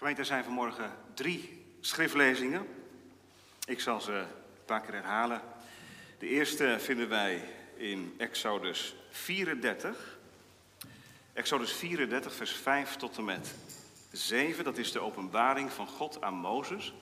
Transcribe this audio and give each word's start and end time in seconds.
Gemeente, 0.00 0.20
er 0.20 0.26
zijn 0.26 0.44
vanmorgen 0.44 0.92
drie 1.14 1.64
schriftlezingen. 1.80 2.66
Ik 3.64 3.80
zal 3.80 4.00
ze 4.00 4.12
een 4.12 4.64
paar 4.64 4.80
keer 4.80 4.94
herhalen. 4.94 5.40
De 6.18 6.26
eerste 6.26 6.76
vinden 6.78 7.08
wij 7.08 7.44
in 7.76 8.14
Exodus 8.18 8.94
34. 9.10 10.18
Exodus 11.32 11.72
34, 11.72 12.34
vers 12.34 12.52
5 12.52 12.96
tot 12.96 13.16
en 13.16 13.24
met 13.24 13.54
7. 14.12 14.64
Dat 14.64 14.78
is 14.78 14.92
de 14.92 15.00
openbaring 15.00 15.72
van 15.72 15.86
God 15.86 16.22
aan 16.22 16.34
Mozes. 16.34 16.94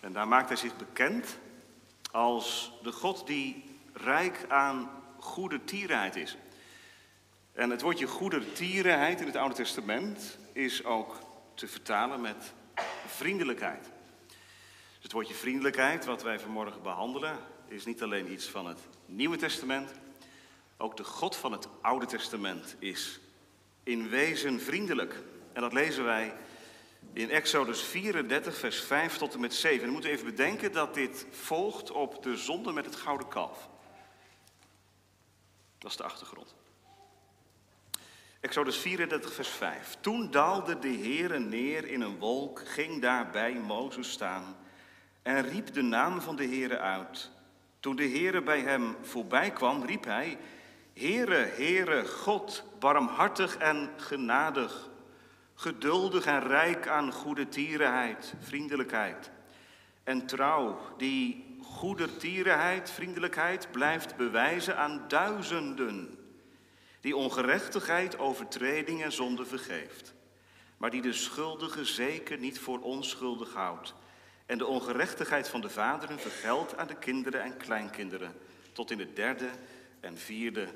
En 0.00 0.12
daar 0.12 0.28
maakt 0.28 0.48
hij 0.48 0.58
zich 0.58 0.76
bekend 0.76 1.38
als 2.10 2.72
de 2.82 2.92
God 2.92 3.26
die 3.26 3.64
rijk 3.92 4.44
aan 4.48 4.90
goede 5.16 5.64
tierenheid 5.64 6.16
is. 6.16 6.36
En 7.52 7.70
het 7.70 7.82
woordje 7.82 8.06
goede 8.06 8.52
tierenheid 8.52 9.20
in 9.20 9.26
het 9.26 9.36
Oude 9.36 9.54
Testament 9.54 10.38
is 10.52 10.84
ook 10.84 11.26
te 11.58 11.68
vertalen 11.68 12.20
met 12.20 12.52
vriendelijkheid. 13.06 13.90
Dus 14.26 15.02
het 15.02 15.12
woordje 15.12 15.34
vriendelijkheid, 15.34 16.04
wat 16.04 16.22
wij 16.22 16.40
vanmorgen 16.40 16.82
behandelen, 16.82 17.38
is 17.68 17.84
niet 17.84 18.02
alleen 18.02 18.32
iets 18.32 18.46
van 18.46 18.66
het 18.66 18.78
Nieuwe 19.06 19.36
Testament. 19.36 19.90
Ook 20.76 20.96
de 20.96 21.04
God 21.04 21.36
van 21.36 21.52
het 21.52 21.68
Oude 21.80 22.06
Testament 22.06 22.76
is 22.78 23.20
in 23.82 24.08
wezen 24.08 24.60
vriendelijk. 24.60 25.22
En 25.52 25.60
dat 25.60 25.72
lezen 25.72 26.04
wij 26.04 26.34
in 27.12 27.30
Exodus 27.30 27.82
34, 27.82 28.56
vers 28.56 28.80
5 28.80 29.16
tot 29.16 29.34
en 29.34 29.40
met 29.40 29.54
7. 29.54 29.80
En 29.80 29.86
we 29.86 29.92
moeten 29.92 30.10
even 30.10 30.26
bedenken 30.26 30.72
dat 30.72 30.94
dit 30.94 31.26
volgt 31.30 31.90
op 31.90 32.22
de 32.22 32.36
zonde 32.36 32.72
met 32.72 32.84
het 32.84 32.96
gouden 32.96 33.28
kalf. 33.28 33.68
Dat 35.78 35.90
is 35.90 35.96
de 35.96 36.04
achtergrond. 36.04 36.54
Exodus 38.40 38.76
34, 38.76 39.32
vers 39.32 39.48
5. 39.48 39.96
Toen 40.00 40.30
daalde 40.30 40.78
de 40.78 40.88
Heere 40.88 41.38
neer 41.38 41.84
in 41.84 42.00
een 42.00 42.18
wolk, 42.18 42.62
ging 42.64 43.02
daar 43.02 43.30
bij 43.30 43.54
Mozes 43.54 44.10
staan 44.10 44.56
en 45.22 45.48
riep 45.48 45.72
de 45.72 45.82
naam 45.82 46.20
van 46.20 46.36
de 46.36 46.44
Heere 46.46 46.78
uit. 46.78 47.30
Toen 47.80 47.96
de 47.96 48.08
Heere 48.08 48.42
bij 48.42 48.60
hem 48.60 48.96
voorbij 49.02 49.50
kwam, 49.50 49.84
riep 49.84 50.04
hij, 50.04 50.38
Heere, 50.94 51.34
Heere, 51.34 52.06
God, 52.06 52.64
barmhartig 52.78 53.56
en 53.56 53.90
genadig, 53.96 54.88
geduldig 55.54 56.26
en 56.26 56.40
rijk 56.40 56.88
aan 56.88 57.12
goede 57.12 57.48
tierenheid, 57.48 58.34
vriendelijkheid 58.40 59.30
en 60.04 60.26
trouw, 60.26 60.78
die 60.96 61.56
goede 61.62 62.16
tierenheid, 62.16 62.90
vriendelijkheid 62.90 63.70
blijft 63.70 64.16
bewijzen 64.16 64.76
aan 64.76 65.04
duizenden 65.08 66.17
die 67.00 67.16
ongerechtigheid, 67.16 68.18
overtreding 68.18 69.02
en 69.02 69.12
zonde 69.12 69.46
vergeeft, 69.46 70.14
maar 70.76 70.90
die 70.90 71.02
de 71.02 71.12
schuldige 71.12 71.84
zeker 71.84 72.38
niet 72.38 72.58
voor 72.58 72.80
onschuldig 72.80 73.54
houdt 73.54 73.94
en 74.46 74.58
de 74.58 74.66
ongerechtigheid 74.66 75.48
van 75.48 75.60
de 75.60 75.70
vaderen 75.70 76.18
vergeldt 76.18 76.76
aan 76.76 76.86
de 76.86 76.96
kinderen 76.96 77.42
en 77.42 77.56
kleinkinderen 77.56 78.34
tot 78.72 78.90
in 78.90 78.98
het 78.98 79.16
derde 79.16 79.50
en 80.00 80.18
vierde 80.18 80.68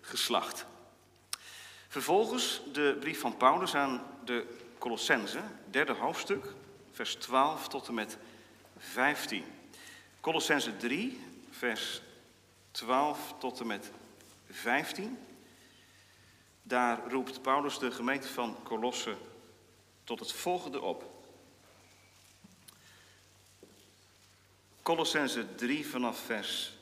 geslacht. 0.00 0.66
Vervolgens 1.88 2.62
de 2.72 2.96
brief 3.00 3.20
van 3.20 3.36
Paulus 3.36 3.74
aan 3.74 4.02
de 4.24 4.46
Colossense, 4.78 5.40
derde 5.70 5.92
hoofdstuk, 5.92 6.44
vers 6.92 7.14
12 7.14 7.68
tot 7.68 7.88
en 7.88 7.94
met 7.94 8.18
15. 8.78 9.44
Colossense 10.20 10.76
3, 10.76 11.20
vers 11.50 12.02
12 12.70 13.34
tot 13.38 13.60
en 13.60 13.66
met 13.66 13.90
15. 14.50 15.18
Daar 16.66 17.10
roept 17.10 17.42
Paulus 17.42 17.78
de 17.78 17.90
gemeente 17.90 18.28
van 18.28 18.56
Colosse 18.62 19.16
tot 20.04 20.20
het 20.20 20.32
volgende 20.32 20.80
op. 20.80 21.12
Colossense 24.82 25.54
3 25.54 25.86
vanaf 25.86 26.18
vers 26.18 26.72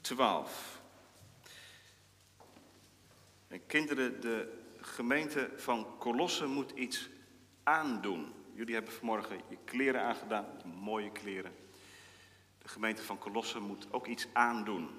12. 0.00 0.80
En 3.48 3.66
kinderen, 3.66 4.20
de 4.20 4.64
gemeente 4.80 5.50
van 5.56 5.98
Colosse 5.98 6.46
moet 6.46 6.70
iets 6.70 7.08
aandoen. 7.62 8.32
Jullie 8.54 8.74
hebben 8.74 8.92
vanmorgen 8.92 9.40
je 9.48 9.58
kleren 9.64 10.02
aangedaan, 10.02 10.46
mooie 10.64 11.12
kleren. 11.12 11.56
De 12.58 12.68
gemeente 12.68 13.02
van 13.02 13.18
Colosse 13.18 13.60
moet 13.60 13.92
ook 13.92 14.06
iets 14.06 14.26
aandoen. 14.32 14.90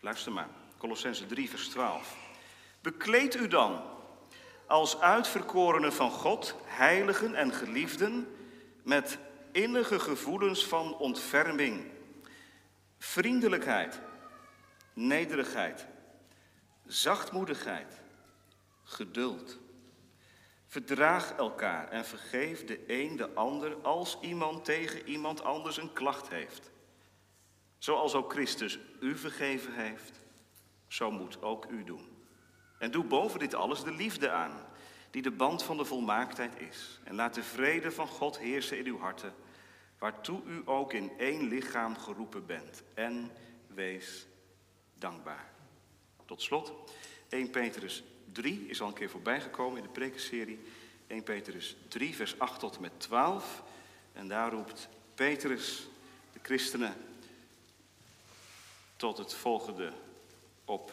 Luister 0.00 0.32
maar. 0.32 0.61
Colossense 0.82 1.26
3, 1.26 1.50
vers 1.50 1.68
12. 1.68 2.16
Bekleed 2.80 3.34
u 3.34 3.48
dan 3.48 3.82
als 4.66 5.00
uitverkorenen 5.00 5.92
van 5.92 6.10
God, 6.10 6.56
heiligen 6.64 7.34
en 7.34 7.52
geliefden, 7.52 8.36
met 8.82 9.18
innige 9.52 10.00
gevoelens 10.00 10.66
van 10.66 10.96
ontferming, 10.96 11.90
vriendelijkheid, 12.98 14.00
nederigheid, 14.92 15.86
zachtmoedigheid, 16.86 18.00
geduld. 18.82 19.58
Verdraag 20.66 21.32
elkaar 21.32 21.88
en 21.88 22.04
vergeef 22.04 22.64
de 22.64 22.80
een 22.86 23.16
de 23.16 23.32
ander 23.34 23.76
als 23.82 24.18
iemand 24.20 24.64
tegen 24.64 25.08
iemand 25.08 25.42
anders 25.42 25.76
een 25.76 25.92
klacht 25.92 26.28
heeft. 26.28 26.70
Zoals 27.78 28.14
ook 28.14 28.32
Christus 28.32 28.78
u 29.00 29.16
vergeven 29.16 29.74
heeft, 29.74 30.21
zo 30.92 31.10
moet 31.10 31.42
ook 31.42 31.66
u 31.70 31.84
doen. 31.84 32.08
En 32.78 32.90
doe 32.90 33.04
boven 33.04 33.38
dit 33.38 33.54
alles 33.54 33.82
de 33.82 33.92
liefde 33.92 34.30
aan, 34.30 34.66
die 35.10 35.22
de 35.22 35.30
band 35.30 35.62
van 35.62 35.76
de 35.76 35.84
volmaaktheid 35.84 36.60
is. 36.60 37.00
En 37.04 37.14
laat 37.14 37.34
de 37.34 37.42
vrede 37.42 37.92
van 37.92 38.06
God 38.06 38.38
heersen 38.38 38.78
in 38.78 38.86
uw 38.86 38.98
harten, 38.98 39.34
waartoe 39.98 40.42
u 40.44 40.62
ook 40.64 40.92
in 40.92 41.12
één 41.18 41.48
lichaam 41.48 41.98
geroepen 41.98 42.46
bent. 42.46 42.82
En 42.94 43.30
wees 43.66 44.26
dankbaar. 44.94 45.50
Tot 46.24 46.42
slot, 46.42 46.72
1 47.28 47.50
Petrus 47.50 48.02
3 48.32 48.68
is 48.68 48.80
al 48.80 48.88
een 48.88 48.94
keer 48.94 49.10
voorbijgekomen 49.10 49.76
in 49.76 49.82
de 49.82 49.92
prekenserie. 49.92 50.58
1 51.06 51.22
Petrus 51.22 51.76
3, 51.88 52.14
vers 52.14 52.38
8 52.38 52.60
tot 52.60 52.74
en 52.74 52.80
met 52.80 53.00
12. 53.00 53.62
En 54.12 54.28
daar 54.28 54.50
roept 54.50 54.88
Petrus 55.14 55.88
de 56.32 56.38
christenen 56.42 56.94
tot 58.96 59.18
het 59.18 59.34
volgende 59.34 59.92
op. 60.72 60.92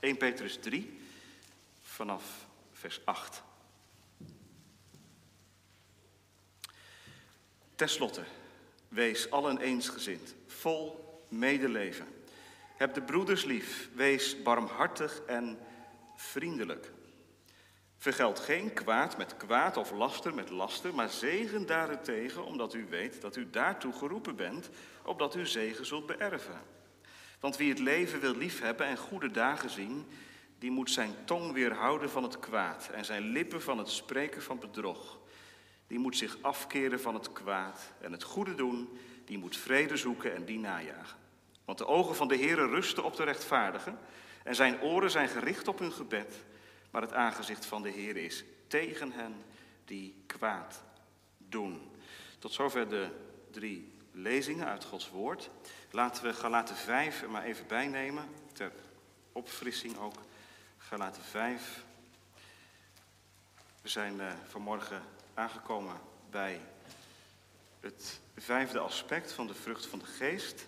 1 0.00 0.16
Petrus 0.16 0.56
3, 0.56 1.00
vanaf 1.80 2.46
vers 2.72 3.00
8. 3.04 3.42
Ten 7.74 7.88
slotte, 7.88 8.24
wees 8.88 9.30
allen 9.30 9.58
eensgezind, 9.58 10.34
vol 10.46 11.20
medeleven. 11.28 12.06
Heb 12.76 12.94
de 12.94 13.02
broeders 13.02 13.44
lief, 13.44 13.88
wees 13.94 14.42
barmhartig 14.42 15.20
en 15.26 15.58
vriendelijk. 16.16 16.90
Vergeld 17.96 18.38
geen 18.38 18.72
kwaad 18.72 19.16
met 19.16 19.36
kwaad 19.36 19.76
of 19.76 19.90
laster 19.90 20.34
met 20.34 20.50
laster, 20.50 20.94
maar 20.94 21.10
zegen 21.10 21.66
daarentegen, 21.66 22.44
omdat 22.44 22.74
u 22.74 22.86
weet 22.88 23.20
dat 23.20 23.36
u 23.36 23.50
daartoe 23.50 23.92
geroepen 23.92 24.36
bent, 24.36 24.68
opdat 25.04 25.34
u 25.34 25.46
zegen 25.46 25.86
zult 25.86 26.06
beërven. 26.06 26.80
Want 27.42 27.56
wie 27.56 27.68
het 27.68 27.78
leven 27.78 28.20
wil 28.20 28.36
liefhebben 28.36 28.86
en 28.86 28.96
goede 28.96 29.30
dagen 29.30 29.70
zien, 29.70 30.06
die 30.58 30.70
moet 30.70 30.90
zijn 30.90 31.14
tong 31.24 31.52
weerhouden 31.52 32.10
van 32.10 32.22
het 32.22 32.38
kwaad 32.38 32.88
en 32.92 33.04
zijn 33.04 33.22
lippen 33.22 33.62
van 33.62 33.78
het 33.78 33.88
spreken 33.88 34.42
van 34.42 34.58
bedrog. 34.58 35.18
Die 35.86 35.98
moet 35.98 36.16
zich 36.16 36.38
afkeren 36.40 37.00
van 37.00 37.14
het 37.14 37.32
kwaad 37.32 37.92
en 38.00 38.12
het 38.12 38.22
goede 38.22 38.54
doen, 38.54 38.98
die 39.24 39.38
moet 39.38 39.56
vrede 39.56 39.96
zoeken 39.96 40.34
en 40.34 40.44
die 40.44 40.58
najagen. 40.58 41.18
Want 41.64 41.78
de 41.78 41.86
ogen 41.86 42.14
van 42.14 42.28
de 42.28 42.36
Heere 42.36 42.66
rusten 42.66 43.04
op 43.04 43.16
de 43.16 43.24
rechtvaardigen 43.24 43.98
en 44.44 44.54
zijn 44.54 44.80
oren 44.80 45.10
zijn 45.10 45.28
gericht 45.28 45.68
op 45.68 45.78
hun 45.78 45.92
gebed, 45.92 46.44
maar 46.90 47.02
het 47.02 47.12
aangezicht 47.12 47.66
van 47.66 47.82
de 47.82 47.90
Heer 47.90 48.16
is 48.16 48.44
tegen 48.66 49.12
hen 49.12 49.34
die 49.84 50.22
kwaad 50.26 50.82
doen. 51.38 51.90
Tot 52.38 52.52
zover 52.52 52.88
de 52.88 53.08
drie 53.50 53.92
lezingen 54.12 54.66
uit 54.66 54.84
Gods 54.84 55.10
woord. 55.10 55.50
Laten 55.94 56.24
we 56.24 56.34
Galaten 56.34 56.76
5 56.76 57.22
er 57.22 57.30
maar 57.30 57.42
even 57.42 57.66
bijnemen, 57.66 58.28
ter 58.52 58.72
opfrissing 59.32 59.98
ook. 59.98 60.14
Galaten 60.78 61.22
5. 61.22 61.84
We 63.82 63.88
zijn 63.88 64.16
uh, 64.16 64.32
vanmorgen 64.48 65.02
aangekomen 65.34 66.00
bij 66.30 66.60
het 67.80 68.20
vijfde 68.36 68.78
aspect 68.78 69.32
van 69.32 69.46
de 69.46 69.54
vrucht 69.54 69.86
van 69.86 69.98
de 69.98 70.04
geest. 70.04 70.66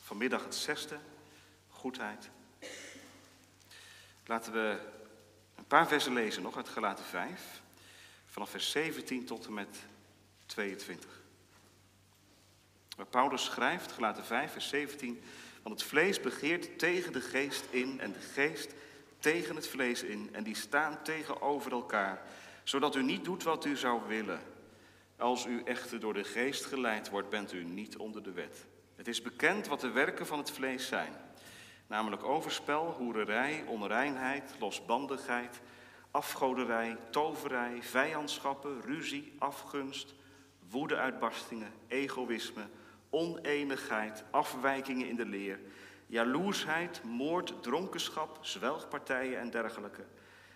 Vanmiddag 0.00 0.44
het 0.44 0.54
zesde, 0.54 0.98
goedheid. 1.68 2.28
Laten 4.26 4.52
we 4.52 4.80
een 5.54 5.66
paar 5.66 5.88
versen 5.88 6.12
lezen 6.12 6.42
nog 6.42 6.56
uit 6.56 6.68
Galaten 6.68 7.04
5, 7.04 7.62
vanaf 8.26 8.50
vers 8.50 8.70
17 8.70 9.26
tot 9.26 9.46
en 9.46 9.54
met 9.54 9.78
22. 10.46 11.17
Waar 12.98 13.06
Paulus 13.06 13.44
schrijft, 13.44 13.92
gelaten 13.92 14.24
5, 14.24 14.52
vers 14.52 14.68
17, 14.68 15.22
want 15.62 15.80
het 15.80 15.88
vlees 15.88 16.20
begeert 16.20 16.78
tegen 16.78 17.12
de 17.12 17.20
geest 17.20 17.64
in 17.70 18.00
en 18.00 18.12
de 18.12 18.20
geest 18.20 18.74
tegen 19.18 19.56
het 19.56 19.68
vlees 19.68 20.02
in 20.02 20.28
en 20.32 20.44
die 20.44 20.56
staan 20.56 21.02
tegenover 21.02 21.72
elkaar, 21.72 22.22
zodat 22.62 22.94
u 22.94 23.02
niet 23.02 23.24
doet 23.24 23.42
wat 23.42 23.64
u 23.64 23.76
zou 23.76 24.00
willen. 24.06 24.40
Als 25.16 25.46
u 25.46 25.62
echter 25.64 26.00
door 26.00 26.14
de 26.14 26.24
geest 26.24 26.64
geleid 26.64 27.10
wordt, 27.10 27.28
bent 27.28 27.52
u 27.52 27.64
niet 27.64 27.96
onder 27.96 28.22
de 28.22 28.32
wet. 28.32 28.66
Het 28.96 29.08
is 29.08 29.22
bekend 29.22 29.66
wat 29.66 29.80
de 29.80 29.90
werken 29.90 30.26
van 30.26 30.38
het 30.38 30.50
vlees 30.50 30.86
zijn, 30.86 31.12
namelijk 31.86 32.22
overspel, 32.22 32.94
hoererij, 32.98 33.64
onreinheid, 33.66 34.54
losbandigheid, 34.58 35.60
afgoderij, 36.10 36.96
toverij, 37.10 37.78
vijandschappen, 37.80 38.80
ruzie, 38.82 39.32
afgunst, 39.38 40.14
woedeuitbarstingen, 40.70 41.72
egoïsme, 41.88 42.62
oneenigheid, 43.10 44.24
afwijkingen 44.30 45.08
in 45.08 45.16
de 45.16 45.26
leer, 45.26 45.60
jaloersheid, 46.06 47.02
moord, 47.04 47.62
dronkenschap, 47.62 48.38
zwelgpartijen 48.40 49.38
en 49.38 49.50
dergelijke, 49.50 50.04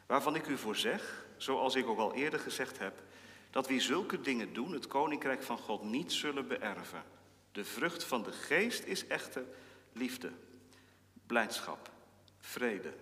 waarvan 0.07 0.35
ik 0.35 0.47
u 0.47 0.59
voor 0.59 0.77
zeg, 0.77 1.27
zoals 1.37 1.75
ik 1.75 1.87
ook 1.87 1.99
al 1.99 2.15
eerder 2.15 2.41
gezegd 2.41 2.79
heb, 2.79 3.03
dat 3.51 3.67
wie 3.67 3.81
zulke 3.81 4.21
dingen 4.21 4.53
doen, 4.53 4.73
het 4.73 4.87
koninkrijk 4.87 5.43
van 5.43 5.59
God 5.59 5.83
niet 5.83 6.13
zullen 6.13 6.49
beërven. 6.49 7.03
De 7.53 7.65
vrucht 7.65 8.05
van 8.05 8.23
de 8.23 8.33
geest 8.33 8.85
is 8.85 9.07
echter 9.07 9.45
liefde, 9.93 10.33
blijdschap, 11.27 11.91
vrede, 12.39 12.95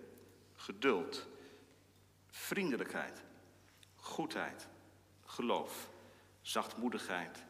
geduld, 0.55 1.27
vriendelijkheid, 2.31 3.23
goedheid, 3.95 4.69
geloof, 5.25 5.89
zachtmoedigheid, 6.41 7.45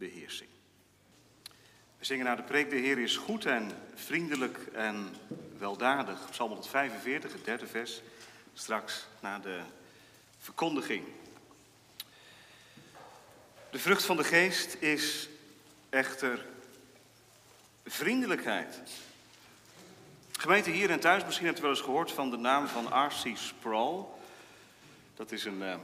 zelfbeheersing. 0.00 0.48
We 1.98 2.04
zingen 2.04 2.24
naar 2.24 2.36
de 2.36 2.42
preek, 2.42 2.70
de 2.70 2.76
Heer 2.76 2.98
is 2.98 3.16
goed 3.16 3.44
en 3.44 3.70
vriendelijk 3.94 4.58
en 4.72 5.14
weldadig. 5.58 6.30
Psalm 6.30 6.50
145, 6.50 7.32
het 7.32 7.44
derde 7.44 7.66
vers, 7.66 8.00
straks 8.54 9.06
na 9.20 9.38
de 9.38 9.60
verkondiging. 10.38 11.04
De 13.70 13.78
vrucht 13.78 14.04
van 14.04 14.16
de 14.16 14.24
geest 14.24 14.74
is 14.74 15.28
echter 15.88 16.46
vriendelijkheid. 17.84 18.80
Gemeente 20.32 20.70
hier 20.70 20.90
en 20.90 21.00
thuis, 21.00 21.24
misschien 21.24 21.46
hebt 21.46 21.58
u 21.58 21.62
wel 21.62 21.70
eens 21.70 21.80
gehoord 21.80 22.12
van 22.12 22.30
de 22.30 22.36
naam 22.36 22.66
van 22.66 23.04
R.C. 23.06 23.36
Sproul. 23.36 24.18
Dat, 25.14 25.32
is 25.32 25.44
een, 25.44 25.62
eh, 25.62 25.76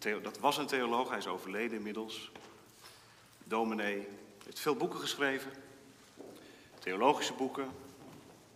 een 0.00 0.22
dat 0.22 0.38
was 0.38 0.56
een 0.56 0.66
theoloog, 0.66 1.08
hij 1.08 1.18
is 1.18 1.26
overleden 1.26 1.76
inmiddels. 1.76 2.30
Dominee, 3.48 4.08
heeft 4.44 4.60
veel 4.60 4.76
boeken 4.76 5.00
geschreven. 5.00 5.52
Theologische 6.78 7.32
boeken. 7.32 7.70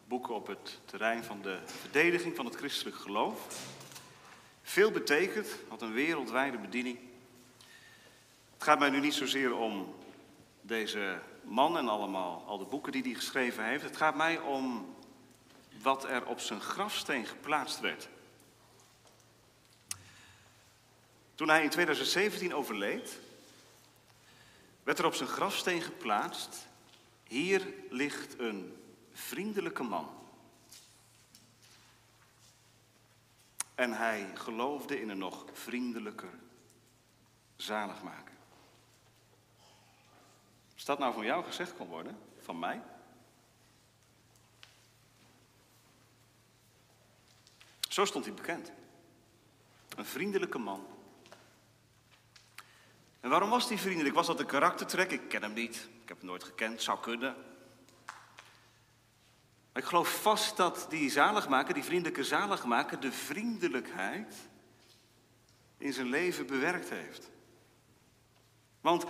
Boeken 0.08 0.34
op 0.34 0.46
het 0.46 0.78
terrein 0.84 1.24
van 1.24 1.42
de 1.42 1.58
verdediging 1.64 2.36
van 2.36 2.44
het 2.44 2.54
christelijk 2.54 2.96
geloof. 2.96 3.66
Veel 4.62 4.90
betekent, 4.90 5.56
had 5.68 5.82
een 5.82 5.92
wereldwijde 5.92 6.58
bediening. 6.58 6.98
Het 8.54 8.62
gaat 8.62 8.78
mij 8.78 8.90
nu 8.90 9.00
niet 9.00 9.14
zozeer 9.14 9.56
om 9.56 9.94
deze 10.60 11.20
man 11.42 11.76
en 11.76 11.88
allemaal, 11.88 12.44
al 12.46 12.58
de 12.58 12.64
boeken 12.64 12.92
die 12.92 13.02
hij 13.02 13.14
geschreven 13.14 13.64
heeft. 13.64 13.82
Het 13.82 13.96
gaat 13.96 14.16
mij 14.16 14.38
om 14.38 14.94
wat 15.82 16.04
er 16.04 16.26
op 16.26 16.40
zijn 16.40 16.60
grafsteen 16.60 17.26
geplaatst 17.26 17.80
werd. 17.80 18.08
Toen 21.34 21.48
hij 21.48 21.62
in 21.62 21.70
2017 21.70 22.54
overleed, 22.54 23.18
werd 24.82 24.98
er 24.98 25.04
op 25.06 25.14
zijn 25.14 25.28
grafsteen 25.28 25.82
geplaatst: 25.82 26.66
Hier 27.24 27.74
ligt 27.90 28.38
een 28.38 28.76
vriendelijke 29.12 29.82
man. 29.82 30.18
En 33.74 33.92
hij 33.92 34.30
geloofde 34.34 35.00
in 35.00 35.08
een 35.08 35.18
nog 35.18 35.44
vriendelijker 35.52 36.38
zaligmaker. 37.56 38.34
Als 40.74 40.84
dat 40.84 40.98
nou 40.98 41.14
van 41.14 41.24
jou 41.24 41.44
gezegd 41.44 41.76
kon 41.76 41.88
worden, 41.88 42.18
van 42.38 42.58
mij? 42.58 42.82
Zo 47.88 48.04
stond 48.04 48.24
hij 48.24 48.34
bekend. 48.34 48.72
Een 49.96 50.04
vriendelijke 50.04 50.58
man. 50.58 50.86
En 53.20 53.30
waarom 53.30 53.50
was 53.50 53.68
hij 53.68 53.78
vriendelijk? 53.78 54.14
Was 54.14 54.26
dat 54.26 54.40
een 54.40 54.46
karaktertrek? 54.46 55.10
Ik 55.10 55.28
ken 55.28 55.42
hem 55.42 55.52
niet. 55.52 55.88
Ik 56.02 56.08
heb 56.08 56.18
hem 56.18 56.26
nooit 56.26 56.44
gekend. 56.44 56.82
Zou 56.82 57.00
kunnen. 57.00 57.36
Ik 59.74 59.84
geloof 59.84 60.22
vast 60.22 60.56
dat 60.56 60.86
die 60.88 61.10
zaligmaker, 61.10 61.74
die 61.74 61.84
vriendelijke 61.84 62.24
zaligmaker, 62.24 63.00
de 63.00 63.12
vriendelijkheid 63.12 64.34
in 65.78 65.92
zijn 65.92 66.08
leven 66.08 66.46
bewerkt 66.46 66.88
heeft. 66.88 67.30
Want 68.80 69.04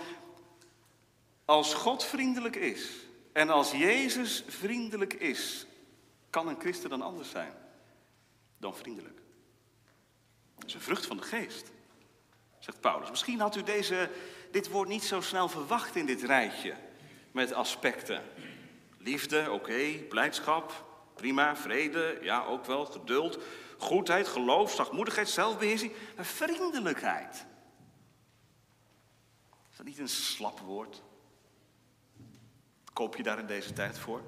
als 1.45 1.75
God 1.75 2.05
vriendelijk 2.05 2.57
is 2.57 2.91
en 3.33 3.51
als 3.51 3.71
Jezus 3.71 4.45
vriendelijk 4.47 5.13
is, 5.13 5.67
kan 6.31 6.49
een 6.49 6.61
christen 6.61 6.91
dan 6.91 7.03
anders 7.03 7.31
zijn 7.31 7.53
dan 8.61 8.77
vriendelijk. 8.77 9.21
Dat 10.59 10.69
is 10.69 10.75
een 10.75 10.81
vrucht 10.81 11.07
van 11.07 11.17
de 11.17 11.23
geest, 11.23 11.71
zegt 12.61 12.81
Paulus. 12.81 13.11
Misschien 13.11 13.41
had 13.41 13.57
u 13.57 13.63
deze, 13.63 14.11
dit 14.51 14.69
woord 14.69 14.89
niet 14.89 15.05
zo 15.05 15.21
snel 15.21 15.49
verwacht 15.49 15.97
in 15.97 16.07
dit 16.07 16.23
rijtje 16.23 16.75
met 17.33 17.53
aspecten. 17.53 18.23
Liefde, 18.99 19.51
oké, 19.51 19.93
blijdschap, 20.09 20.85
prima, 21.15 21.57
vrede, 21.57 22.19
ja 22.23 22.45
ook 22.45 22.65
wel, 22.65 22.87
geduld, 22.87 23.39
goedheid, 23.79 24.29
geloof, 24.29 24.73
zachtmoedigheid, 24.73 25.29
zelfbeheersing, 25.29 25.93
maar 26.17 26.25
vriendelijkheid. 26.25 27.47
Is 29.71 29.77
dat 29.77 29.87
niet 29.87 29.99
een 29.99 30.09
slap 30.09 30.61
woord? 30.61 31.03
Koop 32.93 33.17
je 33.17 33.23
daar 33.23 33.39
in 33.39 33.47
deze 33.47 33.73
tijd 33.73 33.99
voor? 33.99 34.23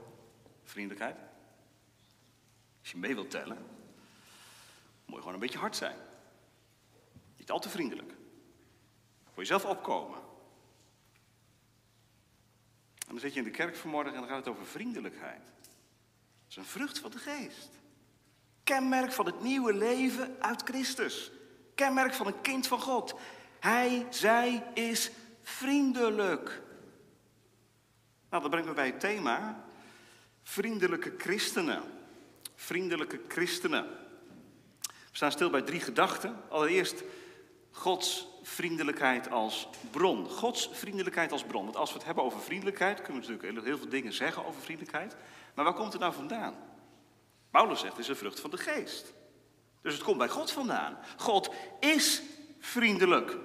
Vriendelijkheid? 0.65 1.17
Als 2.81 2.91
je 2.91 2.97
mee 2.97 3.15
wilt 3.15 3.31
tellen, 3.31 3.67
moet 5.05 5.15
je 5.15 5.19
gewoon 5.19 5.35
een 5.35 5.41
beetje 5.41 5.59
hard 5.59 5.77
zijn. 5.77 5.97
Niet 7.37 7.51
al 7.51 7.59
te 7.59 7.69
vriendelijk. 7.69 8.13
Voor 9.43 9.51
jezelf 9.51 9.77
opkomen. 9.77 10.19
En 12.99 13.09
dan 13.09 13.19
zit 13.19 13.33
je 13.33 13.39
in 13.39 13.45
de 13.45 13.51
kerk 13.51 13.77
vanmorgen 13.77 14.15
en 14.15 14.21
dan 14.21 14.29
gaat 14.29 14.39
het 14.39 14.49
over 14.49 14.67
vriendelijkheid. 14.67 15.45
Dat 15.45 16.49
is 16.49 16.57
een 16.57 16.65
vrucht 16.65 16.99
van 16.99 17.11
de 17.11 17.19
geest. 17.19 17.71
Kenmerk 18.65 19.13
van 19.13 19.27
het 19.27 19.43
nieuwe 19.43 19.75
leven 19.75 20.37
uit 20.43 20.63
Christus. 20.63 21.31
Kenmerk 21.75 22.15
van 22.15 22.27
een 22.27 22.41
kind 22.41 22.67
van 22.67 22.81
God. 22.81 23.15
Hij, 23.61 24.07
zij 24.11 24.65
is 24.75 25.11
vriendelijk. 25.43 26.63
Nou, 28.31 28.43
dat 28.43 28.51
brengt 28.51 28.69
me 28.69 28.75
bij 28.75 28.87
het 28.87 29.01
thema. 29.01 29.65
Vriendelijke 30.43 31.15
christenen. 31.19 31.83
Vriendelijke 32.55 33.21
christenen. 33.29 33.87
We 34.81 35.17
staan 35.17 35.33
stil 35.33 35.51
bij 35.51 35.63
drie 35.63 35.81
gedachten. 35.81 36.37
Allereerst 36.49 37.03
Gods 37.71 38.31
vriendelijkheid 38.43 39.31
als 39.31 39.69
bron. 39.91 40.29
Gods 40.29 40.69
vriendelijkheid 40.73 41.33
als 41.33 41.45
bron. 41.45 41.65
Want 41.65 41.77
als 41.77 41.91
we 41.91 41.97
het 41.97 42.07
hebben 42.07 42.25
over 42.25 42.41
vriendelijkheid, 42.41 43.03
kunnen 43.03 43.23
we 43.23 43.29
natuurlijk 43.29 43.65
heel 43.67 43.79
veel 43.79 43.89
dingen 43.89 44.13
zeggen 44.13 44.47
over 44.47 44.61
vriendelijkheid. 44.61 45.17
Maar 45.55 45.65
waar 45.65 45.75
komt 45.75 45.93
het 45.93 46.03
nou 46.03 46.15
vandaan? 46.15 46.55
Paulus 47.51 47.81
zegt, 47.81 47.93
het 47.93 48.03
is 48.03 48.09
een 48.09 48.17
vrucht 48.17 48.41
van 48.41 48.51
de 48.51 48.57
geest. 48.57 49.13
Dus 49.83 49.95
het 49.95 50.03
komt 50.03 50.19
bij 50.19 50.29
God 50.29 50.51
vandaan. 50.51 50.99
God 51.17 51.51
is 51.81 52.23
vriendelijk. 52.59 53.37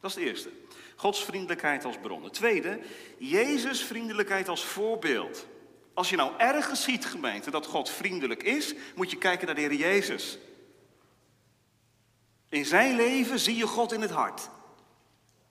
Dat 0.00 0.10
is 0.10 0.16
het 0.16 0.24
eerste. 0.24 0.50
Gods 0.96 1.24
vriendelijkheid 1.24 1.84
als 1.84 1.98
bron. 1.98 2.24
Het 2.24 2.32
tweede, 2.32 2.80
Jezus 3.18 3.82
vriendelijkheid 3.82 4.48
als 4.48 4.64
voorbeeld. 4.64 5.46
Als 5.94 6.10
je 6.10 6.16
nou 6.16 6.32
ergens 6.38 6.82
ziet, 6.82 7.06
gemeente, 7.06 7.50
dat 7.50 7.66
God 7.66 7.90
vriendelijk 7.90 8.42
is, 8.42 8.74
moet 8.94 9.10
je 9.10 9.16
kijken 9.18 9.46
naar 9.46 9.54
de 9.54 9.60
Heer 9.60 9.74
Jezus. 9.74 10.38
In 12.48 12.64
zijn 12.64 12.96
leven 12.96 13.38
zie 13.38 13.56
je 13.56 13.66
God 13.66 13.92
in 13.92 14.00
het 14.00 14.10
hart. 14.10 14.50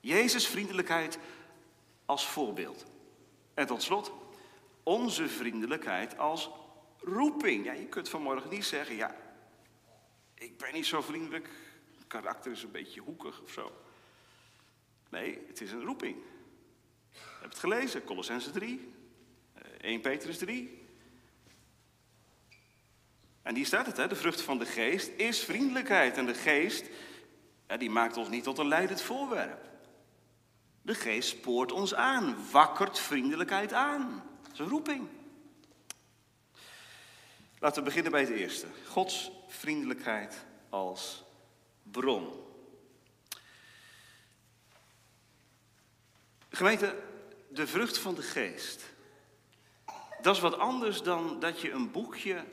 Jezus' 0.00 0.46
vriendelijkheid 0.46 1.18
als 2.04 2.26
voorbeeld. 2.26 2.84
En 3.54 3.66
tot 3.66 3.82
slot, 3.82 4.12
onze 4.82 5.28
vriendelijkheid 5.28 6.18
als 6.18 6.50
roeping. 7.00 7.64
Ja, 7.64 7.72
je 7.72 7.86
kunt 7.86 8.08
vanmorgen 8.08 8.50
niet 8.50 8.64
zeggen, 8.64 8.96
ja, 8.96 9.16
ik 10.34 10.58
ben 10.58 10.72
niet 10.72 10.86
zo 10.86 11.00
vriendelijk, 11.00 11.48
mijn 11.94 12.06
karakter 12.06 12.52
is 12.52 12.62
een 12.62 12.70
beetje 12.70 13.00
hoekig 13.00 13.40
of 13.40 13.50
zo. 13.50 13.72
Nee, 15.10 15.44
het 15.46 15.60
is 15.60 15.72
een 15.72 15.84
roeping. 15.84 16.16
Je 17.12 17.18
hebt 17.40 17.52
het 17.52 17.58
gelezen, 17.58 18.04
Colossense 18.04 18.50
3, 18.50 18.92
1 19.80 20.00
Petrus 20.00 20.38
3. 20.38 20.85
En 23.46 23.54
hier 23.54 23.66
staat 23.66 23.86
het, 23.86 23.96
hè? 23.96 24.06
de 24.08 24.16
vrucht 24.16 24.40
van 24.40 24.58
de 24.58 24.66
geest 24.66 25.10
is 25.16 25.44
vriendelijkheid. 25.44 26.16
En 26.16 26.26
de 26.26 26.34
geest, 26.34 26.84
ja, 27.68 27.76
die 27.76 27.90
maakt 27.90 28.16
ons 28.16 28.28
niet 28.28 28.44
tot 28.44 28.58
een 28.58 28.68
leidend 28.68 29.02
voorwerp. 29.02 29.68
De 30.82 30.94
geest 30.94 31.28
spoort 31.28 31.72
ons 31.72 31.94
aan, 31.94 32.50
wakkert 32.50 32.98
vriendelijkheid 32.98 33.72
aan. 33.72 34.24
Dat 34.42 34.52
is 34.52 34.58
een 34.58 34.68
roeping. 34.68 35.08
Laten 37.58 37.78
we 37.78 37.88
beginnen 37.88 38.12
bij 38.12 38.20
het 38.20 38.30
eerste. 38.30 38.66
Gods 38.86 39.30
vriendelijkheid 39.48 40.44
als 40.68 41.24
bron. 41.82 42.28
Gemeente, 46.50 47.02
de 47.48 47.66
vrucht 47.66 47.98
van 47.98 48.14
de 48.14 48.22
geest. 48.22 48.84
Dat 50.22 50.34
is 50.34 50.40
wat 50.40 50.58
anders 50.58 51.02
dan 51.02 51.40
dat 51.40 51.60
je 51.60 51.70
een 51.70 51.90
boekje 51.90 52.44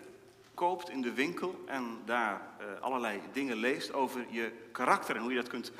koopt 0.64 0.90
in 0.90 1.02
de 1.02 1.14
winkel 1.14 1.64
en 1.66 2.02
daar 2.06 2.42
uh, 2.62 2.82
allerlei 2.82 3.22
dingen 3.34 3.58
leest 3.58 3.94
over 3.94 4.26
je 4.30 4.52
karakter 4.72 5.16
en 5.16 5.22
hoe 5.22 5.32
je 5.32 5.38
dat 5.38 5.48
kunt 5.48 5.72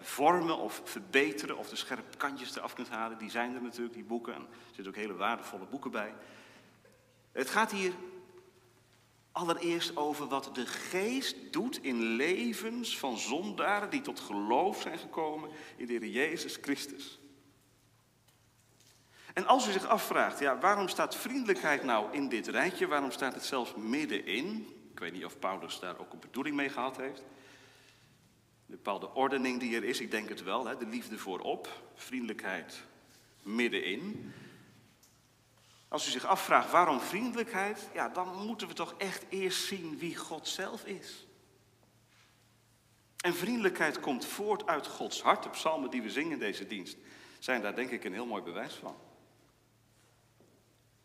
vormen 0.00 0.58
of 0.58 0.80
verbeteren 0.84 1.58
of 1.58 1.68
de 1.68 1.76
scherpe 1.76 2.16
kantjes 2.16 2.56
eraf 2.56 2.74
kunt 2.74 2.88
halen. 2.88 3.18
Die 3.18 3.30
zijn 3.30 3.54
er 3.54 3.62
natuurlijk, 3.62 3.94
die 3.94 4.04
boeken. 4.04 4.34
En 4.34 4.40
er 4.40 4.74
zitten 4.74 4.86
ook 4.86 4.98
hele 4.98 5.14
waardevolle 5.14 5.64
boeken 5.64 5.90
bij. 5.90 6.14
Het 7.32 7.50
gaat 7.50 7.70
hier 7.70 7.92
allereerst 9.32 9.96
over 9.96 10.26
wat 10.26 10.50
de 10.52 10.66
geest 10.66 11.52
doet 11.52 11.82
in 11.82 12.02
levens 12.02 12.98
van 12.98 13.18
zondaren 13.18 13.90
die 13.90 14.00
tot 14.00 14.20
geloof 14.20 14.80
zijn 14.80 14.98
gekomen 14.98 15.50
in 15.76 15.86
de 15.86 15.92
Heer 15.92 16.06
Jezus 16.06 16.58
Christus. 16.60 17.20
En 19.32 19.46
als 19.46 19.68
u 19.68 19.72
zich 19.72 19.86
afvraagt, 19.86 20.38
ja, 20.38 20.58
waarom 20.58 20.88
staat 20.88 21.16
vriendelijkheid 21.16 21.82
nou 21.82 22.12
in 22.12 22.28
dit 22.28 22.46
rijtje? 22.46 22.86
Waarom 22.86 23.10
staat 23.10 23.34
het 23.34 23.44
zelfs 23.44 23.74
middenin? 23.74 24.76
Ik 24.92 24.98
weet 24.98 25.12
niet 25.12 25.24
of 25.24 25.38
Paulus 25.38 25.78
daar 25.78 25.98
ook 25.98 26.12
een 26.12 26.20
bedoeling 26.20 26.56
mee 26.56 26.68
gehad 26.68 26.96
heeft. 26.96 27.22
De 28.66 28.76
bepaalde 28.76 29.14
ordening 29.14 29.60
die 29.60 29.76
er 29.76 29.84
is, 29.84 30.00
ik 30.00 30.10
denk 30.10 30.28
het 30.28 30.42
wel, 30.42 30.66
hè, 30.66 30.76
de 30.76 30.86
liefde 30.86 31.18
voorop, 31.18 31.68
vriendelijkheid 31.94 32.82
middenin. 33.42 34.32
Als 35.88 36.06
u 36.06 36.10
zich 36.10 36.24
afvraagt 36.24 36.70
waarom 36.70 37.00
vriendelijkheid, 37.00 37.88
ja, 37.94 38.08
dan 38.08 38.46
moeten 38.46 38.68
we 38.68 38.74
toch 38.74 38.94
echt 38.98 39.24
eerst 39.28 39.64
zien 39.64 39.98
wie 39.98 40.16
God 40.16 40.48
zelf 40.48 40.84
is. 40.84 41.26
En 43.16 43.34
vriendelijkheid 43.34 44.00
komt 44.00 44.24
voort 44.24 44.66
uit 44.66 44.86
Gods 44.86 45.22
hart. 45.22 45.42
De 45.42 45.48
psalmen 45.48 45.90
die 45.90 46.02
we 46.02 46.10
zingen 46.10 46.32
in 46.32 46.38
deze 46.38 46.66
dienst 46.66 46.96
zijn 47.38 47.62
daar 47.62 47.74
denk 47.74 47.90
ik 47.90 48.04
een 48.04 48.12
heel 48.12 48.26
mooi 48.26 48.42
bewijs 48.42 48.74
van. 48.74 48.96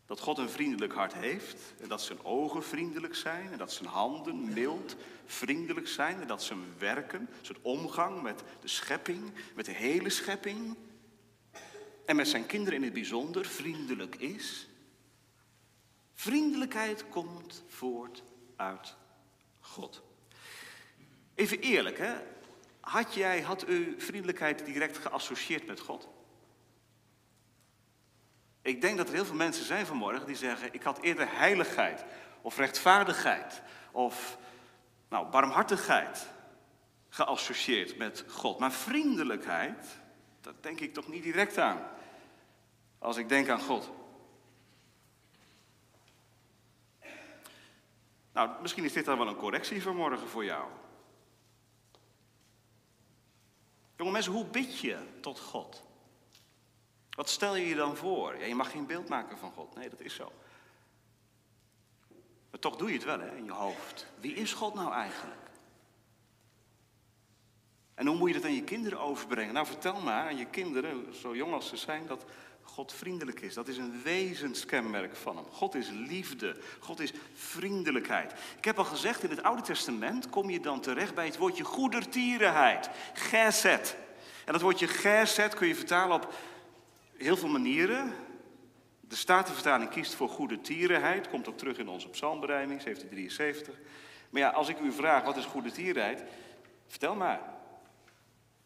Dat 0.08 0.20
God 0.20 0.38
een 0.38 0.48
vriendelijk 0.48 0.92
hart 0.92 1.14
heeft 1.14 1.74
en 1.80 1.88
dat 1.88 2.02
zijn 2.02 2.24
ogen 2.24 2.62
vriendelijk 2.62 3.14
zijn 3.14 3.52
en 3.52 3.58
dat 3.58 3.72
zijn 3.72 3.88
handen 3.88 4.52
mild, 4.52 4.96
vriendelijk 5.26 5.88
zijn 5.88 6.20
en 6.20 6.26
dat 6.26 6.42
zijn 6.42 6.78
werken, 6.78 7.28
zijn 7.40 7.58
omgang 7.62 8.22
met 8.22 8.42
de 8.60 8.68
schepping, 8.68 9.32
met 9.54 9.64
de 9.64 9.72
hele 9.72 10.10
schepping 10.10 10.76
en 12.04 12.16
met 12.16 12.28
zijn 12.28 12.46
kinderen 12.46 12.78
in 12.78 12.84
het 12.84 12.92
bijzonder 12.92 13.46
vriendelijk 13.46 14.16
is. 14.16 14.68
Vriendelijkheid 16.14 17.08
komt 17.08 17.64
voort 17.66 18.22
uit 18.56 18.96
God. 19.60 20.02
Even 21.34 21.60
eerlijk, 21.60 21.98
hè? 21.98 22.14
Had 22.80 23.14
jij, 23.14 23.40
had 23.40 23.68
u 23.68 23.94
vriendelijkheid 23.98 24.64
direct 24.66 24.98
geassocieerd 24.98 25.66
met 25.66 25.80
God? 25.80 26.08
Ik 28.68 28.80
denk 28.80 28.96
dat 28.96 29.08
er 29.08 29.14
heel 29.14 29.24
veel 29.24 29.34
mensen 29.34 29.64
zijn 29.64 29.86
vanmorgen 29.86 30.26
die 30.26 30.36
zeggen: 30.36 30.74
Ik 30.74 30.82
had 30.82 31.00
eerder 31.00 31.28
heiligheid 31.30 32.04
of 32.42 32.56
rechtvaardigheid 32.56 33.62
of 33.90 34.38
nou, 35.08 35.26
barmhartigheid 35.26 36.28
geassocieerd 37.08 37.96
met 37.96 38.24
God. 38.28 38.58
Maar 38.58 38.72
vriendelijkheid, 38.72 39.98
dat 40.40 40.62
denk 40.62 40.80
ik 40.80 40.94
toch 40.94 41.08
niet 41.08 41.22
direct 41.22 41.58
aan 41.58 41.88
als 42.98 43.16
ik 43.16 43.28
denk 43.28 43.48
aan 43.48 43.60
God. 43.60 43.90
Nou, 48.32 48.50
misschien 48.62 48.84
is 48.84 48.92
dit 48.92 49.04
dan 49.04 49.18
wel 49.18 49.28
een 49.28 49.36
correctie 49.36 49.82
vanmorgen 49.82 50.28
voor 50.28 50.44
jou. 50.44 50.68
Jonge 53.96 54.10
mensen, 54.10 54.32
hoe 54.32 54.46
bid 54.46 54.78
je 54.78 54.98
tot 55.20 55.40
God? 55.40 55.86
Wat 57.18 57.28
stel 57.28 57.56
je 57.56 57.68
je 57.68 57.74
dan 57.74 57.96
voor? 57.96 58.36
Ja, 58.36 58.46
je 58.46 58.54
mag 58.54 58.70
geen 58.70 58.86
beeld 58.86 59.08
maken 59.08 59.38
van 59.38 59.52
God. 59.52 59.74
Nee, 59.74 59.88
dat 59.88 60.00
is 60.00 60.14
zo. 60.14 60.32
Maar 62.50 62.60
toch 62.60 62.76
doe 62.76 62.88
je 62.88 62.94
het 62.94 63.04
wel 63.04 63.20
hè, 63.20 63.36
in 63.36 63.44
je 63.44 63.52
hoofd. 63.52 64.06
Wie 64.20 64.34
is 64.34 64.52
God 64.52 64.74
nou 64.74 64.92
eigenlijk? 64.92 65.50
En 67.94 68.06
hoe 68.06 68.16
moet 68.16 68.28
je 68.28 68.34
dat 68.34 68.44
aan 68.44 68.54
je 68.54 68.64
kinderen 68.64 69.00
overbrengen? 69.00 69.54
Nou, 69.54 69.66
vertel 69.66 70.00
maar 70.00 70.26
aan 70.26 70.36
je 70.36 70.46
kinderen, 70.46 71.14
zo 71.14 71.36
jong 71.36 71.52
als 71.52 71.68
ze 71.68 71.76
zijn, 71.76 72.06
dat 72.06 72.24
God 72.62 72.92
vriendelijk 72.92 73.40
is. 73.40 73.54
Dat 73.54 73.68
is 73.68 73.76
een 73.76 74.02
wezenskenmerk 74.02 75.16
van 75.16 75.36
hem. 75.36 75.46
God 75.50 75.74
is 75.74 75.88
liefde. 75.88 76.56
God 76.80 77.00
is 77.00 77.12
vriendelijkheid. 77.34 78.32
Ik 78.56 78.64
heb 78.64 78.78
al 78.78 78.84
gezegd, 78.84 79.22
in 79.22 79.30
het 79.30 79.42
Oude 79.42 79.62
Testament 79.62 80.30
kom 80.30 80.50
je 80.50 80.60
dan 80.60 80.80
terecht 80.80 81.14
bij 81.14 81.26
het 81.26 81.36
woordje 81.36 81.64
goedertierenheid. 81.64 82.90
Geset. 83.12 83.96
En 84.44 84.52
dat 84.52 84.62
woordje 84.62 84.88
geset 84.88 85.54
kun 85.54 85.68
je 85.68 85.74
vertalen 85.74 86.16
op 86.16 86.34
heel 87.18 87.36
veel 87.36 87.48
manieren. 87.48 88.12
De 89.00 89.16
Statenvertaling 89.16 89.90
kiest 89.90 90.14
voor 90.14 90.28
goede 90.28 90.60
tierenheid. 90.60 91.28
Komt 91.28 91.48
ook 91.48 91.58
terug 91.58 91.78
in 91.78 91.88
onze 91.88 92.08
psalmbereiding, 92.08 92.82
1773. 92.82 93.80
Maar 94.30 94.40
ja, 94.40 94.50
als 94.50 94.68
ik 94.68 94.80
u 94.80 94.92
vraag 94.92 95.24
wat 95.24 95.36
is 95.36 95.44
goede 95.44 95.70
tierenheid, 95.70 96.22
vertel 96.86 97.14
maar. 97.14 97.40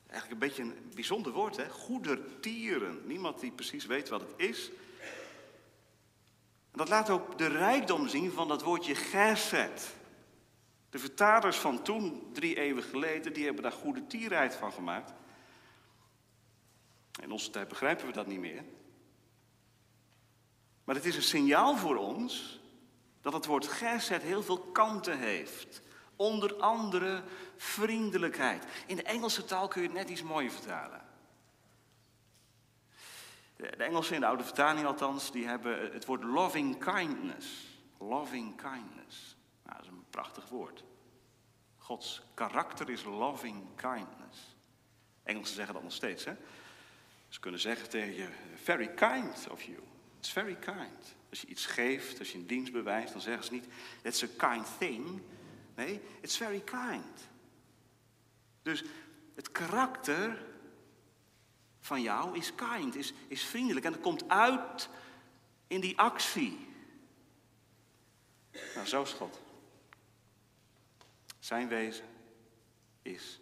Eigenlijk 0.06 0.42
een 0.42 0.48
beetje 0.48 0.62
een 0.62 0.90
bijzonder 0.94 1.32
woord, 1.32 1.56
hè? 1.56 1.68
Goedertieren. 1.68 3.02
Niemand 3.06 3.40
die 3.40 3.52
precies 3.52 3.86
weet 3.86 4.08
wat 4.08 4.20
het 4.20 4.32
is. 4.36 4.70
En 6.70 6.78
dat 6.78 6.88
laat 6.88 7.10
ook 7.10 7.38
de 7.38 7.48
rijkdom 7.48 8.08
zien 8.08 8.32
van 8.32 8.48
dat 8.48 8.62
woordje 8.62 8.94
geset. 8.94 9.94
De 10.90 10.98
vertalers 10.98 11.56
van 11.56 11.82
toen, 11.82 12.28
drie 12.32 12.56
eeuwen 12.56 12.82
geleden, 12.82 13.32
die 13.32 13.44
hebben 13.44 13.62
daar 13.62 13.72
goede 13.72 14.06
tierheid 14.06 14.54
van 14.54 14.72
gemaakt. 14.72 15.12
In 17.20 17.32
onze 17.32 17.50
tijd 17.50 17.68
begrijpen 17.68 18.06
we 18.06 18.12
dat 18.12 18.26
niet 18.26 18.40
meer. 18.40 18.64
Maar 20.84 20.94
het 20.94 21.04
is 21.04 21.16
een 21.16 21.22
signaal 21.22 21.76
voor 21.76 21.96
ons 21.96 22.60
dat 23.20 23.32
het 23.32 23.46
woord 23.46 23.66
geset 23.66 24.22
heel 24.22 24.42
veel 24.42 24.58
kanten 24.58 25.18
heeft. 25.18 25.82
Onder 26.16 26.54
andere 26.54 27.22
vriendelijkheid. 27.56 28.64
In 28.86 28.96
de 28.96 29.02
Engelse 29.02 29.44
taal 29.44 29.68
kun 29.68 29.82
je 29.82 29.88
het 29.88 29.96
net 29.96 30.08
iets 30.08 30.22
mooier 30.22 30.50
vertalen. 30.50 31.00
De 33.56 33.84
Engelsen 33.84 34.14
in 34.14 34.20
de 34.20 34.26
oude 34.26 34.44
vertaling 34.44 34.86
althans, 34.86 35.32
die 35.32 35.46
hebben 35.46 35.92
het 35.92 36.04
woord 36.04 36.22
loving 36.22 36.78
kindness. 36.78 37.46
Loving 37.98 38.56
kindness. 38.56 39.36
Nou, 39.62 39.76
dat 39.76 39.84
is 39.84 39.88
een 39.88 40.04
prachtig 40.10 40.48
woord. 40.48 40.84
Gods 41.76 42.22
karakter 42.34 42.90
is 42.90 43.04
loving 43.04 43.74
kindness. 43.76 44.56
Engelsen 45.22 45.54
zeggen 45.54 45.74
dat 45.74 45.82
nog 45.82 45.92
steeds, 45.92 46.24
hè? 46.24 46.36
Ze 47.32 47.40
kunnen 47.40 47.60
zeggen 47.60 47.88
tegen 47.88 48.14
je, 48.14 48.28
very 48.54 48.88
kind 48.88 49.48
of 49.50 49.62
you. 49.62 49.78
It's 50.18 50.32
very 50.32 50.54
kind. 50.54 51.14
Als 51.30 51.40
je 51.40 51.46
iets 51.46 51.66
geeft, 51.66 52.18
als 52.18 52.32
je 52.32 52.38
een 52.38 52.46
dienst 52.46 52.72
bewijst, 52.72 53.12
dan 53.12 53.20
zeggen 53.20 53.44
ze 53.44 53.52
niet, 53.52 53.66
that's 54.02 54.22
a 54.22 54.26
kind 54.36 54.66
thing. 54.78 55.22
Nee, 55.74 56.00
it's 56.20 56.36
very 56.36 56.60
kind. 56.60 57.30
Dus 58.62 58.84
het 59.34 59.52
karakter 59.52 60.44
van 61.80 62.02
jou 62.02 62.36
is 62.36 62.54
kind, 62.54 62.94
is, 62.94 63.12
is 63.28 63.42
vriendelijk. 63.42 63.86
En 63.86 63.92
dat 63.92 64.00
komt 64.00 64.28
uit 64.28 64.88
in 65.66 65.80
die 65.80 65.98
actie. 65.98 66.66
Nou, 68.74 68.86
zo 68.86 69.02
is 69.02 69.12
God. 69.12 69.40
Zijn 71.38 71.68
wezen 71.68 72.04
is 73.02 73.40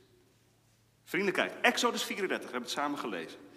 vriendelijkheid. 1.04 1.60
Exodus 1.60 2.02
34, 2.04 2.46
we 2.46 2.52
hebben 2.52 2.70
het 2.70 2.78
samen 2.78 2.98
gelezen. 2.98 3.48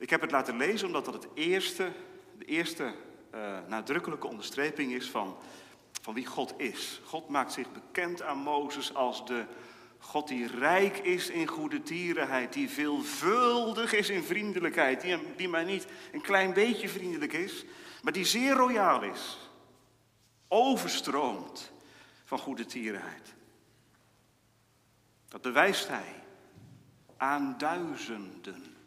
Ik 0.00 0.10
heb 0.10 0.20
het 0.20 0.30
laten 0.30 0.56
lezen 0.56 0.86
omdat 0.86 1.04
dat 1.04 1.14
het 1.14 1.28
eerste, 1.34 1.92
de 2.38 2.44
eerste 2.44 2.94
uh, 3.34 3.58
nadrukkelijke 3.68 4.26
onderstreping 4.26 4.92
is 4.92 5.10
van, 5.10 5.36
van 6.02 6.14
wie 6.14 6.26
God 6.26 6.54
is. 6.56 7.00
God 7.04 7.28
maakt 7.28 7.52
zich 7.52 7.72
bekend 7.72 8.22
aan 8.22 8.38
Mozes 8.38 8.94
als 8.94 9.26
de 9.26 9.44
God 9.98 10.28
die 10.28 10.46
rijk 10.46 10.98
is 10.98 11.30
in 11.30 11.46
goede 11.46 11.82
tierenheid, 11.82 12.52
die 12.52 12.68
veelvuldig 12.68 13.92
is 13.92 14.08
in 14.08 14.22
vriendelijkheid, 14.22 15.00
die, 15.00 15.18
die 15.36 15.48
maar 15.48 15.64
niet 15.64 15.86
een 16.12 16.20
klein 16.20 16.52
beetje 16.52 16.88
vriendelijk 16.88 17.32
is, 17.32 17.64
maar 18.02 18.12
die 18.12 18.24
zeer 18.24 18.52
royaal 18.52 19.02
is, 19.02 19.50
overstroomt 20.48 21.72
van 22.24 22.38
goede 22.38 22.66
tierenheid. 22.66 23.34
Dat 25.28 25.42
bewijst 25.42 25.88
hij 25.88 26.22
aan 27.16 27.54
duizenden 27.58 28.78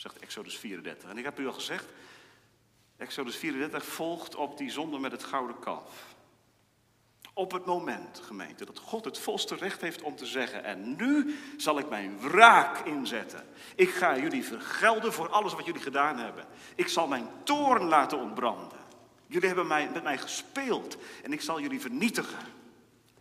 zegt 0.00 0.18
Exodus 0.18 0.56
34. 0.56 1.10
En 1.10 1.18
ik 1.18 1.24
heb 1.24 1.38
u 1.38 1.46
al 1.46 1.52
gezegd, 1.52 1.86
Exodus 2.96 3.36
34 3.36 3.84
volgt 3.84 4.34
op 4.34 4.58
die 4.58 4.70
zonde 4.70 4.98
met 4.98 5.12
het 5.12 5.24
gouden 5.24 5.58
kalf. 5.58 6.14
Op 7.32 7.52
het 7.52 7.64
moment, 7.64 8.20
gemeente, 8.24 8.64
dat 8.64 8.78
God 8.78 9.04
het 9.04 9.18
volste 9.18 9.54
recht 9.54 9.80
heeft 9.80 10.02
om 10.02 10.16
te 10.16 10.26
zeggen: 10.26 10.64
En 10.64 10.96
nu 10.96 11.38
zal 11.56 11.78
ik 11.78 11.88
mijn 11.88 12.18
wraak 12.20 12.78
inzetten. 12.78 13.46
Ik 13.74 13.90
ga 13.90 14.18
jullie 14.18 14.44
vergelden 14.44 15.12
voor 15.12 15.28
alles 15.28 15.52
wat 15.52 15.64
jullie 15.64 15.82
gedaan 15.82 16.18
hebben. 16.18 16.46
Ik 16.74 16.88
zal 16.88 17.06
mijn 17.06 17.28
toorn 17.42 17.84
laten 17.84 18.18
ontbranden. 18.18 18.78
Jullie 19.26 19.46
hebben 19.46 19.66
mij, 19.66 19.90
met 19.90 20.02
mij 20.02 20.18
gespeeld 20.18 20.96
en 21.22 21.32
ik 21.32 21.40
zal 21.40 21.60
jullie 21.60 21.80
vernietigen 21.80 22.38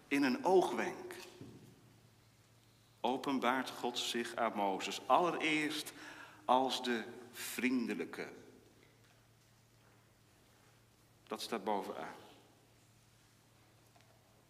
in 0.08 0.24
een 0.24 0.46
oogwenk. 0.46 1.13
Openbaart 3.01 3.70
God 3.70 4.00
zich 4.00 4.36
aan 4.36 4.51
Mozes 4.55 5.01
allereerst 5.05 5.94
als 6.45 6.83
de 6.83 7.03
vriendelijke. 7.31 8.27
Dat 11.27 11.41
staat 11.41 11.63
bovenaan. 11.63 12.13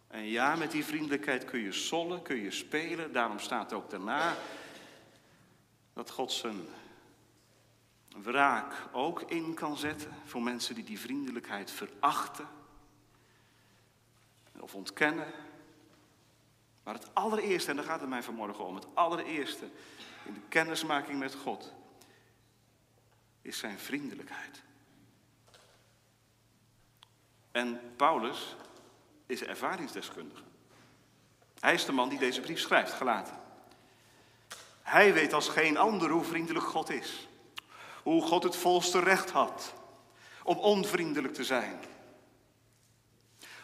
En 0.06 0.22
ja, 0.22 0.56
met 0.56 0.70
die 0.70 0.84
vriendelijkheid 0.84 1.44
kun 1.44 1.60
je 1.60 1.72
sollen, 1.72 2.22
kun 2.22 2.36
je 2.36 2.50
spelen. 2.50 3.12
Daarom 3.12 3.38
staat 3.38 3.72
ook 3.72 3.90
daarna 3.90 4.36
dat 5.92 6.10
God 6.10 6.32
zijn 6.32 6.68
wraak 8.22 8.74
ook 8.92 9.20
in 9.20 9.54
kan 9.54 9.76
zetten 9.76 10.14
voor 10.24 10.42
mensen 10.42 10.74
die 10.74 10.84
die 10.84 11.00
vriendelijkheid 11.00 11.70
verachten 11.70 12.48
of 14.60 14.74
ontkennen. 14.74 15.32
Maar 16.82 16.94
het 16.94 17.14
allereerste, 17.14 17.70
en 17.70 17.76
daar 17.76 17.84
gaat 17.84 18.00
het 18.00 18.08
mij 18.08 18.22
vanmorgen 18.22 18.64
om, 18.64 18.74
het 18.74 18.86
allereerste 18.94 19.64
in 20.24 20.34
de 20.34 20.40
kennismaking 20.48 21.18
met 21.18 21.34
God 21.34 21.74
is 23.46 23.58
zijn 23.58 23.78
vriendelijkheid. 23.78 24.62
En 27.50 27.80
Paulus 27.96 28.56
is 29.26 29.42
ervaringsdeskundige. 29.42 30.42
Hij 31.60 31.74
is 31.74 31.84
de 31.84 31.92
man 31.92 32.08
die 32.08 32.18
deze 32.18 32.40
brief 32.40 32.60
schrijft, 32.60 32.92
gelaten. 32.92 33.34
Hij 34.82 35.12
weet 35.12 35.32
als 35.32 35.48
geen 35.48 35.76
ander 35.76 36.10
hoe 36.10 36.24
vriendelijk 36.24 36.66
God 36.66 36.90
is. 36.90 37.28
Hoe 38.02 38.22
God 38.22 38.42
het 38.42 38.56
volste 38.56 38.98
recht 38.98 39.30
had 39.30 39.74
om 40.42 40.56
onvriendelijk 40.56 41.34
te 41.34 41.44
zijn. 41.44 41.80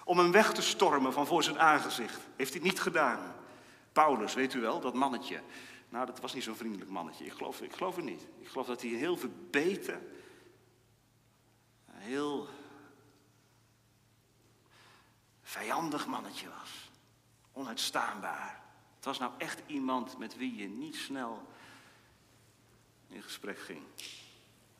Om 0.04 0.18
hem 0.18 0.32
weg 0.32 0.52
te 0.52 0.62
stormen 0.62 1.12
van 1.12 1.26
voor 1.26 1.42
zijn 1.42 1.58
aangezicht. 1.60 2.20
Heeft 2.36 2.52
hij 2.52 2.62
niet 2.62 2.80
gedaan. 2.80 3.34
Paulus, 3.92 4.34
weet 4.34 4.54
u 4.54 4.60
wel, 4.60 4.80
dat 4.80 4.94
mannetje. 4.94 5.40
Nou, 5.92 6.06
dat 6.06 6.20
was 6.20 6.34
niet 6.34 6.42
zo'n 6.42 6.56
vriendelijk 6.56 6.90
mannetje. 6.90 7.24
Ik 7.24 7.32
geloof, 7.32 7.60
ik 7.60 7.72
geloof 7.72 7.96
het 7.96 8.04
niet. 8.04 8.26
Ik 8.38 8.48
geloof 8.48 8.66
dat 8.66 8.82
hij 8.82 8.90
heel 8.90 9.16
verbeten, 9.16 10.08
heel 11.90 12.48
vijandig 15.42 16.06
mannetje 16.06 16.48
was. 16.48 16.90
Onuitstaanbaar. 17.52 18.62
Het 18.96 19.04
was 19.04 19.18
nou 19.18 19.32
echt 19.38 19.62
iemand 19.66 20.18
met 20.18 20.36
wie 20.36 20.56
je 20.56 20.68
niet 20.68 20.96
snel 20.96 21.46
in 23.08 23.22
gesprek 23.22 23.58
ging. 23.58 23.82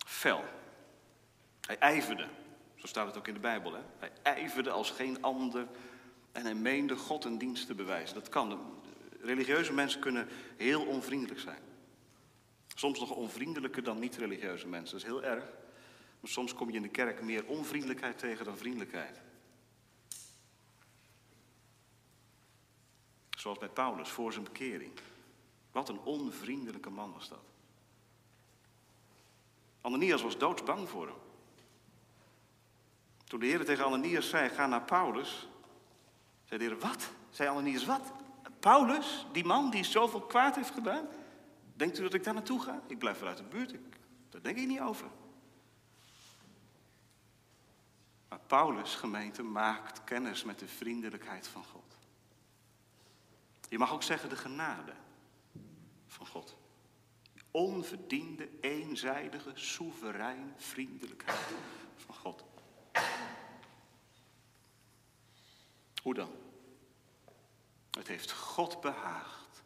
Fel. 0.07 0.45
Hij 1.61 1.79
ijverde. 1.79 2.29
Zo 2.75 2.87
staat 2.87 3.07
het 3.07 3.17
ook 3.17 3.29
in 3.29 3.35
de 3.35 3.41
Bijbel. 3.41 3.73
Hè? 3.73 3.83
Hij 3.99 4.13
ijverde 4.23 4.71
als 4.71 4.91
geen 4.91 5.23
ander 5.23 5.69
en 6.33 6.43
hij 6.43 6.55
meende 6.55 6.97
God 6.97 7.25
een 7.25 7.39
dienst 7.39 7.67
te 7.67 7.75
bewijzen. 7.75 8.15
Dat 8.15 8.29
kan. 8.29 8.81
Religieuze 9.23 9.73
mensen 9.73 10.01
kunnen 10.01 10.29
heel 10.57 10.87
onvriendelijk 10.87 11.41
zijn. 11.41 11.63
Soms 12.75 13.01
nog 13.01 13.11
onvriendelijker 13.11 13.83
dan 13.83 13.99
niet-religieuze 13.99 14.67
mensen. 14.67 14.99
Dat 14.99 15.07
is 15.07 15.13
heel 15.13 15.25
erg. 15.25 15.45
Maar 16.21 16.31
soms 16.31 16.55
kom 16.55 16.71
je 16.71 16.77
in 16.77 16.83
de 16.83 16.89
kerk 16.89 17.23
meer 17.23 17.47
onvriendelijkheid 17.47 18.19
tegen 18.19 18.45
dan 18.45 18.57
vriendelijkheid. 18.57 19.21
Zoals 23.31 23.59
bij 23.59 23.69
Paulus 23.69 24.09
voor 24.09 24.33
zijn 24.33 24.45
bekering. 24.45 24.93
Wat 25.73 25.89
een 25.89 26.01
onvriendelijke 26.01 26.91
man 26.91 27.13
was 27.13 27.29
dat. 27.29 27.45
Ananias 29.81 30.23
was 30.23 30.39
doodsbang 30.39 30.89
voor 30.89 31.07
hem. 31.07 31.17
Toen 33.25 33.41
de 33.41 33.47
Heer 33.47 33.65
tegen 33.65 33.85
Ananias 33.85 34.29
zei, 34.29 34.49
ga 34.49 34.67
naar 34.67 34.83
Paulus, 34.83 35.49
zei 36.45 36.59
de 36.59 36.67
Heer, 36.67 36.79
wat? 36.79 37.11
Zei 37.31 37.49
Ananias, 37.49 37.85
wat? 37.85 38.13
Paulus, 38.63 39.27
die 39.33 39.45
man 39.45 39.71
die 39.71 39.85
zoveel 39.85 40.21
kwaad 40.21 40.55
heeft 40.57 40.71
gedaan? 40.71 41.07
Denkt 41.75 41.99
u 41.99 42.03
dat 42.03 42.15
ik 42.15 42.25
daar 42.25 42.35
naartoe 42.35 42.61
ga? 42.61 42.83
Ik 42.87 42.99
blijf 42.99 43.19
wel 43.19 43.29
uit 43.29 43.37
de 43.37 43.43
buurt, 43.43 43.73
ik, 43.73 43.81
daar 44.29 44.43
denk 44.43 44.59
ik 44.59 44.67
niet 44.67 44.81
over. 44.81 45.07
Maar 48.29 48.41
Paulus, 48.47 48.95
gemeente, 48.95 49.43
maakt 49.43 50.05
kennis 50.05 50.45
met 50.45 50.59
de 50.59 50.69
vriendelijkheid 50.69 51.49
van 51.49 51.65
God. 51.65 51.97
Je 53.69 53.79
mag 53.79 53.93
ook 53.93 54.03
zeggen 54.03 54.29
de 54.29 54.37
genade 54.37 54.93
van 56.07 56.27
God. 56.27 56.57
Onverdiende, 57.51 58.49
eenzijdige, 58.61 59.51
soeverein 59.55 60.55
vriendelijkheid 60.57 61.47
van 61.97 62.15
God. 62.15 62.45
Hoe 66.03 66.15
dan? 66.15 66.31
Het 67.99 68.09
heeft 68.09 68.33
God 68.33 68.81
behaagd. 68.81 69.63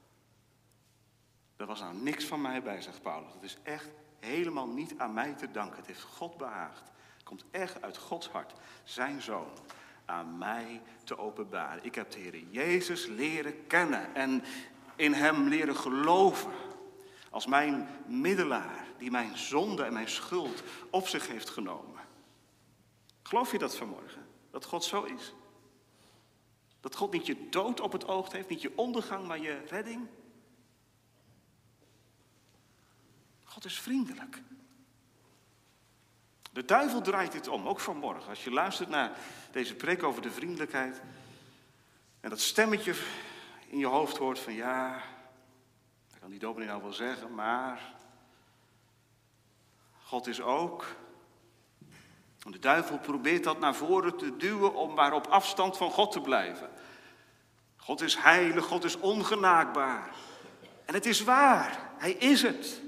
Er 1.56 1.66
was 1.66 1.80
nou 1.80 1.94
niks 1.94 2.24
van 2.24 2.40
mij 2.40 2.62
bij, 2.62 2.82
zegt 2.82 3.02
Paulus. 3.02 3.32
Het 3.32 3.42
is 3.42 3.56
echt 3.62 3.88
helemaal 4.18 4.66
niet 4.66 4.94
aan 4.98 5.14
mij 5.14 5.32
te 5.32 5.50
danken. 5.50 5.76
Het 5.76 5.86
heeft 5.86 6.02
God 6.02 6.36
behaagd. 6.36 6.82
Het 7.14 7.24
komt 7.24 7.44
echt 7.50 7.82
uit 7.82 7.96
Gods 7.96 8.28
hart. 8.28 8.52
Zijn 8.84 9.22
zoon 9.22 9.50
aan 10.04 10.38
mij 10.38 10.82
te 11.04 11.18
openbaren. 11.18 11.84
Ik 11.84 11.94
heb 11.94 12.10
de 12.10 12.18
Heer 12.18 12.38
Jezus 12.50 13.06
leren 13.06 13.66
kennen 13.66 14.14
en 14.14 14.44
in 14.96 15.12
Hem 15.12 15.48
leren 15.48 15.76
geloven. 15.76 16.52
Als 17.30 17.46
mijn 17.46 17.88
middelaar 18.06 18.84
die 18.98 19.10
mijn 19.10 19.38
zonde 19.38 19.82
en 19.82 19.92
mijn 19.92 20.08
schuld 20.08 20.62
op 20.90 21.08
zich 21.08 21.28
heeft 21.28 21.48
genomen. 21.48 22.00
Geloof 23.22 23.52
je 23.52 23.58
dat 23.58 23.76
vanmorgen? 23.76 24.26
Dat 24.50 24.64
God 24.64 24.84
zo 24.84 25.02
is? 25.02 25.34
Dat 26.86 26.96
God 26.96 27.12
niet 27.12 27.26
je 27.26 27.48
dood 27.48 27.80
op 27.80 27.92
het 27.92 28.06
oog 28.06 28.32
heeft, 28.32 28.48
niet 28.48 28.62
je 28.62 28.72
ondergang, 28.76 29.26
maar 29.26 29.38
je 29.38 29.64
redding? 29.68 30.08
God 33.44 33.64
is 33.64 33.80
vriendelijk. 33.80 34.42
De 36.52 36.64
duivel 36.64 37.02
draait 37.02 37.32
dit 37.32 37.48
om, 37.48 37.66
ook 37.66 37.80
vanmorgen. 37.80 38.28
Als 38.28 38.44
je 38.44 38.50
luistert 38.50 38.88
naar 38.88 39.18
deze 39.52 39.74
preek 39.74 40.02
over 40.02 40.22
de 40.22 40.30
vriendelijkheid. 40.30 41.00
En 42.20 42.30
dat 42.30 42.40
stemmetje 42.40 42.94
in 43.68 43.78
je 43.78 43.86
hoofd 43.86 44.16
hoort 44.16 44.38
van 44.38 44.54
ja, 44.54 45.02
dat 46.10 46.18
kan 46.20 46.30
die 46.30 46.38
dominee 46.38 46.68
nou 46.68 46.82
wel 46.82 46.92
zeggen, 46.92 47.34
maar 47.34 47.94
God 50.02 50.26
is 50.26 50.40
ook. 50.40 50.96
De 52.50 52.58
duivel 52.58 52.98
probeert 52.98 53.44
dat 53.44 53.58
naar 53.58 53.74
voren 53.74 54.16
te 54.16 54.36
duwen 54.36 54.74
om 54.74 54.94
maar 54.94 55.12
op 55.12 55.26
afstand 55.26 55.76
van 55.76 55.90
God 55.90 56.12
te 56.12 56.20
blijven. 56.20 56.70
God 57.76 58.00
is 58.00 58.16
heilig, 58.16 58.64
God 58.64 58.84
is 58.84 58.98
ongenaakbaar. 58.98 60.14
En 60.84 60.94
het 60.94 61.06
is 61.06 61.24
waar, 61.24 61.90
hij 61.98 62.12
is 62.12 62.42
het. 62.42 62.80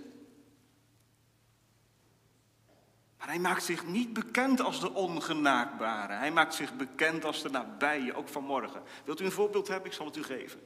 Maar 3.18 3.28
hij 3.28 3.38
maakt 3.38 3.62
zich 3.62 3.86
niet 3.86 4.12
bekend 4.12 4.60
als 4.60 4.80
de 4.80 4.94
ongenaakbare. 4.94 6.12
Hij 6.12 6.30
maakt 6.30 6.54
zich 6.54 6.76
bekend 6.76 7.24
als 7.24 7.42
de 7.42 7.50
nabije, 7.50 8.14
ook 8.14 8.28
vanmorgen. 8.28 8.82
Wilt 9.04 9.20
u 9.20 9.24
een 9.24 9.32
voorbeeld 9.32 9.68
hebben? 9.68 9.90
Ik 9.90 9.96
zal 9.96 10.06
het 10.06 10.16
u 10.16 10.22
geven. 10.22 10.60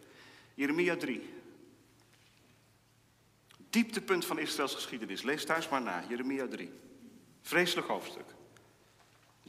Jeremia 0.55 0.97
3. 0.97 1.35
Dieptepunt 3.71 4.25
van 4.25 4.39
Israëls 4.39 4.75
geschiedenis. 4.75 5.23
Lees 5.23 5.45
thuis 5.45 5.69
maar 5.69 5.83
na. 5.83 6.03
Jeremia 6.09 6.47
3. 6.47 6.73
Vreselijk 7.43 7.87
hoofdstuk. 7.89 8.35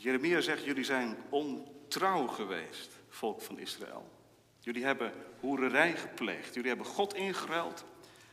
Jeremia 0.04 0.42
zegt, 0.42 0.64
jullie 0.64 0.84
zijn 0.84 1.18
ontrouw 1.30 2.28
geweest, 2.28 2.92
volk 3.10 3.42
van 3.42 3.60
Israël. 3.60 4.12
Jullie 4.60 4.86
hebben 4.86 5.14
hoererij 5.40 5.96
gepleegd. 5.98 6.54
Jullie 6.54 6.70
hebben 6.70 6.88
God 6.88 7.14
ingeruild 7.14 7.86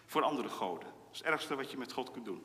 voor 0.07 0.23
andere 0.23 0.49
goden. 0.49 0.89
Dat 0.89 1.13
is 1.13 1.19
het 1.19 1.27
ergste 1.27 1.55
wat 1.55 1.71
je 1.71 1.77
met 1.77 1.93
God 1.93 2.11
kunt 2.11 2.25
doen. 2.25 2.45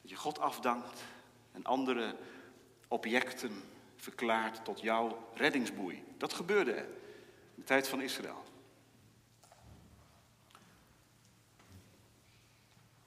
Dat 0.00 0.10
je 0.10 0.16
God 0.16 0.38
afdankt 0.38 1.04
en 1.52 1.64
andere 1.64 2.16
objecten 2.88 3.62
verklaart 3.96 4.64
tot 4.64 4.80
jouw 4.80 5.28
reddingsboei. 5.34 6.04
Dat 6.16 6.32
gebeurde 6.32 6.76
in 6.76 6.86
de 7.54 7.64
tijd 7.64 7.88
van 7.88 8.00
Israël. 8.00 8.44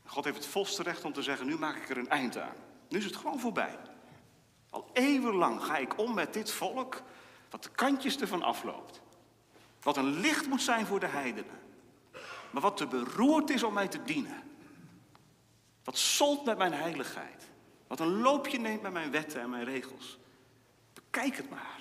God 0.06 0.24
heeft 0.24 0.38
het 0.38 0.46
volste 0.46 0.84
recht 0.84 1.06
om 1.06 1.14
te 1.14 1.24
zeggen, 1.24 1.46
nu 1.46 1.58
maak 1.58 1.76
ik 1.76 1.90
er 1.90 1.98
een 1.98 2.10
eind 2.10 2.38
aan. 2.38 2.56
Nu 2.90 2.98
is 2.98 3.06
het 3.06 3.16
gewoon 3.16 3.40
voorbij. 3.40 3.78
Al 4.72 4.90
eeuwenlang 4.94 5.64
ga 5.64 5.78
ik 5.78 5.98
om 5.98 6.14
met 6.14 6.34
dit 6.34 6.52
volk, 6.52 7.02
wat 7.50 7.64
de 7.64 7.70
kantjes 7.70 8.20
ervan 8.20 8.42
afloopt. 8.42 9.02
Wat 9.82 9.98
een 9.98 10.20
licht 10.20 10.48
moet 10.48 10.62
zijn 10.62 10.86
voor 10.86 11.00
de 11.00 11.08
heidenen. 11.08 11.60
Maar 12.52 12.62
wat 12.62 12.78
te 12.78 12.88
beroerd 12.88 13.50
is 13.50 13.64
om 13.64 13.74
mij 13.74 13.88
te 13.88 14.04
dienen. 14.04 14.44
Wat 15.84 15.98
zolt 15.98 16.46
met 16.46 16.58
mijn 16.58 16.74
heiligheid. 16.74 17.50
Wat 17.88 18.00
een 18.00 18.22
loopje 18.22 18.58
neemt 18.58 18.82
met 18.82 18.92
mijn 18.92 19.12
wetten 19.12 19.42
en 19.42 19.50
mijn 19.50 19.64
regels. 19.64 20.18
Bekijk 20.94 21.36
het 21.36 21.50
maar. 21.50 21.80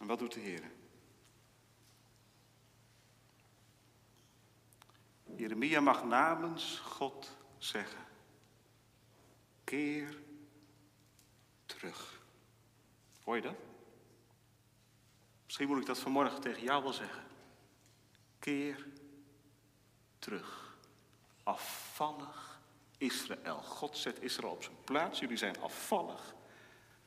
En 0.00 0.06
wat 0.06 0.18
doet 0.18 0.32
de 0.32 0.40
Heer? 0.40 0.70
Jeremia 5.36 5.80
mag 5.80 6.04
namens 6.04 6.78
God 6.78 7.36
zeggen. 7.58 8.01
Keer 9.72 10.18
terug. 11.66 12.20
Hoor 13.24 13.36
je 13.36 13.42
dat? 13.42 13.54
Misschien 15.44 15.68
moet 15.68 15.78
ik 15.78 15.86
dat 15.86 15.98
vanmorgen 15.98 16.40
tegen 16.40 16.62
jou 16.62 16.82
wel 16.82 16.92
zeggen. 16.92 17.22
Keer 18.38 18.86
terug. 20.18 20.76
Afvallig 21.42 22.60
Israël. 22.98 23.62
God 23.62 23.96
zet 23.96 24.22
Israël 24.22 24.52
op 24.52 24.62
zijn 24.62 24.76
plaats. 24.84 25.20
Jullie 25.20 25.36
zijn 25.36 25.60
afvallig. 25.60 26.34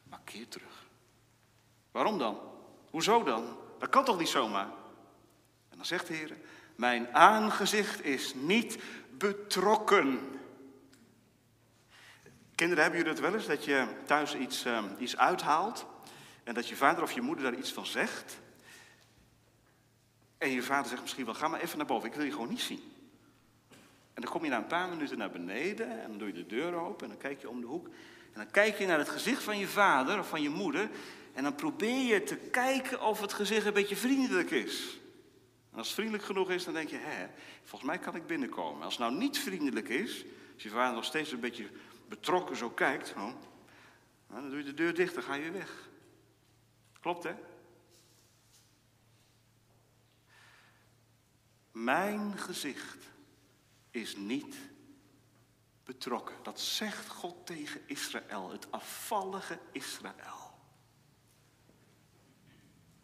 Maar 0.04 0.22
keer 0.24 0.48
terug. 0.48 0.88
Waarom 1.92 2.18
dan? 2.18 2.40
Hoezo 2.90 3.24
dan? 3.24 3.58
Dat 3.80 3.90
kan 3.90 4.06
toch 4.06 4.18
niet 4.20 4.28
zomaar? 4.28 4.70
En 5.70 5.78
dan 5.78 5.86
zegt 5.86 6.08
de 6.08 6.14
Heer, 6.14 6.38
mijn 6.76 7.16
aangezicht 7.16 8.04
is 8.04 8.34
niet 8.34 8.84
betrokken. 9.12 10.35
Kinderen, 12.56 12.84
hebben 12.84 13.02
jullie 13.02 13.16
het 13.16 13.26
wel 13.26 13.36
eens 13.36 13.48
dat 13.48 13.66
je 13.66 13.88
thuis 14.06 14.36
iets, 14.36 14.66
uh, 14.66 14.84
iets 15.00 15.18
uithaalt 15.18 15.86
en 16.44 16.54
dat 16.54 16.68
je 16.68 16.76
vader 16.76 17.04
of 17.04 17.12
je 17.12 17.22
moeder 17.22 17.44
daar 17.44 17.60
iets 17.60 17.74
van 17.74 17.86
zegt? 17.86 18.38
En 20.38 20.50
je 20.50 20.64
vader 20.64 20.90
zegt 20.90 21.02
misschien 21.02 21.26
wel, 21.26 21.34
ga 21.34 21.48
maar 21.48 21.60
even 21.60 21.78
naar 21.78 21.88
boven, 21.88 22.10
ik 22.10 22.16
wil 22.16 22.26
je 22.26 22.32
gewoon 22.32 22.50
niet 22.50 22.62
zien. 22.62 22.94
En 24.14 24.22
dan 24.22 24.32
kom 24.32 24.44
je 24.44 24.50
na 24.50 24.58
een 24.58 24.68
paar 24.68 24.90
minuten 24.90 25.18
naar 25.18 25.32
beneden 25.32 26.02
en 26.02 26.10
dan 26.10 26.18
doe 26.18 26.28
je 26.28 26.34
de 26.34 26.46
deur 26.46 26.74
open 26.74 27.04
en 27.04 27.10
dan 27.10 27.22
kijk 27.22 27.42
je 27.42 27.50
om 27.50 27.62
de 27.62 27.68
hoek. 27.68 27.86
En 27.86 28.42
dan 28.42 28.52
kijk 28.52 28.78
je 28.78 28.86
naar 28.86 28.98
het 28.98 29.10
gezicht 29.10 29.44
van 29.44 29.58
je 29.58 29.68
vader 29.68 30.20
of 30.20 30.30
van 30.30 30.42
je 30.42 30.50
moeder 30.50 30.90
en 31.34 31.44
dan 31.44 31.56
probeer 31.56 32.14
je 32.14 32.24
te 32.24 32.36
kijken 32.36 33.02
of 33.02 33.22
het 33.22 33.34
gezicht 33.34 33.66
een 33.66 33.74
beetje 33.74 33.96
vriendelijk 33.96 34.52
is. 34.52 35.00
En 35.72 35.78
als 35.78 35.88
het 35.88 35.96
vriendelijk 35.96 36.24
genoeg 36.24 36.50
is, 36.50 36.64
dan 36.64 36.74
denk 36.74 36.90
je, 36.90 36.98
hè, 37.00 37.28
volgens 37.64 37.90
mij 37.90 38.00
kan 38.00 38.16
ik 38.16 38.28
binnenkomen. 38.28 38.84
Als 38.84 38.98
het 38.98 39.08
nou 39.08 39.18
niet 39.18 39.40
vriendelijk 39.40 39.90
is, 39.90 40.26
als 40.54 40.64
je 40.64 40.70
vader 40.70 40.96
nog 40.96 41.06
steeds 41.06 41.32
een 41.32 41.40
beetje 41.40 41.68
betrokken 42.16 42.56
zo 42.56 42.70
kijkt, 42.70 43.14
oh, 43.18 43.34
dan 44.28 44.50
doe 44.50 44.58
je 44.58 44.64
de 44.64 44.74
deur 44.74 44.94
dicht, 44.94 45.14
dan 45.14 45.24
ga 45.24 45.34
je 45.34 45.52
weg. 45.52 45.90
Klopt, 47.00 47.24
hè? 47.24 47.36
Mijn 51.72 52.38
gezicht 52.38 53.10
is 53.92 54.16
niet 54.16 54.56
betrokken. 55.84 56.36
Dat 56.44 56.60
zegt 56.60 57.08
God 57.08 57.46
tegen 57.46 57.82
Israël, 57.86 58.52
het 58.52 58.72
afvallige 58.72 59.60
Israël. 59.72 60.54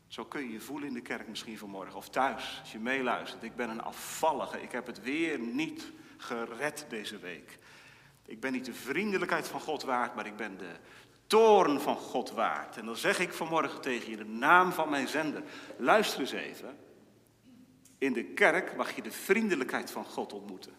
Zo 0.08 0.26
kun 0.26 0.41
je 0.41 0.52
je 0.52 0.62
voelen 0.62 0.88
in 0.88 0.93
de 0.93 1.02
kerk 1.02 1.28
misschien 1.28 1.58
vanmorgen 1.58 1.95
of 1.95 2.10
thuis, 2.10 2.60
als 2.60 2.71
je 2.71 2.80
meeluistert. 2.80 3.43
Ik 3.43 3.56
ben 3.56 3.69
een 3.69 3.82
afvallige, 3.82 4.62
ik 4.62 4.71
heb 4.71 4.86
het 4.86 5.02
weer 5.02 5.39
niet 5.39 5.91
gered 6.17 6.86
deze 6.89 7.17
week. 7.17 7.60
Ik 8.31 8.39
ben 8.39 8.51
niet 8.51 8.65
de 8.65 8.73
vriendelijkheid 8.73 9.47
van 9.47 9.59
God 9.59 9.83
waard, 9.83 10.15
maar 10.15 10.25
ik 10.25 10.35
ben 10.35 10.57
de 10.57 10.75
toorn 11.27 11.79
van 11.79 11.95
God 11.95 12.31
waard. 12.31 12.77
En 12.77 12.85
dan 12.85 12.95
zeg 12.95 13.19
ik 13.19 13.33
vanmorgen 13.33 13.81
tegen 13.81 14.09
je, 14.09 14.17
de 14.17 14.25
naam 14.25 14.71
van 14.71 14.89
mijn 14.89 15.07
zender, 15.07 15.43
luister 15.77 16.19
eens 16.19 16.31
even. 16.31 16.77
In 17.97 18.13
de 18.13 18.23
kerk 18.23 18.75
mag 18.75 18.95
je 18.95 19.01
de 19.01 19.11
vriendelijkheid 19.11 19.91
van 19.91 20.05
God 20.05 20.33
ontmoeten. 20.33 20.73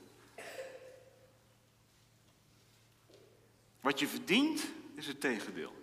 Wat 3.81 3.99
je 3.99 4.07
verdient 4.07 4.65
is 4.95 5.07
het 5.07 5.21
tegendeel. 5.21 5.75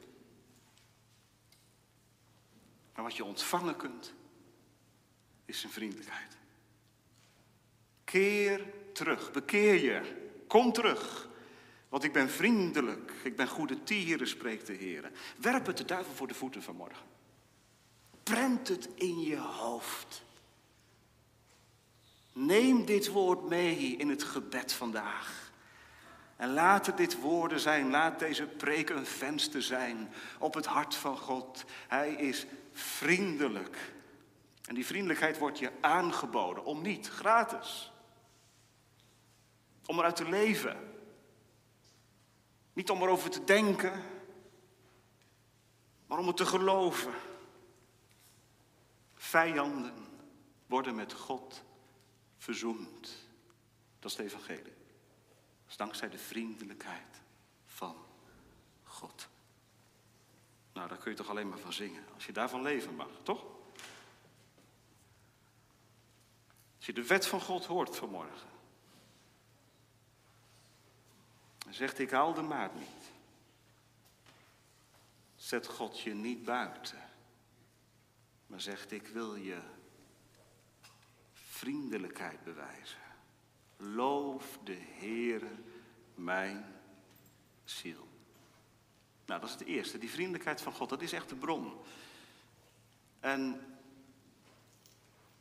Maar 2.95 3.03
wat 3.03 3.15
je 3.15 3.25
ontvangen 3.25 3.75
kunt, 3.75 4.13
is 5.45 5.59
zijn 5.59 5.71
vriendelijkheid. 5.71 6.37
Keer 8.03 8.73
terug, 8.93 9.31
bekeer 9.31 9.81
je, 9.81 10.01
kom 10.47 10.73
terug. 10.73 11.28
Want 11.89 12.03
ik 12.03 12.13
ben 12.13 12.29
vriendelijk, 12.29 13.11
ik 13.23 13.35
ben 13.35 13.47
goede 13.47 13.83
tieren, 13.83 14.27
spreekt 14.27 14.67
de 14.67 14.73
Heer. 14.73 15.11
Werp 15.37 15.65
het 15.65 15.77
de 15.77 15.85
duivel 15.85 16.13
voor 16.13 16.27
de 16.27 16.33
voeten 16.33 16.63
vanmorgen. 16.63 17.05
Prent 18.23 18.67
het 18.67 18.89
in 18.95 19.19
je 19.19 19.37
hoofd. 19.37 20.23
Neem 22.33 22.85
dit 22.85 23.07
woord 23.07 23.49
mee 23.49 23.95
in 23.97 24.09
het 24.09 24.23
gebed 24.23 24.73
vandaag. 24.73 25.51
En 26.35 26.53
laat 26.53 26.97
dit 26.97 27.19
woorden 27.19 27.59
zijn, 27.59 27.89
laat 27.89 28.19
deze 28.19 28.45
preek 28.45 28.89
een 28.89 29.05
venster 29.05 29.63
zijn 29.63 30.13
op 30.37 30.53
het 30.53 30.65
hart 30.65 30.95
van 30.95 31.17
God. 31.17 31.65
Hij 31.87 32.11
is 32.13 32.45
vriendelijk. 32.71 33.93
En 34.65 34.75
die 34.75 34.85
vriendelijkheid 34.85 35.37
wordt 35.37 35.59
je 35.59 35.71
aangeboden, 35.81 36.65
om 36.65 36.81
niet, 36.81 37.07
gratis. 37.07 37.91
Om 39.85 39.97
eruit 39.97 40.15
te 40.15 40.29
leven. 40.29 40.77
Niet 42.79 42.89
om 42.89 43.01
erover 43.01 43.29
te 43.29 43.43
denken, 43.43 44.03
maar 46.07 46.17
om 46.17 46.27
het 46.27 46.37
te 46.37 46.45
geloven. 46.45 47.13
Vijanden 49.15 50.07
worden 50.65 50.95
met 50.95 51.13
God 51.13 51.63
verzoend. 52.37 53.27
Dat 53.99 54.11
is 54.11 54.17
het 54.17 54.25
evangelie. 54.25 54.63
Dat 54.63 55.69
is 55.69 55.77
dankzij 55.77 56.09
de 56.09 56.17
vriendelijkheid 56.17 57.21
van 57.65 57.95
God. 58.83 59.27
Nou, 60.73 60.87
daar 60.87 60.97
kun 60.97 61.11
je 61.11 61.17
toch 61.17 61.29
alleen 61.29 61.49
maar 61.49 61.59
van 61.59 61.73
zingen. 61.73 62.03
Als 62.13 62.25
je 62.25 62.31
daarvan 62.31 62.61
leven 62.61 62.95
mag, 62.95 63.09
toch? 63.23 63.45
Als 66.77 66.85
je 66.85 66.93
de 66.93 67.05
wet 67.05 67.27
van 67.27 67.41
God 67.41 67.65
hoort 67.65 67.95
vanmorgen. 67.95 68.48
Zegt 71.69 71.99
ik 71.99 72.11
haal 72.11 72.33
de 72.33 72.41
maat 72.41 72.75
niet. 72.75 73.11
Zet 75.35 75.67
God 75.67 75.99
je 75.99 76.13
niet 76.13 76.43
buiten. 76.43 77.09
Maar 78.47 78.61
zegt 78.61 78.91
ik 78.91 79.07
wil 79.07 79.35
je 79.35 79.59
vriendelijkheid 81.33 82.43
bewijzen. 82.43 82.99
Loof 83.77 84.59
de 84.63 84.77
Heere 84.99 85.51
mijn 86.15 86.65
ziel. 87.63 88.07
Nou, 89.25 89.39
dat 89.39 89.49
is 89.49 89.55
het 89.55 89.67
eerste. 89.67 89.97
Die 89.97 90.09
vriendelijkheid 90.09 90.61
van 90.61 90.73
God, 90.73 90.89
dat 90.89 91.01
is 91.01 91.13
echt 91.13 91.29
de 91.29 91.35
bron. 91.35 91.73
En 93.19 93.61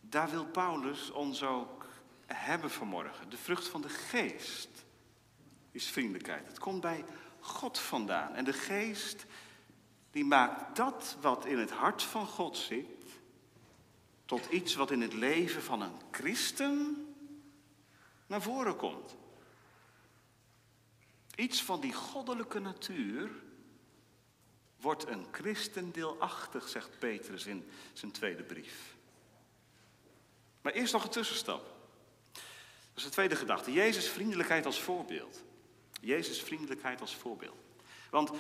daar 0.01 0.31
wil 0.31 0.47
Paulus 0.47 1.11
ons 1.11 1.43
ook 1.43 1.87
hebben 2.27 2.71
vanmorgen. 2.71 3.31
De 3.31 3.37
vrucht 3.37 3.69
van 3.69 3.81
de 3.81 3.89
geest 3.89 4.85
is 5.79 5.91
vriendelijkheid. 5.91 6.47
Het 6.47 6.59
komt 6.59 6.81
bij 6.81 7.05
God 7.41 7.79
vandaan. 7.79 8.35
En 8.35 8.45
de 8.45 8.53
geest, 8.53 9.27
die 10.11 10.25
maakt 10.25 10.77
dat 10.77 11.17
wat 11.21 11.47
in 11.47 11.59
het 11.59 11.71
hart 11.71 12.03
van 12.03 12.27
God 12.27 12.57
zit, 12.57 12.87
tot 14.25 14.47
iets 14.47 14.75
wat 14.75 14.91
in 14.91 15.01
het 15.01 15.13
leven 15.13 15.63
van 15.63 15.83
een 15.83 16.01
christen 16.11 17.07
naar 18.27 18.43
voren 18.43 18.77
komt. 18.77 19.17
Iets 21.35 21.63
van 21.63 21.81
die 21.81 21.93
goddelijke 21.93 22.59
natuur 22.59 23.31
wordt 24.81 25.07
een 25.07 25.27
christen 25.31 25.93
deelachtig, 25.93 26.69
zegt 26.69 26.99
Petrus 26.99 27.47
in 27.47 27.71
zijn 27.93 28.13
tweede 28.13 28.43
brief. 28.43 28.97
Maar 30.63 30.73
eerst 30.73 30.93
nog 30.93 31.05
een 31.05 31.11
tussenstap. 31.11 31.77
Dat 32.33 32.43
is 32.95 33.03
de 33.03 33.11
tweede 33.11 33.37
gedachte. 33.37 33.73
Jezus' 33.73 34.09
vriendelijkheid 34.09 34.67
als 34.67 34.81
voorbeeld. 34.81 35.47
Jezus' 36.01 36.43
vriendelijkheid 36.43 37.01
als 37.01 37.15
voorbeeld. 37.15 37.57
Want 38.11 38.31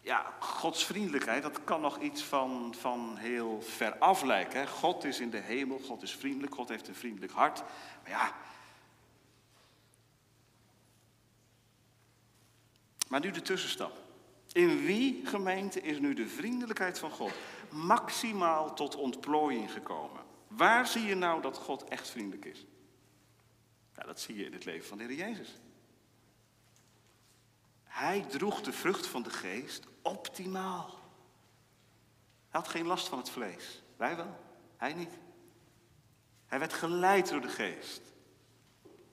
ja, 0.00 0.34
Gods 0.40 0.84
vriendelijkheid, 0.84 1.42
dat 1.42 1.64
kan 1.64 1.80
nog 1.80 2.00
iets 2.00 2.22
van, 2.22 2.74
van 2.78 3.16
heel 3.16 3.62
ver 3.62 3.98
af 3.98 4.22
lijken. 4.22 4.68
God 4.68 5.04
is 5.04 5.20
in 5.20 5.30
de 5.30 5.38
hemel, 5.38 5.78
God 5.78 6.02
is 6.02 6.16
vriendelijk, 6.16 6.54
God 6.54 6.68
heeft 6.68 6.88
een 6.88 6.94
vriendelijk 6.94 7.32
hart. 7.32 7.62
Maar 8.02 8.10
ja. 8.10 8.34
Maar 13.08 13.20
nu 13.20 13.30
de 13.30 13.42
tussenstap. 13.42 14.04
In 14.52 14.84
wie 14.84 15.26
gemeente 15.26 15.80
is 15.80 15.98
nu 15.98 16.14
de 16.14 16.28
vriendelijkheid 16.28 16.98
van 16.98 17.10
God 17.10 17.32
maximaal 17.70 18.74
tot 18.74 18.96
ontplooiing 18.96 19.72
gekomen? 19.72 20.22
Waar 20.48 20.86
zie 20.86 21.06
je 21.06 21.14
nou 21.14 21.42
dat 21.42 21.56
God 21.56 21.84
echt 21.84 22.08
vriendelijk 22.08 22.44
is? 22.44 22.66
Ja, 23.96 24.02
dat 24.02 24.20
zie 24.20 24.36
je 24.36 24.44
in 24.44 24.52
het 24.52 24.64
leven 24.64 24.88
van 24.88 24.98
de 24.98 25.04
Heer 25.04 25.14
Jezus. 25.14 25.56
Hij 27.96 28.24
droeg 28.28 28.60
de 28.60 28.72
vrucht 28.72 29.06
van 29.06 29.22
de 29.22 29.30
geest 29.30 29.84
optimaal. 30.02 30.86
Hij 32.48 32.60
had 32.60 32.68
geen 32.68 32.86
last 32.86 33.08
van 33.08 33.18
het 33.18 33.30
vlees. 33.30 33.82
Wij 33.96 34.16
wel, 34.16 34.40
hij 34.76 34.92
niet. 34.92 35.12
Hij 36.46 36.58
werd 36.58 36.72
geleid 36.72 37.28
door 37.28 37.40
de 37.40 37.48
geest. 37.48 38.00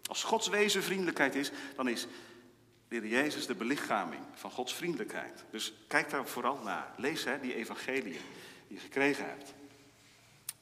Als 0.06 0.24
Gods 0.24 0.48
wezen 0.48 0.84
vriendelijkheid 0.84 1.36
is, 1.36 1.52
dan 1.76 1.88
is 1.88 2.08
de 2.88 3.08
Jezus 3.08 3.46
de 3.46 3.56
belichaming 3.56 4.24
van 4.34 4.52
Gods 4.52 4.74
vriendelijkheid. 4.74 5.44
Dus 5.52 5.74
kijk 5.88 6.10
daar 6.10 6.28
vooral 6.28 6.58
naar. 6.58 6.94
Lees 6.98 7.24
hè, 7.24 7.40
die 7.40 7.56
evangelie 7.56 8.20
die 8.68 8.78
je 8.78 8.80
gekregen 8.80 9.26
hebt. 9.26 9.54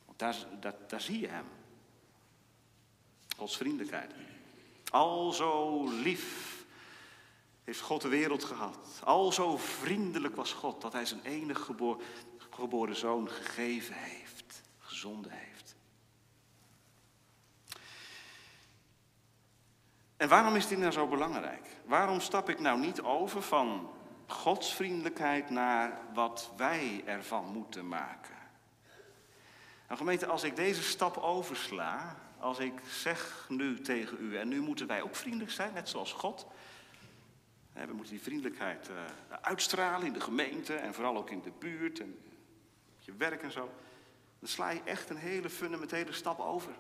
Want 0.06 0.20
daar, 0.20 0.36
daar, 0.60 0.76
daar 0.88 1.02
zie 1.02 1.20
je 1.20 1.28
hem. 1.28 1.46
Gods 3.38 3.58
vriendelijkheid. 3.58 4.12
Al 4.90 5.32
zo 5.32 5.84
lief 5.90 6.61
heeft 7.64 7.82
God 7.82 8.02
de 8.02 8.08
wereld 8.08 8.44
gehad. 8.44 9.02
Al 9.04 9.32
zo 9.32 9.58
vriendelijk 9.58 10.36
was 10.36 10.54
God 10.54 10.82
dat 10.82 10.94
hij 10.94 11.06
zijn 11.06 11.22
enige 11.24 11.76
geboren 12.50 12.96
zoon 12.96 13.30
gegeven 13.30 13.96
heeft, 13.96 14.62
gezonden 14.80 15.32
heeft. 15.32 15.76
En 20.18 20.30
waarom 20.30 20.56
is 20.56 20.68
dit 20.68 20.78
nou 20.78 20.92
zo 20.92 21.08
belangrijk? 21.08 21.68
Waarom 21.86 22.20
stap 22.20 22.50
ik 22.50 22.60
nou 22.60 22.80
niet 22.80 23.02
over 23.02 23.42
van 23.42 23.90
Gods 24.28 24.74
vriendelijkheid 24.74 25.50
naar 25.50 26.02
wat 26.14 26.52
wij 26.58 27.04
ervan 27.06 27.46
moeten 27.46 27.88
maken? 27.88 28.36
Nou 29.88 29.98
gemeente, 29.98 30.26
als 30.26 30.44
ik 30.44 30.56
deze 30.56 30.84
stap 30.84 31.18
oversla, 31.18 32.16
als 32.40 32.60
ik 32.60 32.82
zeg 32.90 33.46
nu 33.50 33.82
tegen 33.82 34.18
u, 34.20 34.38
en 34.38 34.48
nu 34.48 34.62
moeten 34.62 34.88
wij 34.88 35.02
ook 35.02 35.16
vriendelijk 35.16 35.52
zijn, 35.52 35.74
net 35.74 35.90
zoals 35.90 36.14
God. 36.14 36.48
We 37.74 37.94
moeten 37.94 38.14
die 38.14 38.22
vriendelijkheid 38.22 38.90
eh, 38.90 38.96
uitstralen 39.42 40.08
in 40.08 40.14
de 40.14 40.22
gemeente 40.22 40.76
en 40.76 40.94
vooral 40.94 41.18
ook 41.18 41.30
in 41.30 41.42
de 41.42 41.52
buurt 41.60 42.00
en 42.00 42.18
op 42.98 43.02
je 43.02 43.14
werk 43.14 43.44
en 43.44 43.52
zo. 43.52 43.72
Dan 44.40 44.50
sla 44.50 44.70
je 44.70 44.82
echt 44.84 45.10
een 45.10 45.18
hele 45.18 45.50
fundamentele 45.50 46.12
stap 46.12 46.40
over. 46.40 46.74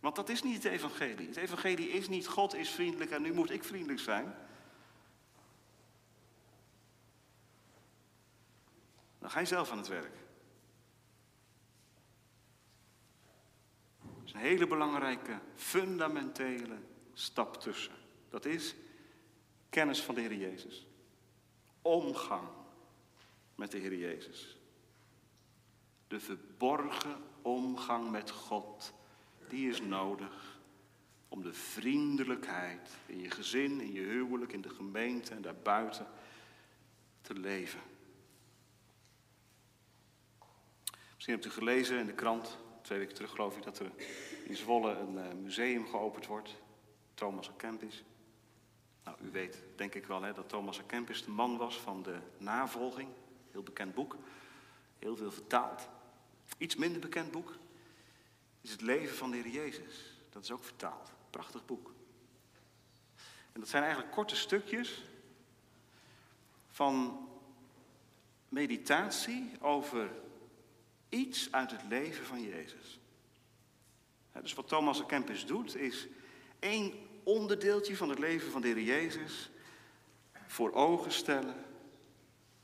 Want 0.00 0.16
dat 0.16 0.28
is 0.28 0.42
niet 0.42 0.62
het 0.62 0.72
evangelie. 0.72 1.26
Het 1.26 1.36
evangelie 1.36 1.88
is 1.88 2.08
niet 2.08 2.26
God 2.26 2.54
is 2.54 2.70
vriendelijk 2.70 3.10
en 3.10 3.22
nu 3.22 3.32
moet 3.32 3.50
ik 3.50 3.64
vriendelijk 3.64 4.00
zijn. 4.00 4.34
Dan 9.18 9.30
ga 9.30 9.40
je 9.40 9.46
zelf 9.46 9.70
aan 9.70 9.78
het 9.78 9.88
werk. 9.88 10.16
Dat 14.00 14.24
is 14.24 14.32
een 14.32 14.40
hele 14.40 14.66
belangrijke, 14.66 15.40
fundamentele 15.54 16.78
stap 17.12 17.60
tussen. 17.60 17.94
Dat 18.28 18.44
is 18.44 18.74
kennis 19.70 20.02
van 20.02 20.14
de 20.14 20.20
Heer 20.20 20.34
Jezus. 20.34 20.86
Omgang 21.82 22.48
met 23.54 23.70
de 23.70 23.78
Heer 23.78 23.94
Jezus. 23.94 24.58
De 26.08 26.20
verborgen 26.20 27.16
omgang 27.42 28.10
met 28.10 28.30
God 28.30 28.92
die 29.48 29.68
is 29.68 29.80
nodig 29.80 30.58
om 31.28 31.42
de 31.42 31.52
vriendelijkheid 31.52 32.96
in 33.06 33.20
je 33.20 33.30
gezin, 33.30 33.80
in 33.80 33.92
je 33.92 34.00
huwelijk, 34.00 34.52
in 34.52 34.60
de 34.60 34.70
gemeente 34.70 35.34
en 35.34 35.42
daarbuiten 35.42 36.06
te 37.20 37.34
leven. 37.34 37.80
Misschien 41.14 41.34
hebt 41.34 41.46
u 41.46 41.50
gelezen 41.50 41.98
in 41.98 42.06
de 42.06 42.12
krant, 42.12 42.58
twee 42.82 42.98
weken 42.98 43.14
terug 43.14 43.30
geloof 43.30 43.56
ik, 43.56 43.62
dat 43.62 43.78
er 43.78 43.90
in 44.44 44.56
Zwolle 44.56 44.96
een 44.96 45.18
eh, 45.18 45.34
museum 45.34 45.86
geopend 45.86 46.26
wordt. 46.26 46.56
Thomas. 47.14 47.50
Kempis. 47.56 48.04
Nou, 49.08 49.20
u 49.22 49.30
weet 49.30 49.62
denk 49.76 49.94
ik 49.94 50.06
wel 50.06 50.22
hè, 50.22 50.32
dat 50.32 50.48
Thomas 50.48 50.78
A. 50.78 50.82
Kempis 50.86 51.24
de 51.24 51.30
man 51.30 51.56
was 51.56 51.80
van 51.80 52.02
de 52.02 52.18
navolging. 52.38 53.08
Heel 53.50 53.62
bekend 53.62 53.94
boek. 53.94 54.16
Heel 54.98 55.16
veel 55.16 55.30
vertaald. 55.30 55.88
Iets 56.58 56.76
minder 56.76 57.00
bekend 57.00 57.30
boek 57.30 57.56
is 58.60 58.70
het 58.70 58.80
leven 58.80 59.16
van 59.16 59.30
de 59.30 59.36
Heer 59.36 59.48
Jezus. 59.48 60.18
Dat 60.30 60.42
is 60.42 60.50
ook 60.50 60.64
vertaald. 60.64 61.12
Prachtig 61.30 61.66
boek. 61.66 61.92
En 63.52 63.60
dat 63.60 63.68
zijn 63.68 63.82
eigenlijk 63.82 64.12
korte 64.12 64.36
stukjes 64.36 65.04
van 66.68 67.28
meditatie 68.48 69.50
over 69.60 70.10
iets 71.08 71.52
uit 71.52 71.70
het 71.70 71.82
leven 71.88 72.24
van 72.24 72.42
Jezus. 72.42 72.98
dus 74.32 74.54
wat 74.54 74.68
Thomas 74.68 74.98
de 74.98 75.06
Kempis 75.06 75.46
doet, 75.46 75.76
is 75.76 76.06
één 76.58 77.07
onderdeeltje 77.28 77.96
van 77.96 78.08
het 78.08 78.18
leven 78.18 78.50
van 78.50 78.60
de 78.60 78.68
Heer 78.68 78.82
Jezus 78.82 79.50
voor 80.46 80.72
ogen 80.72 81.12
stellen. 81.12 81.54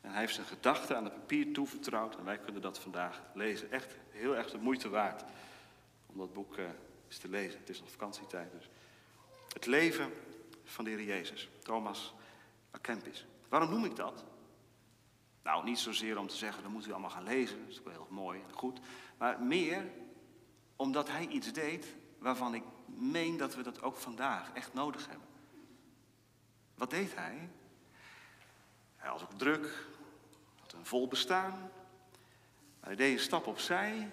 En 0.00 0.10
hij 0.10 0.20
heeft 0.20 0.34
zijn 0.34 0.46
gedachten 0.46 0.96
aan 0.96 1.04
het 1.04 1.14
papier 1.14 1.52
toevertrouwd 1.52 2.16
en 2.16 2.24
wij 2.24 2.38
kunnen 2.38 2.62
dat 2.62 2.78
vandaag 2.78 3.22
lezen. 3.34 3.70
Echt 3.70 3.94
heel 4.10 4.36
erg 4.36 4.50
de 4.50 4.58
moeite 4.58 4.88
waard 4.88 5.24
om 6.06 6.18
dat 6.18 6.32
boek 6.32 6.58
uh, 6.58 6.64
eens 7.06 7.18
te 7.18 7.28
lezen. 7.28 7.60
Het 7.60 7.68
is 7.68 7.80
nog 7.80 7.90
vakantietijd 7.90 8.52
dus. 8.52 8.68
Het 9.52 9.66
leven 9.66 10.12
van 10.64 10.84
de 10.84 10.90
Heer 10.90 11.02
Jezus, 11.02 11.48
Thomas 11.62 12.14
Akempis. 12.70 13.26
Waarom 13.48 13.70
noem 13.70 13.84
ik 13.84 13.96
dat? 13.96 14.24
Nou, 15.42 15.64
niet 15.64 15.78
zozeer 15.78 16.18
om 16.18 16.28
te 16.28 16.36
zeggen, 16.36 16.62
dat 16.62 16.72
moet 16.72 16.86
u 16.86 16.90
allemaal 16.90 17.10
gaan 17.10 17.22
lezen. 17.22 17.58
Dat 17.58 17.68
is 17.68 17.82
wel 17.82 17.92
heel 17.92 18.06
mooi 18.10 18.40
en 18.48 18.54
goed. 18.54 18.80
Maar 19.18 19.42
meer 19.42 19.90
omdat 20.76 21.08
hij 21.08 21.26
iets 21.26 21.52
deed 21.52 21.86
waarvan 22.24 22.54
ik 22.54 22.62
meen 22.86 23.36
dat 23.36 23.54
we 23.54 23.62
dat 23.62 23.82
ook 23.82 23.96
vandaag 23.96 24.52
echt 24.52 24.74
nodig 24.74 25.08
hebben. 25.08 25.28
Wat 26.74 26.90
deed 26.90 27.14
hij? 27.14 27.48
Hij 28.96 29.10
was 29.10 29.22
ook 29.22 29.38
druk, 29.38 29.86
had 30.60 30.72
een 30.72 30.86
vol 30.86 31.08
bestaan. 31.08 31.70
hij 32.80 32.96
deed 32.96 33.12
een 33.12 33.24
stap 33.24 33.46
opzij 33.46 34.10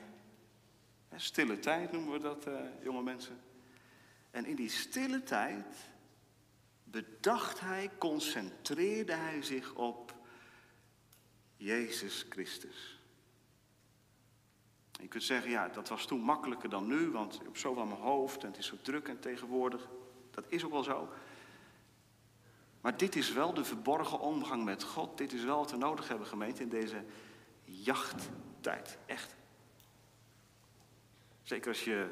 Stille 1.16 1.60
tijd 1.60 1.92
noemen 1.92 2.12
we 2.12 2.20
dat, 2.20 2.48
uh, 2.48 2.60
jonge 2.84 3.02
mensen. 3.02 3.42
En 4.32 4.46
in 4.46 4.56
die 4.56 4.70
stille 4.70 5.24
tijd 5.24 5.76
bedacht 6.84 7.60
hij, 7.60 7.90
concentreerde 7.98 9.14
hij 9.14 9.42
zich 9.42 9.74
op 9.74 10.16
Jezus 11.58 12.26
Christus. 12.30 12.91
Je 15.02 15.08
kunt 15.08 15.24
zeggen, 15.24 15.52
ja, 15.52 15.68
dat 15.68 15.90
was 15.90 16.06
toen 16.06 16.20
makkelijker 16.20 16.70
dan 16.70 16.88
nu, 16.88 17.10
want 17.10 17.36
ik 17.36 17.42
heb 17.42 17.58
zoveel 17.58 17.86
mijn 17.86 18.00
hoofd 18.00 18.44
en 18.44 18.50
het 18.50 18.58
is 18.58 18.66
zo 18.66 18.76
druk 18.82 19.08
en 19.08 19.20
tegenwoordig. 19.20 19.88
Dat 20.32 20.46
is 20.48 20.66
ook 20.66 20.72
wel 20.72 20.84
zo. 20.84 21.10
Maar 22.82 22.98
dit 22.98 23.16
is 23.16 23.34
wel 23.34 23.54
de 23.54 23.64
verborgen 23.64 24.20
omgang 24.20 24.64
met 24.64 24.84
God. 24.84 25.18
Dit 25.18 25.34
is 25.34 25.44
wel 25.44 25.58
wat 25.58 25.72
we 25.72 25.78
nodig 25.78 26.08
hebben, 26.08 26.28
gemeente, 26.28 26.62
in 26.62 26.70
deze 26.70 27.04
jachttijd. 27.64 28.98
Echt. 29.06 29.36
Zeker 31.44 31.68
als 31.70 31.84
je 31.84 32.08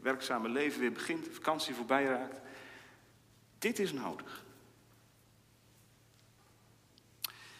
werkzame 0.00 0.48
leven 0.48 0.80
weer 0.80 0.92
begint, 0.92 1.28
vakantie 1.30 1.74
voorbij 1.74 2.04
raakt. 2.04 2.40
Dit 3.58 3.78
is 3.78 3.92
nodig. 3.92 4.44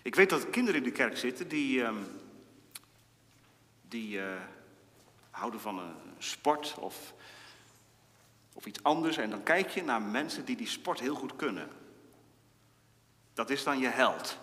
Ik 0.02 0.14
weet 0.14 0.30
dat 0.30 0.50
kinderen 0.50 0.80
in 0.80 0.86
de 0.86 0.96
kerk 0.96 1.16
zitten 1.16 1.48
die, 1.48 1.82
ehm, 1.82 2.02
die 3.88 4.16
uh, 4.16 4.42
houden 5.36 5.60
van 5.60 5.78
een 5.78 5.94
sport 6.18 6.74
of, 6.78 7.14
of 8.52 8.66
iets 8.66 8.82
anders. 8.82 9.16
En 9.16 9.30
dan 9.30 9.42
kijk 9.42 9.70
je 9.70 9.82
naar 9.82 10.02
mensen 10.02 10.44
die 10.44 10.56
die 10.56 10.66
sport 10.66 11.00
heel 11.00 11.14
goed 11.14 11.36
kunnen. 11.36 11.68
Dat 13.34 13.50
is 13.50 13.64
dan 13.64 13.78
je 13.78 13.88
held. 13.88 14.38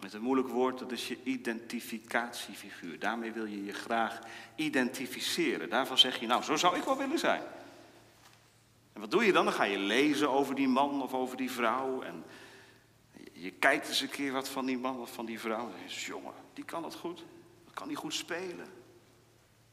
Met 0.00 0.12
een 0.12 0.22
moeilijk 0.22 0.48
woord, 0.48 0.78
dat 0.78 0.92
is 0.92 1.08
je 1.08 1.18
identificatiefiguur. 1.22 2.98
Daarmee 2.98 3.32
wil 3.32 3.44
je 3.44 3.64
je 3.64 3.72
graag 3.72 4.18
identificeren. 4.54 5.70
Daarvan 5.70 5.98
zeg 5.98 6.20
je, 6.20 6.26
nou, 6.26 6.42
zo 6.42 6.56
zou 6.56 6.76
ik 6.76 6.84
wel 6.84 6.96
willen 6.96 7.18
zijn. 7.18 7.42
En 8.92 9.00
wat 9.00 9.10
doe 9.10 9.24
je 9.24 9.32
dan? 9.32 9.44
Dan 9.44 9.54
ga 9.54 9.64
je 9.64 9.78
lezen 9.78 10.30
over 10.30 10.54
die 10.54 10.68
man 10.68 11.02
of 11.02 11.14
over 11.14 11.36
die 11.36 11.50
vrouw. 11.50 12.02
En 12.02 12.24
je 13.32 13.50
kijkt 13.50 13.88
eens 13.88 14.00
een 14.00 14.10
keer 14.10 14.32
wat 14.32 14.48
van 14.48 14.66
die 14.66 14.78
man 14.78 15.00
of 15.00 15.12
van 15.12 15.26
die 15.26 15.40
vrouw. 15.40 15.70
En 15.70 15.88
je 15.88 16.04
jongen, 16.04 16.34
die 16.54 16.64
kan 16.64 16.82
dat 16.82 16.94
goed. 16.94 17.24
Dat 17.64 17.74
kan 17.74 17.88
die 17.88 17.96
goed 17.96 18.14
spelen. 18.14 18.79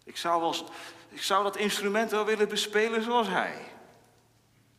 Ik 0.08 0.17
zou, 0.17 0.41
wel, 0.41 0.56
ik 1.10 1.22
zou 1.22 1.43
dat 1.43 1.56
instrument 1.56 2.12
wel 2.12 2.26
willen 2.26 2.48
bespelen 2.48 3.04
zoals 3.04 3.28
hij. 3.28 3.65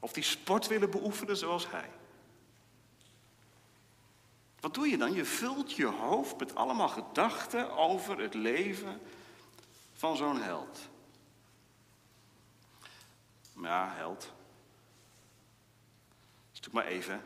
Of 0.01 0.13
die 0.13 0.23
sport 0.23 0.67
willen 0.67 0.91
beoefenen 0.91 1.37
zoals 1.37 1.71
hij. 1.71 1.91
Wat 4.61 4.75
doe 4.75 4.89
je 4.89 4.97
dan? 4.97 5.13
Je 5.13 5.25
vult 5.25 5.73
je 5.73 5.87
hoofd 5.87 6.39
met 6.39 6.55
allemaal 6.55 6.89
gedachten 6.89 7.77
over 7.77 8.19
het 8.19 8.35
leven 8.35 9.01
van 9.93 10.17
zo'n 10.17 10.41
held. 10.41 10.79
Ja, 13.63 13.93
held. 13.95 14.21
Dat 14.21 14.31
is 16.53 16.61
natuurlijk 16.61 16.85
maar 16.85 16.95
even. 16.95 17.23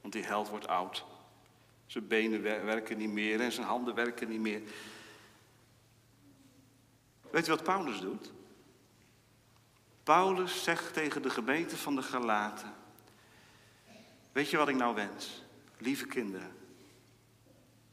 Want 0.00 0.12
die 0.12 0.24
held 0.24 0.48
wordt 0.48 0.68
oud. 0.68 1.04
Zijn 1.86 2.06
benen 2.06 2.42
werken 2.42 2.98
niet 2.98 3.12
meer 3.12 3.40
en 3.40 3.52
zijn 3.52 3.66
handen 3.66 3.94
werken 3.94 4.28
niet 4.28 4.40
meer. 4.40 4.62
Weet 7.36 7.44
je 7.44 7.50
wat 7.50 7.62
Paulus 7.62 8.00
doet? 8.00 8.32
Paulus 10.02 10.62
zegt 10.62 10.92
tegen 10.92 11.22
de 11.22 11.30
gemeente 11.30 11.76
van 11.76 11.96
de 11.96 12.02
Galaten: 12.02 12.74
Weet 14.32 14.50
je 14.50 14.56
wat 14.56 14.68
ik 14.68 14.76
nou 14.76 14.94
wens? 14.94 15.42
Lieve 15.78 16.06
kinderen, 16.06 16.56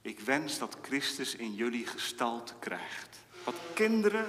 ik 0.01 0.19
wens 0.19 0.57
dat 0.57 0.77
Christus 0.81 1.35
in 1.35 1.53
jullie 1.53 1.87
gestalte 1.87 2.53
krijgt. 2.59 3.17
Wat 3.43 3.55
kinderen 3.73 4.27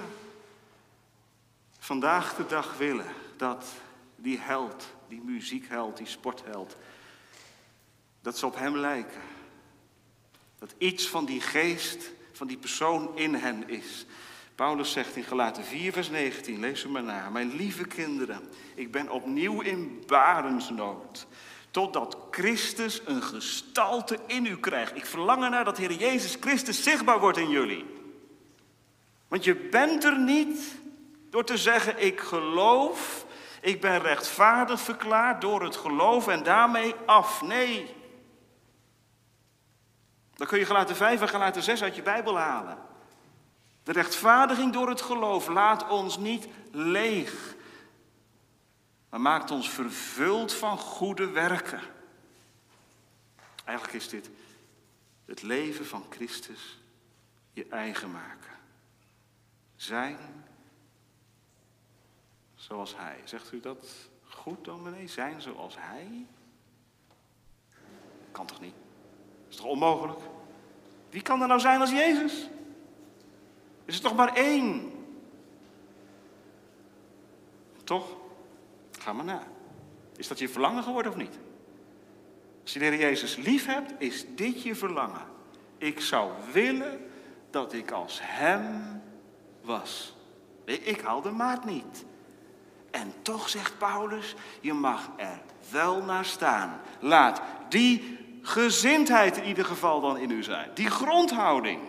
vandaag 1.79 2.35
de 2.35 2.45
dag 2.45 2.77
willen, 2.77 3.13
dat 3.37 3.65
die 4.15 4.39
held, 4.39 4.85
die 5.07 5.21
muziekheld, 5.21 5.97
die 5.97 6.07
sportheld, 6.07 6.75
dat 8.21 8.37
ze 8.37 8.45
op 8.45 8.55
hem 8.55 8.77
lijken. 8.77 9.21
Dat 10.57 10.75
iets 10.77 11.07
van 11.07 11.25
die 11.25 11.41
geest, 11.41 12.11
van 12.31 12.47
die 12.47 12.57
persoon 12.57 13.17
in 13.17 13.33
hen 13.33 13.69
is. 13.69 14.05
Paulus 14.55 14.91
zegt 14.91 15.15
in 15.15 15.23
Galaten 15.23 15.63
4, 15.63 15.91
vers 15.91 16.09
19, 16.09 16.59
lees 16.59 16.83
hem 16.83 16.91
maar 16.91 17.03
na. 17.03 17.29
Mijn 17.29 17.55
lieve 17.55 17.85
kinderen, 17.85 18.41
ik 18.75 18.91
ben 18.91 19.09
opnieuw 19.09 19.61
in 19.61 20.03
barensnood. 20.07 21.27
Totdat 21.71 22.17
Christus 22.31 23.01
een 23.05 23.23
gestalte 23.23 24.19
in 24.27 24.45
u 24.45 24.57
krijgt. 24.57 24.95
Ik 24.95 25.05
verlang 25.05 25.43
ernaar 25.43 25.65
dat 25.65 25.77
Heer 25.77 25.93
Jezus 25.93 26.37
Christus 26.39 26.83
zichtbaar 26.83 27.19
wordt 27.19 27.37
in 27.37 27.49
jullie. 27.49 27.85
Want 29.27 29.43
je 29.43 29.55
bent 29.55 30.03
er 30.03 30.19
niet 30.19 30.75
door 31.29 31.43
te 31.43 31.57
zeggen, 31.57 32.05
ik 32.05 32.19
geloof, 32.19 33.25
ik 33.61 33.81
ben 33.81 33.99
rechtvaardig 33.99 34.79
verklaard 34.79 35.41
door 35.41 35.63
het 35.63 35.75
geloof 35.75 36.27
en 36.27 36.43
daarmee 36.43 36.95
af. 37.05 37.41
Nee. 37.41 37.95
Dan 40.33 40.47
kun 40.47 40.59
je 40.59 40.65
gelaten 40.65 40.95
5 40.95 41.21
en 41.21 41.29
gelaten 41.29 41.63
6 41.63 41.83
uit 41.83 41.95
je 41.95 42.01
Bijbel 42.01 42.37
halen. 42.37 42.77
De 43.85 43.91
rechtvaardiging 43.91 44.73
door 44.73 44.89
het 44.89 45.01
geloof 45.01 45.47
laat 45.47 45.89
ons 45.89 46.17
niet 46.17 46.47
leeg, 46.71 47.55
maar 49.09 49.21
maakt 49.21 49.51
ons 49.51 49.69
vervuld 49.69 50.53
van 50.53 50.77
goede 50.77 51.29
werken. 51.29 51.81
Eigenlijk 53.65 53.97
is 53.97 54.09
dit 54.09 54.29
het 55.25 55.41
leven 55.41 55.85
van 55.85 56.05
Christus 56.09 56.79
je 57.53 57.67
eigen 57.69 58.11
maken. 58.11 58.51
Zijn 59.75 60.17
zoals 62.55 62.95
Hij. 62.95 63.21
Zegt 63.23 63.51
u 63.51 63.59
dat 63.59 64.09
goed, 64.29 64.65
dominee? 64.65 65.07
Zijn 65.07 65.41
zoals 65.41 65.75
Hij? 65.79 66.25
Kan 68.31 68.45
toch 68.45 68.61
niet? 68.61 68.75
Is 69.49 69.55
toch 69.55 69.65
onmogelijk? 69.65 70.19
Wie 71.09 71.21
kan 71.21 71.41
er 71.41 71.47
nou 71.47 71.59
zijn 71.59 71.81
als 71.81 71.91
Jezus? 71.91 72.47
Is 73.85 73.95
er 73.95 74.01
toch 74.01 74.15
maar 74.15 74.35
één? 74.35 74.91
Toch? 77.83 78.17
Ga 78.99 79.13
maar 79.13 79.25
na. 79.25 79.43
Is 80.15 80.27
dat 80.27 80.39
je 80.39 80.49
verlangen 80.49 80.83
geworden 80.83 81.11
of 81.11 81.17
niet? 81.17 81.39
Als 82.63 82.73
je 82.73 82.79
de 82.79 82.85
Heer 82.85 82.99
Jezus 82.99 83.35
lief 83.35 83.65
hebt, 83.65 83.93
is 83.97 84.25
dit 84.35 84.61
je 84.61 84.75
verlangen. 84.75 85.21
Ik 85.77 86.01
zou 86.01 86.31
willen 86.51 87.09
dat 87.49 87.73
ik 87.73 87.91
als 87.91 88.19
Hem 88.23 89.01
was. 89.61 90.15
Ik 90.65 91.01
haal 91.01 91.21
de 91.21 91.31
maat 91.31 91.65
niet. 91.65 92.05
En 92.91 93.13
toch 93.21 93.49
zegt 93.49 93.77
Paulus, 93.77 94.35
je 94.61 94.73
mag 94.73 95.09
er 95.17 95.41
wel 95.71 96.03
naar 96.03 96.25
staan. 96.25 96.81
Laat 96.99 97.41
die 97.69 98.17
gezindheid 98.41 99.37
in 99.37 99.43
ieder 99.43 99.65
geval 99.65 100.01
dan 100.01 100.17
in 100.17 100.31
u 100.31 100.43
zijn. 100.43 100.69
Die 100.73 100.89
grondhouding. 100.89 101.81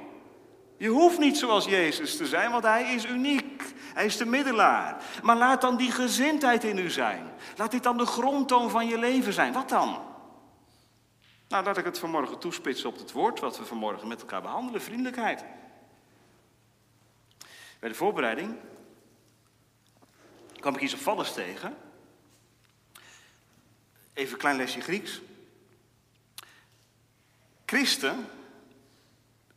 Je 0.76 0.88
hoeft 0.88 1.18
niet 1.18 1.38
zoals 1.38 1.64
Jezus 1.64 2.16
te 2.16 2.26
zijn, 2.26 2.50
want 2.50 2.64
Hij 2.64 2.94
is 2.94 3.04
uniek. 3.04 3.62
Hij 3.94 4.04
is 4.04 4.16
de 4.16 4.26
middelaar. 4.26 5.04
Maar 5.22 5.36
laat 5.36 5.60
dan 5.60 5.76
die 5.76 5.90
gezindheid 5.90 6.64
in 6.64 6.78
u 6.78 6.90
zijn. 6.90 7.32
Laat 7.56 7.70
dit 7.70 7.82
dan 7.82 7.96
de 7.96 8.06
grondtoon 8.06 8.70
van 8.70 8.86
je 8.86 8.98
leven 8.98 9.32
zijn. 9.32 9.52
Wat 9.52 9.68
dan? 9.68 10.04
Nou, 11.48 11.64
laat 11.64 11.76
ik 11.76 11.84
het 11.84 11.98
vanmorgen 11.98 12.38
toespitsen 12.38 12.88
op 12.88 12.96
het 12.96 13.12
woord 13.12 13.40
wat 13.40 13.58
we 13.58 13.64
vanmorgen 13.64 14.08
met 14.08 14.20
elkaar 14.20 14.42
behandelen: 14.42 14.82
vriendelijkheid. 14.82 15.44
Bij 17.78 17.88
de 17.88 17.94
voorbereiding 17.94 18.56
kwam 20.60 20.74
ik 20.74 20.80
iets 20.80 20.94
opvallends 20.94 21.34
tegen. 21.34 21.76
Even 24.12 24.32
een 24.32 24.38
klein 24.38 24.56
lesje 24.56 24.80
Grieks. 24.80 25.20
Christen 27.66 28.26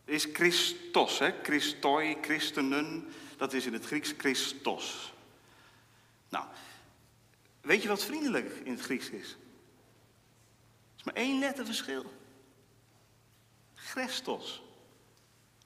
is 0.09 0.27
Christos, 0.33 1.19
hè? 1.19 1.33
Christoi, 1.43 2.17
christenen, 2.21 3.07
dat 3.37 3.53
is 3.53 3.65
in 3.65 3.73
het 3.73 3.85
Grieks 3.85 4.13
Christos. 4.17 5.13
Nou, 6.29 6.45
weet 7.61 7.81
je 7.81 7.87
wat 7.87 8.03
vriendelijk 8.03 8.51
in 8.63 8.71
het 8.71 8.81
Grieks 8.81 9.09
is? 9.09 9.31
Er 9.31 10.97
is 10.97 11.03
maar 11.03 11.13
één 11.13 11.39
letterverschil. 11.39 12.13
Christos. 13.75 14.63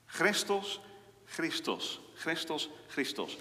Christos, 0.06 0.80
Christos. 1.24 2.00
Christos, 2.14 2.70
Christos. 2.86 3.38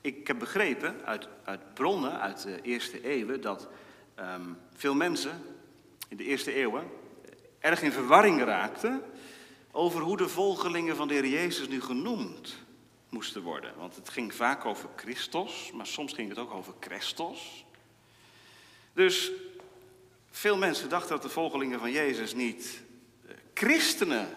Ik 0.00 0.26
heb 0.26 0.38
begrepen 0.38 1.04
uit, 1.04 1.28
uit 1.44 1.74
bronnen 1.74 2.20
uit 2.20 2.42
de 2.42 2.60
eerste 2.62 3.04
eeuwen 3.04 3.40
dat 3.40 3.68
um, 4.18 4.58
veel 4.74 4.94
mensen 4.94 5.42
in 6.08 6.16
de 6.16 6.24
eerste 6.24 6.52
eeuwen 6.52 6.90
erg 7.58 7.82
in 7.82 7.92
verwarring 7.92 8.42
raakten 8.42 9.02
over 9.78 10.00
hoe 10.00 10.16
de 10.16 10.28
volgelingen 10.28 10.96
van 10.96 11.08
de 11.08 11.14
Heer 11.14 11.26
Jezus 11.26 11.68
nu 11.68 11.80
genoemd 11.80 12.56
moesten 13.08 13.42
worden. 13.42 13.76
Want 13.76 13.96
het 13.96 14.08
ging 14.08 14.34
vaak 14.34 14.64
over 14.64 14.88
Christos, 14.96 15.72
maar 15.72 15.86
soms 15.86 16.12
ging 16.12 16.28
het 16.28 16.38
ook 16.38 16.52
over 16.52 16.74
Christos. 16.80 17.64
Dus 18.92 19.30
veel 20.30 20.56
mensen 20.56 20.88
dachten 20.88 21.10
dat 21.10 21.22
de 21.22 21.28
volgelingen 21.28 21.78
van 21.78 21.90
Jezus 21.90 22.34
niet 22.34 22.82
eh, 23.26 23.34
christenen 23.54 24.28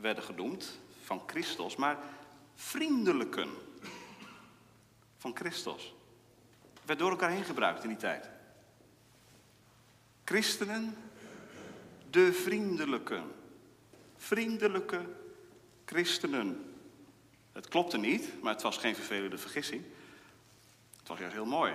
werden 0.00 0.24
genoemd 0.24 0.78
van 1.04 1.22
Christos, 1.26 1.76
maar 1.76 1.98
vriendelijken 2.54 3.48
van 5.18 5.36
Christus. 5.36 5.94
Werd 6.84 6.98
door 6.98 7.10
elkaar 7.10 7.30
heen 7.30 7.44
gebruikt 7.44 7.82
in 7.82 7.88
die 7.88 7.98
tijd. 7.98 8.30
Christenen, 10.24 10.96
de 12.10 12.32
vriendelijke. 12.32 13.22
Vriendelijke 14.16 15.00
christenen. 15.84 16.74
Het 17.52 17.68
klopte 17.68 17.98
niet, 17.98 18.42
maar 18.42 18.52
het 18.52 18.62
was 18.62 18.76
geen 18.76 18.94
vervelende 18.94 19.38
vergissing. 19.38 19.84
Het 20.98 21.08
was 21.08 21.18
juist 21.18 21.34
heel 21.34 21.46
mooi. 21.46 21.74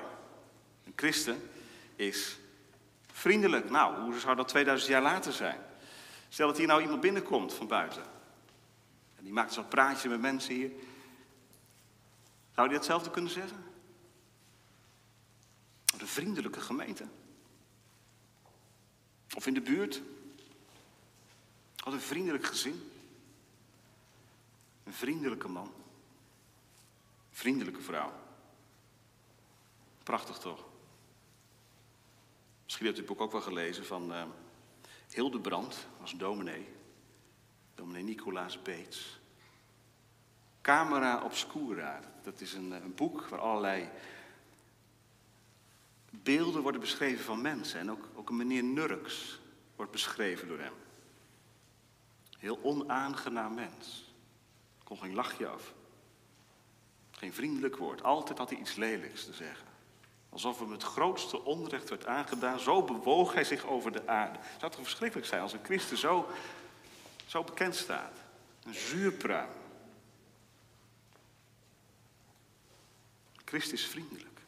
Een 0.83 0.93
christen 0.95 1.49
is 1.95 2.37
vriendelijk. 3.11 3.69
Nou, 3.69 4.01
hoe 4.01 4.19
zou 4.19 4.35
dat 4.35 4.47
2000 4.47 4.91
jaar 4.91 5.01
later 5.01 5.33
zijn? 5.33 5.59
Stel 6.29 6.47
dat 6.47 6.57
hier 6.57 6.67
nou 6.67 6.81
iemand 6.81 7.01
binnenkomt 7.01 7.53
van 7.53 7.67
buiten. 7.67 8.03
En 9.17 9.23
die 9.23 9.33
maakt 9.33 9.53
zo'n 9.53 9.67
praatje 9.67 10.09
met 10.09 10.21
mensen 10.21 10.53
hier. 10.53 10.71
Zou 12.55 12.69
je 12.69 12.73
hetzelfde 12.73 13.11
kunnen 13.11 13.31
zeggen? 13.31 13.63
Een 15.99 16.07
vriendelijke 16.07 16.61
gemeente. 16.61 17.05
Of 19.35 19.47
in 19.47 19.53
de 19.53 19.61
buurt. 19.61 20.01
Wat 21.83 21.93
een 21.93 22.01
vriendelijk 22.01 22.45
gezin. 22.45 22.91
Een 24.83 24.93
vriendelijke 24.93 25.47
man. 25.47 25.71
Een 27.29 27.37
vriendelijke 27.37 27.81
vrouw. 27.81 28.13
Prachtig 30.03 30.37
toch? 30.37 30.63
Misschien 32.63 32.85
hebt 32.85 32.97
u 32.97 33.01
het 33.01 33.09
boek 33.09 33.21
ook 33.21 33.31
wel 33.31 33.41
gelezen 33.41 33.85
van 33.85 34.11
uh, 34.11 34.23
Hildebrand, 35.09 35.87
was 35.99 36.17
dominee. 36.17 36.67
Dominee 37.75 38.03
Nicolaas 38.03 38.61
Beets. 38.61 39.19
Camera 40.61 41.23
Obscura. 41.23 41.99
Dat 42.23 42.41
is 42.41 42.53
een, 42.53 42.71
een 42.71 42.95
boek 42.95 43.27
waar 43.27 43.39
allerlei 43.39 43.89
beelden 46.09 46.61
worden 46.61 46.81
beschreven 46.81 47.25
van 47.25 47.41
mensen. 47.41 47.79
En 47.79 47.91
ook, 47.91 48.07
ook 48.15 48.29
een 48.29 48.35
meneer 48.35 48.63
Nurks 48.63 49.39
wordt 49.75 49.91
beschreven 49.91 50.47
door 50.47 50.59
hem. 50.59 50.73
Heel 52.41 52.59
onaangenaam 52.63 53.53
mens. 53.53 54.13
Kon 54.83 54.97
geen 54.97 55.13
lachje 55.13 55.47
af. 55.47 55.73
Geen 57.11 57.33
vriendelijk 57.33 57.77
woord. 57.77 58.03
Altijd 58.03 58.37
had 58.37 58.49
hij 58.49 58.59
iets 58.59 58.75
lelijks 58.75 59.25
te 59.25 59.33
zeggen. 59.33 59.67
Alsof 60.29 60.59
hem 60.59 60.71
het 60.71 60.83
grootste 60.83 61.43
onrecht 61.43 61.89
werd 61.89 62.05
aangedaan. 62.05 62.59
Zo 62.59 62.83
bewoog 62.83 63.33
hij 63.33 63.43
zich 63.43 63.65
over 63.65 63.91
de 63.91 64.07
aarde. 64.07 64.39
Zou 64.59 64.71
toch 64.71 64.81
verschrikkelijk 64.81 65.27
zijn 65.27 65.41
als 65.41 65.53
een 65.53 65.63
christen 65.63 65.97
zo, 65.97 66.27
zo 67.25 67.43
bekend 67.43 67.75
staat? 67.75 68.17
Een 68.63 68.73
zuurpruim. 68.73 69.51
Christus 73.45 73.83
is 73.83 73.89
vriendelijk. 73.89 74.41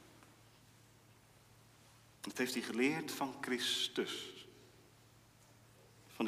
Dat 2.22 2.38
heeft 2.38 2.54
hij 2.54 2.64
geleerd 2.64 3.12
van 3.12 3.36
Christus. 3.42 4.33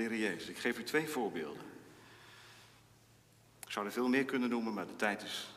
Heer 0.02 0.16
Jezus. 0.16 0.48
Ik 0.48 0.58
geef 0.58 0.78
u 0.78 0.84
twee 0.84 1.08
voorbeelden. 1.08 1.62
Ik 3.66 3.72
zou 3.72 3.86
er 3.86 3.92
veel 3.92 4.08
meer 4.08 4.26
kunnen 4.26 4.50
noemen, 4.50 4.74
maar 4.74 4.88
de 4.88 4.96
tijd 4.96 5.24
is 5.24 5.50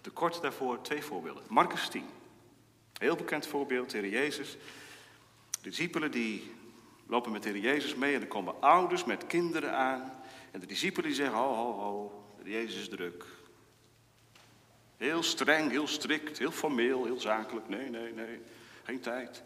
te 0.00 0.10
kort 0.10 0.42
daarvoor. 0.42 0.82
Twee 0.82 1.02
voorbeelden. 1.02 1.42
Marcus 1.48 1.88
10. 1.88 2.04
Heel 2.98 3.16
bekend 3.16 3.46
voorbeeld, 3.46 3.90
de 3.90 3.98
Heer 3.98 4.10
Jezus. 4.10 4.56
Discipelen 5.60 6.10
die 6.10 6.54
lopen 7.06 7.32
met 7.32 7.42
de 7.42 7.48
Heer 7.48 7.60
Jezus 7.60 7.94
mee 7.94 8.14
en 8.14 8.20
er 8.20 8.26
komen 8.26 8.60
ouders 8.60 9.04
met 9.04 9.26
kinderen 9.26 9.76
aan. 9.76 10.12
En 10.50 10.60
de 10.60 10.66
discipelen 10.66 11.08
die 11.08 11.16
zeggen, 11.16 11.36
ho, 11.36 11.54
ho, 11.54 11.72
ho, 11.72 12.24
de 12.42 12.50
Jezus 12.50 12.80
is 12.80 12.88
druk. 12.88 13.24
Heel 14.96 15.22
streng, 15.22 15.70
heel 15.70 15.86
strikt, 15.86 16.38
heel 16.38 16.50
formeel, 16.50 17.04
heel 17.04 17.20
zakelijk. 17.20 17.68
Nee, 17.68 17.90
nee, 17.90 18.12
nee, 18.12 18.40
geen 18.82 19.00
tijd. 19.00 19.42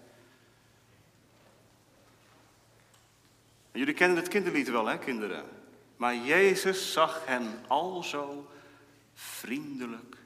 Jullie 3.77 3.95
kennen 3.95 4.17
het 4.17 4.29
kinderlied 4.29 4.69
wel, 4.69 4.87
hè, 4.87 4.99
kinderen? 4.99 5.45
Maar 5.97 6.17
Jezus 6.17 6.93
zag 6.93 7.23
hen 7.27 7.59
al 7.67 8.03
zo 8.03 8.51
vriendelijk 9.15 10.17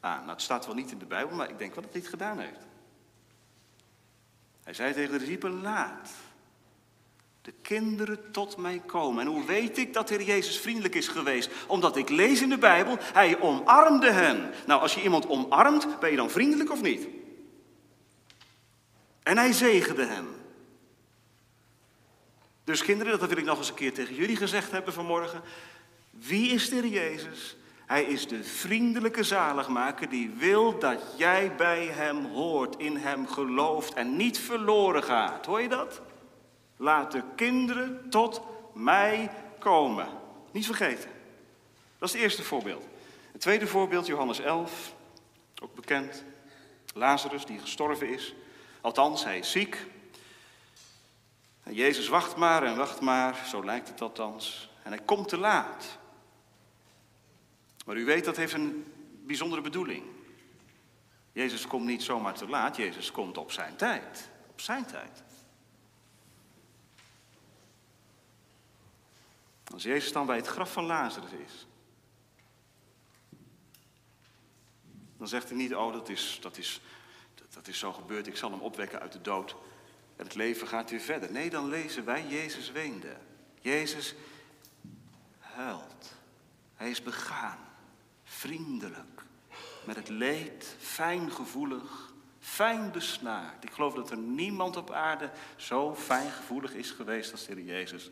aan. 0.00 0.18
Nou, 0.18 0.30
het 0.30 0.42
staat 0.42 0.66
wel 0.66 0.74
niet 0.74 0.90
in 0.90 0.98
de 0.98 1.06
Bijbel, 1.06 1.36
maar 1.36 1.50
ik 1.50 1.58
denk 1.58 1.74
wel 1.74 1.82
dat 1.82 1.92
hij 1.92 2.00
het 2.00 2.10
gedaan 2.10 2.38
heeft. 2.38 2.66
Hij 4.62 4.74
zei 4.74 4.92
tegen 4.92 5.12
de 5.12 5.18
discipelen, 5.18 5.60
laat 5.60 6.10
de 7.42 7.52
kinderen 7.62 8.30
tot 8.30 8.56
mij 8.56 8.82
komen. 8.86 9.20
En 9.20 9.32
hoe 9.32 9.44
weet 9.44 9.78
ik 9.78 9.92
dat 9.92 10.08
Heer 10.08 10.22
Jezus 10.22 10.58
vriendelijk 10.58 10.94
is 10.94 11.08
geweest? 11.08 11.50
Omdat 11.66 11.96
ik 11.96 12.08
lees 12.08 12.42
in 12.42 12.48
de 12.48 12.58
Bijbel, 12.58 12.96
hij 13.00 13.40
omarmde 13.40 14.10
hen. 14.10 14.52
Nou, 14.66 14.80
als 14.80 14.94
je 14.94 15.02
iemand 15.02 15.28
omarmt, 15.28 16.00
ben 16.00 16.10
je 16.10 16.16
dan 16.16 16.30
vriendelijk 16.30 16.70
of 16.70 16.82
niet? 16.82 17.08
En 19.22 19.36
hij 19.36 19.52
zegende 19.52 20.06
hen. 20.06 20.41
Dus 22.64 22.82
kinderen, 22.82 23.18
dat 23.18 23.28
wil 23.28 23.38
ik 23.38 23.44
nog 23.44 23.58
eens 23.58 23.68
een 23.68 23.74
keer 23.74 23.94
tegen 23.94 24.14
jullie 24.14 24.36
gezegd 24.36 24.70
hebben 24.70 24.92
vanmorgen. 24.92 25.42
Wie 26.10 26.50
is 26.50 26.68
de 26.68 26.90
Jezus? 26.90 27.56
Hij 27.86 28.02
is 28.02 28.28
de 28.28 28.44
vriendelijke 28.44 29.22
zaligmaker 29.22 30.08
die 30.08 30.30
wil 30.30 30.78
dat 30.78 31.02
jij 31.16 31.54
bij 31.56 31.86
hem 31.86 32.24
hoort, 32.24 32.76
in 32.76 32.96
hem 32.96 33.26
gelooft 33.26 33.92
en 33.92 34.16
niet 34.16 34.38
verloren 34.38 35.02
gaat. 35.02 35.46
Hoor 35.46 35.60
je 35.60 35.68
dat? 35.68 36.00
Laat 36.76 37.12
de 37.12 37.22
kinderen 37.36 38.06
tot 38.10 38.40
mij 38.74 39.30
komen. 39.58 40.08
Niet 40.52 40.66
vergeten. 40.66 41.10
Dat 41.98 42.08
is 42.08 42.14
het 42.14 42.22
eerste 42.22 42.42
voorbeeld. 42.42 42.84
Het 43.32 43.40
tweede 43.40 43.66
voorbeeld, 43.66 44.06
Johannes 44.06 44.40
11, 44.40 44.94
ook 45.62 45.74
bekend. 45.74 46.24
Lazarus 46.94 47.44
die 47.44 47.58
gestorven 47.58 48.08
is. 48.08 48.34
Althans, 48.80 49.24
hij 49.24 49.38
is 49.38 49.50
ziek. 49.50 49.86
En 51.62 51.74
Jezus 51.74 52.08
wacht 52.08 52.36
maar 52.36 52.62
en 52.62 52.76
wacht 52.76 53.00
maar, 53.00 53.46
zo 53.46 53.64
lijkt 53.64 53.88
het 53.88 54.00
althans. 54.00 54.70
En 54.82 54.92
hij 54.92 55.02
komt 55.02 55.28
te 55.28 55.38
laat. 55.38 55.98
Maar 57.86 57.96
u 57.96 58.04
weet, 58.04 58.24
dat 58.24 58.36
heeft 58.36 58.52
een 58.52 58.92
bijzondere 59.26 59.62
bedoeling. 59.62 60.04
Jezus 61.32 61.66
komt 61.66 61.84
niet 61.84 62.02
zomaar 62.02 62.34
te 62.34 62.48
laat, 62.48 62.76
Jezus 62.76 63.10
komt 63.10 63.38
op 63.38 63.52
zijn 63.52 63.76
tijd. 63.76 64.30
Op 64.50 64.60
zijn 64.60 64.86
tijd. 64.86 65.22
Als 69.72 69.82
Jezus 69.82 70.12
dan 70.12 70.26
bij 70.26 70.36
het 70.36 70.46
graf 70.46 70.72
van 70.72 70.84
Lazarus 70.84 71.30
is, 71.30 71.66
dan 75.18 75.28
zegt 75.28 75.48
hij 75.48 75.58
niet, 75.58 75.74
oh 75.74 75.92
dat 75.92 76.08
is, 76.08 76.38
dat, 76.40 76.56
is, 76.56 76.80
dat 77.50 77.68
is 77.68 77.78
zo 77.78 77.92
gebeurd, 77.92 78.26
ik 78.26 78.36
zal 78.36 78.50
hem 78.50 78.60
opwekken 78.60 79.00
uit 79.00 79.12
de 79.12 79.20
dood 79.20 79.56
en 80.22 80.28
het 80.28 80.36
leven 80.36 80.68
gaat 80.68 80.90
weer 80.90 81.00
verder. 81.00 81.32
Nee, 81.32 81.50
dan 81.50 81.68
lezen 81.68 82.04
wij, 82.04 82.26
Jezus 82.26 82.70
weende. 82.70 83.16
Jezus 83.60 84.14
huilt. 85.38 86.14
Hij 86.74 86.90
is 86.90 87.02
begaan, 87.02 87.58
vriendelijk, 88.24 89.22
met 89.84 89.96
het 89.96 90.08
leed, 90.08 90.76
fijngevoelig, 90.78 92.12
fijn 92.40 92.90
besnaard. 92.90 93.64
Ik 93.64 93.70
geloof 93.70 93.94
dat 93.94 94.10
er 94.10 94.16
niemand 94.16 94.76
op 94.76 94.90
aarde 94.90 95.30
zo 95.56 95.94
fijngevoelig 95.94 96.74
is 96.74 96.90
geweest 96.90 97.32
als 97.32 97.46
de 97.46 97.54
Heer 97.54 97.64
Jezus. 97.64 98.10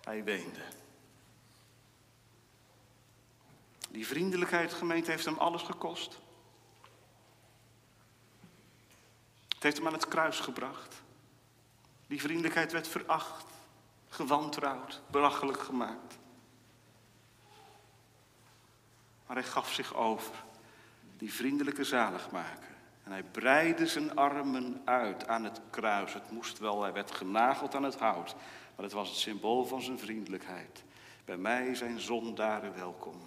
Hij 0.00 0.24
weende. 0.24 0.62
Die 3.90 4.06
vriendelijkheid, 4.06 4.72
gemeente, 4.72 5.10
heeft 5.10 5.24
hem 5.24 5.38
alles 5.38 5.62
gekost. 5.62 6.20
Het 9.62 9.70
heeft 9.70 9.82
hem 9.82 9.92
aan 9.92 10.00
het 10.00 10.08
kruis 10.08 10.40
gebracht. 10.40 11.02
Die 12.06 12.20
vriendelijkheid 12.20 12.72
werd 12.72 12.88
veracht, 12.88 13.44
gewantrouwd, 14.08 15.02
belachelijk 15.10 15.60
gemaakt. 15.60 16.18
Maar 19.26 19.36
hij 19.36 19.44
gaf 19.44 19.72
zich 19.72 19.94
over, 19.94 20.34
die 21.16 21.32
vriendelijke 21.32 21.84
zaligmaker. 21.84 22.74
En 23.04 23.12
hij 23.12 23.22
breidde 23.22 23.86
zijn 23.86 24.16
armen 24.16 24.82
uit 24.84 25.28
aan 25.28 25.44
het 25.44 25.60
kruis. 25.70 26.12
Het 26.12 26.30
moest 26.30 26.58
wel, 26.58 26.82
hij 26.82 26.92
werd 26.92 27.10
genageld 27.10 27.74
aan 27.74 27.84
het 27.84 27.98
hout. 27.98 28.34
Maar 28.76 28.84
het 28.84 28.92
was 28.92 29.08
het 29.08 29.18
symbool 29.18 29.64
van 29.64 29.82
zijn 29.82 29.98
vriendelijkheid. 29.98 30.84
Bij 31.24 31.36
mij 31.36 31.74
zijn 31.74 32.00
zondaren 32.00 32.74
welkom. 32.74 33.20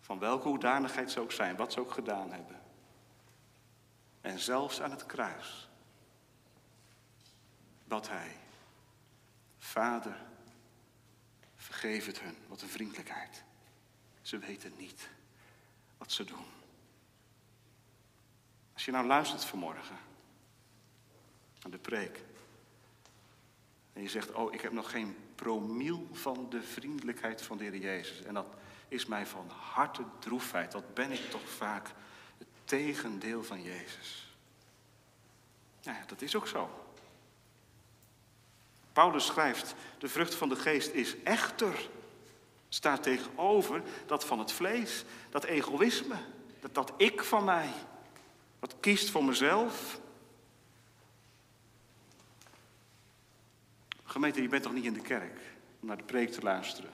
Van 0.00 0.18
welke 0.18 0.48
hoedanigheid 0.48 1.10
ze 1.10 1.20
ook 1.20 1.32
zijn, 1.32 1.56
wat 1.56 1.72
ze 1.72 1.80
ook 1.80 1.92
gedaan 1.92 2.32
hebben. 2.32 2.57
En 4.20 4.38
zelfs 4.38 4.80
aan 4.80 4.90
het 4.90 5.06
kruis 5.06 5.68
bad 7.84 8.08
hij, 8.08 8.36
Vader, 9.58 10.16
vergeef 11.56 12.06
het 12.06 12.20
hun. 12.20 12.36
Wat 12.46 12.62
een 12.62 12.68
vriendelijkheid. 12.68 13.42
Ze 14.22 14.38
weten 14.38 14.72
niet 14.76 15.08
wat 15.98 16.12
ze 16.12 16.24
doen. 16.24 16.46
Als 18.72 18.84
je 18.84 18.90
nou 18.90 19.06
luistert 19.06 19.44
vanmorgen 19.44 19.96
aan 21.62 21.70
de 21.70 21.78
preek. 21.78 22.24
En 23.92 24.02
je 24.02 24.08
zegt, 24.08 24.32
oh, 24.32 24.54
ik 24.54 24.60
heb 24.60 24.72
nog 24.72 24.90
geen 24.90 25.16
promiel 25.34 26.08
van 26.12 26.50
de 26.50 26.62
vriendelijkheid 26.62 27.42
van 27.42 27.56
de 27.56 27.64
Heer 27.64 27.76
Jezus. 27.76 28.22
En 28.22 28.34
dat 28.34 28.54
is 28.88 29.06
mij 29.06 29.26
van 29.26 29.48
harte 29.48 30.04
droefheid. 30.18 30.72
Wat 30.72 30.94
ben 30.94 31.12
ik 31.12 31.30
toch 31.30 31.48
vaak 31.48 31.90
tegendeel 32.68 33.44
van 33.44 33.62
Jezus. 33.62 34.36
Nou 35.82 35.96
ja, 35.96 36.04
dat 36.06 36.22
is 36.22 36.36
ook 36.36 36.46
zo. 36.46 36.70
Paulus 38.92 39.26
schrijft, 39.26 39.74
de 39.98 40.08
vrucht 40.08 40.34
van 40.34 40.48
de 40.48 40.56
geest 40.56 40.90
is 40.92 41.22
echter. 41.22 41.88
Staat 42.68 43.02
tegenover 43.02 43.82
dat 44.06 44.24
van 44.24 44.38
het 44.38 44.52
vlees, 44.52 45.04
dat 45.30 45.44
egoïsme, 45.44 46.16
dat, 46.60 46.74
dat 46.74 46.92
ik 46.96 47.22
van 47.22 47.44
mij. 47.44 47.68
Wat 48.58 48.74
kiest 48.80 49.10
voor 49.10 49.24
mezelf. 49.24 50.00
Gemeente, 54.04 54.42
je 54.42 54.48
bent 54.48 54.62
toch 54.62 54.72
niet 54.72 54.84
in 54.84 54.92
de 54.92 55.00
kerk 55.00 55.38
om 55.80 55.88
naar 55.88 55.96
de 55.96 56.04
preek 56.04 56.30
te 56.30 56.42
luisteren. 56.42 56.90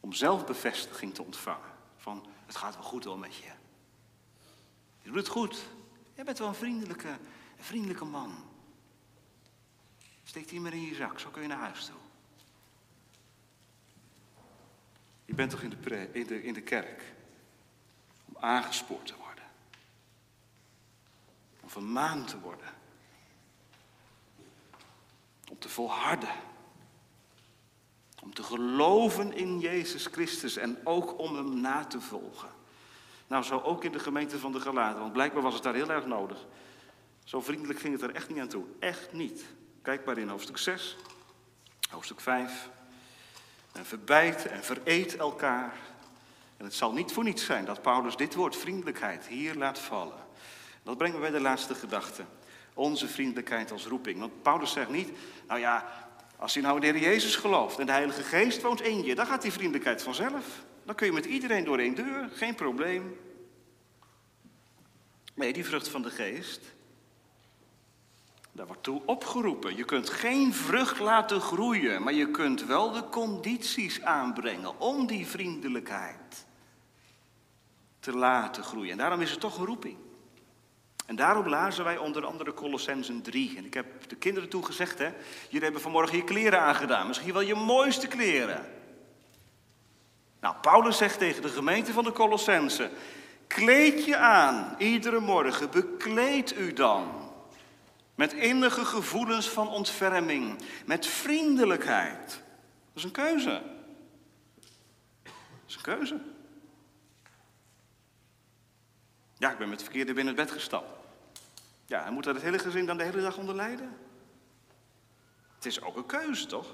Om 0.00 0.12
zelfbevestiging 0.12 1.14
te 1.14 1.22
ontvangen. 1.22 1.72
Van, 1.96 2.26
het 2.46 2.56
gaat 2.56 2.74
wel 2.74 2.84
goed 2.84 3.04
wel 3.04 3.16
met 3.16 3.36
je. 3.36 3.50
Je 5.04 5.10
doet 5.10 5.18
het 5.18 5.28
goed. 5.28 5.64
Je 6.14 6.24
bent 6.24 6.38
wel 6.38 6.48
een 6.48 6.54
vriendelijke, 6.54 7.18
vriendelijke 7.56 8.04
man. 8.04 8.34
Steek 10.24 10.48
die 10.48 10.60
maar 10.60 10.72
in 10.72 10.86
je 10.86 10.94
zak, 10.94 11.18
zo 11.18 11.30
kun 11.30 11.42
je 11.42 11.48
naar 11.48 11.58
huis 11.58 11.84
toe. 11.84 11.94
Je 15.24 15.34
bent 15.34 15.50
toch 15.50 15.62
in 15.62 15.70
de, 15.70 16.08
in 16.12 16.26
de, 16.26 16.42
in 16.42 16.54
de 16.54 16.62
kerk 16.62 17.14
om 18.24 18.36
aangespoord 18.40 19.06
te 19.06 19.16
worden. 19.16 19.44
Om 21.60 21.70
vermaand 21.70 22.28
te 22.28 22.40
worden. 22.40 22.74
Om 25.50 25.58
te 25.58 25.68
volharden. 25.68 26.34
Om 28.22 28.34
te 28.34 28.42
geloven 28.42 29.32
in 29.32 29.58
Jezus 29.58 30.06
Christus 30.06 30.56
en 30.56 30.86
ook 30.86 31.18
om 31.18 31.36
hem 31.36 31.60
na 31.60 31.84
te 31.84 32.00
volgen. 32.00 32.53
Nou, 33.34 33.46
zo 33.46 33.60
ook 33.60 33.84
in 33.84 33.92
de 33.92 33.98
gemeente 33.98 34.38
van 34.38 34.52
de 34.52 34.60
Galaten, 34.60 35.00
want 35.00 35.12
blijkbaar 35.12 35.42
was 35.42 35.54
het 35.54 35.62
daar 35.62 35.74
heel 35.74 35.90
erg 35.90 36.06
nodig. 36.06 36.46
Zo 37.24 37.40
vriendelijk 37.40 37.78
ging 37.78 37.92
het 37.92 38.02
er 38.02 38.14
echt 38.14 38.28
niet 38.28 38.38
aan 38.38 38.48
toe. 38.48 38.64
Echt 38.78 39.12
niet. 39.12 39.44
Kijk 39.82 40.04
maar 40.04 40.18
in 40.18 40.28
hoofdstuk 40.28 40.58
6, 40.58 40.96
hoofdstuk 41.90 42.20
5. 42.20 42.68
En 43.72 43.84
verbijt 43.84 44.46
en 44.46 44.64
vereet 44.64 45.16
elkaar. 45.16 45.76
En 46.56 46.64
het 46.64 46.74
zal 46.74 46.92
niet 46.92 47.12
voor 47.12 47.24
niets 47.24 47.44
zijn 47.44 47.64
dat 47.64 47.82
Paulus 47.82 48.16
dit 48.16 48.34
woord 48.34 48.56
vriendelijkheid 48.56 49.26
hier 49.26 49.54
laat 49.54 49.78
vallen. 49.78 50.26
Dat 50.82 50.96
brengt 50.96 51.14
me 51.14 51.20
bij 51.20 51.30
de 51.30 51.40
laatste 51.40 51.74
gedachte. 51.74 52.24
Onze 52.74 53.08
vriendelijkheid 53.08 53.72
als 53.72 53.86
roeping. 53.86 54.18
Want 54.18 54.42
Paulus 54.42 54.72
zegt 54.72 54.90
niet, 54.90 55.10
nou 55.46 55.60
ja, 55.60 56.08
als 56.36 56.54
je 56.54 56.60
nou 56.60 56.74
in 56.74 56.80
de 56.80 56.98
Heer 56.98 57.08
Jezus 57.08 57.36
gelooft 57.36 57.78
en 57.78 57.86
de 57.86 57.92
Heilige 57.92 58.22
Geest 58.22 58.62
woont 58.62 58.80
in 58.80 59.04
je, 59.04 59.14
dan 59.14 59.26
gaat 59.26 59.42
die 59.42 59.52
vriendelijkheid 59.52 60.02
vanzelf. 60.02 60.64
Dan 60.84 60.94
kun 60.94 61.06
je 61.06 61.12
met 61.12 61.24
iedereen 61.24 61.64
door 61.64 61.78
één 61.78 61.94
deur, 61.94 62.28
geen 62.32 62.54
probleem. 62.54 63.16
Nee, 65.34 65.52
die 65.52 65.64
vrucht 65.64 65.88
van 65.88 66.02
de 66.02 66.10
Geest, 66.10 66.74
daar 68.52 68.66
wordt 68.66 68.82
toe 68.82 69.02
opgeroepen. 69.04 69.76
Je 69.76 69.84
kunt 69.84 70.10
geen 70.10 70.54
vrucht 70.54 70.98
laten 70.98 71.40
groeien, 71.40 72.02
maar 72.02 72.12
je 72.12 72.30
kunt 72.30 72.64
wel 72.64 72.90
de 72.90 73.08
condities 73.08 74.02
aanbrengen 74.02 74.80
om 74.80 75.06
die 75.06 75.26
vriendelijkheid 75.26 76.46
te 78.00 78.12
laten 78.12 78.62
groeien. 78.62 78.90
En 78.90 78.98
daarom 78.98 79.20
is 79.20 79.30
het 79.30 79.40
toch 79.40 79.58
een 79.58 79.66
roeping. 79.66 79.96
En 81.06 81.16
daarom 81.16 81.48
lazen 81.48 81.84
wij 81.84 81.96
onder 81.98 82.24
andere 82.24 82.54
Colossensen 82.54 83.22
3. 83.22 83.56
En 83.56 83.64
ik 83.64 83.74
heb 83.74 84.08
de 84.08 84.16
kinderen 84.16 84.48
toen 84.48 84.64
gezegd, 84.64 84.98
hè, 84.98 85.08
jullie 85.44 85.62
hebben 85.62 85.80
vanmorgen 85.80 86.16
je 86.16 86.24
kleren 86.24 86.60
aangedaan. 86.60 87.06
Misschien 87.06 87.32
wel 87.32 87.42
je 87.42 87.54
mooiste 87.54 88.06
kleren. 88.06 88.73
Nou, 90.44 90.56
Paulus 90.56 90.96
zegt 90.96 91.18
tegen 91.18 91.42
de 91.42 91.48
gemeente 91.48 91.92
van 91.92 92.04
de 92.04 92.12
Colossensen, 92.12 92.90
kleed 93.46 94.04
je 94.04 94.16
aan, 94.16 94.74
iedere 94.78 95.20
morgen, 95.20 95.70
bekleed 95.70 96.56
u 96.56 96.72
dan. 96.72 97.32
Met 98.14 98.32
innige 98.32 98.84
gevoelens 98.84 99.48
van 99.48 99.68
ontferming, 99.68 100.58
met 100.86 101.06
vriendelijkheid. 101.06 102.28
Dat 102.28 102.94
is 102.94 103.04
een 103.04 103.10
keuze. 103.10 103.62
Dat 105.22 105.32
is 105.66 105.74
een 105.74 105.82
keuze. 105.82 106.20
Ja, 109.38 109.50
ik 109.50 109.58
ben 109.58 109.68
met 109.68 109.80
het 109.80 109.88
verkeerde 109.88 110.12
binnen 110.12 110.36
het 110.36 110.44
bed 110.44 110.54
gestapt. 110.54 111.06
Ja, 111.86 112.04
en 112.04 112.12
moet 112.12 112.24
dat 112.24 112.34
het 112.34 112.44
hele 112.44 112.58
gezin 112.58 112.86
dan 112.86 112.96
de 112.96 113.04
hele 113.04 113.20
dag 113.20 113.36
onder 113.36 113.54
lijden? 113.54 113.96
Het 115.54 115.66
is 115.66 115.82
ook 115.82 115.96
een 115.96 116.06
keuze, 116.06 116.46
toch? 116.46 116.66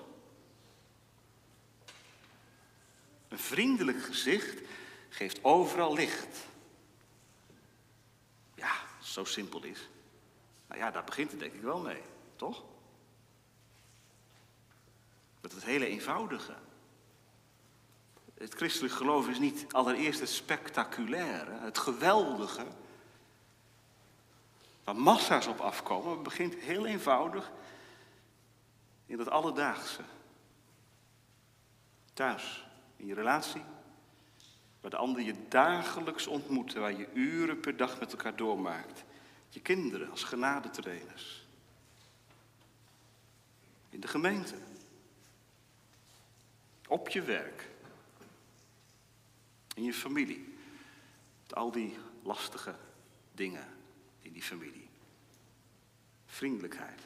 Een 3.30 3.38
vriendelijk 3.38 4.02
gezicht 4.02 4.58
geeft 5.08 5.44
overal 5.44 5.94
licht. 5.94 6.36
Ja, 8.54 8.72
zo 9.02 9.24
simpel 9.24 9.62
is. 9.62 9.88
Nou 10.66 10.80
ja, 10.80 10.90
daar 10.90 11.04
begint 11.04 11.30
het 11.30 11.40
denk 11.40 11.52
ik 11.52 11.60
wel 11.60 11.80
mee, 11.80 12.02
toch? 12.36 12.64
Met 15.40 15.52
het 15.52 15.64
hele 15.64 15.86
eenvoudige. 15.86 16.54
Het 18.34 18.54
christelijk 18.54 18.94
geloof 18.94 19.28
is 19.28 19.38
niet 19.38 19.72
allereerst 19.72 20.20
het 20.20 20.28
spectaculaire, 20.28 21.58
het 21.58 21.78
geweldige, 21.78 22.66
waar 24.84 24.96
massa's 24.96 25.46
op 25.46 25.60
afkomen. 25.60 26.10
Het 26.10 26.22
begint 26.22 26.54
heel 26.54 26.86
eenvoudig 26.86 27.50
in 29.06 29.18
het 29.18 29.28
alledaagse. 29.28 30.02
Thuis, 32.12 32.69
in 33.00 33.06
je 33.06 33.14
relatie, 33.14 33.62
waar 34.80 34.90
de 34.90 34.96
ander 34.96 35.22
je 35.22 35.34
dagelijks 35.48 36.26
ontmoet, 36.26 36.72
waar 36.72 36.98
je 36.98 37.08
uren 37.14 37.60
per 37.60 37.76
dag 37.76 38.00
met 38.00 38.12
elkaar 38.12 38.36
doormaakt. 38.36 39.04
Je 39.48 39.60
kinderen 39.60 40.10
als 40.10 40.24
genadetrainers. 40.24 41.46
In 43.90 44.00
de 44.00 44.08
gemeente. 44.08 44.54
Op 46.88 47.08
je 47.08 47.22
werk. 47.22 47.68
In 49.74 49.82
je 49.82 49.94
familie. 49.94 50.54
Met 51.42 51.54
al 51.54 51.70
die 51.70 51.96
lastige 52.22 52.74
dingen 53.32 53.66
in 54.20 54.32
die 54.32 54.42
familie. 54.42 54.88
Vriendelijkheid. 56.26 57.00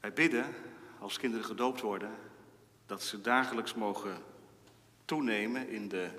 Wij 0.00 0.12
bidden 0.12 0.54
als 1.00 1.18
kinderen 1.18 1.46
gedoopt 1.46 1.80
worden 1.80 2.10
dat 2.86 3.02
ze 3.02 3.20
dagelijks 3.20 3.74
mogen 3.74 4.22
toenemen 5.04 5.68
in 5.68 5.88
de 5.88 6.10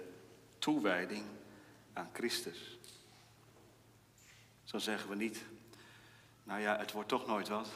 toewijding 0.60 1.26
aan 1.94 2.10
Christus. 2.14 2.78
Zo 4.64 4.78
zeggen 4.78 5.10
we 5.10 5.16
niet, 5.16 5.46
nou 6.44 6.62
ja, 6.62 6.78
het 6.78 6.92
wordt 6.92 7.10
toch 7.10 7.28
nooit 7.28 7.48
wat. 7.48 7.70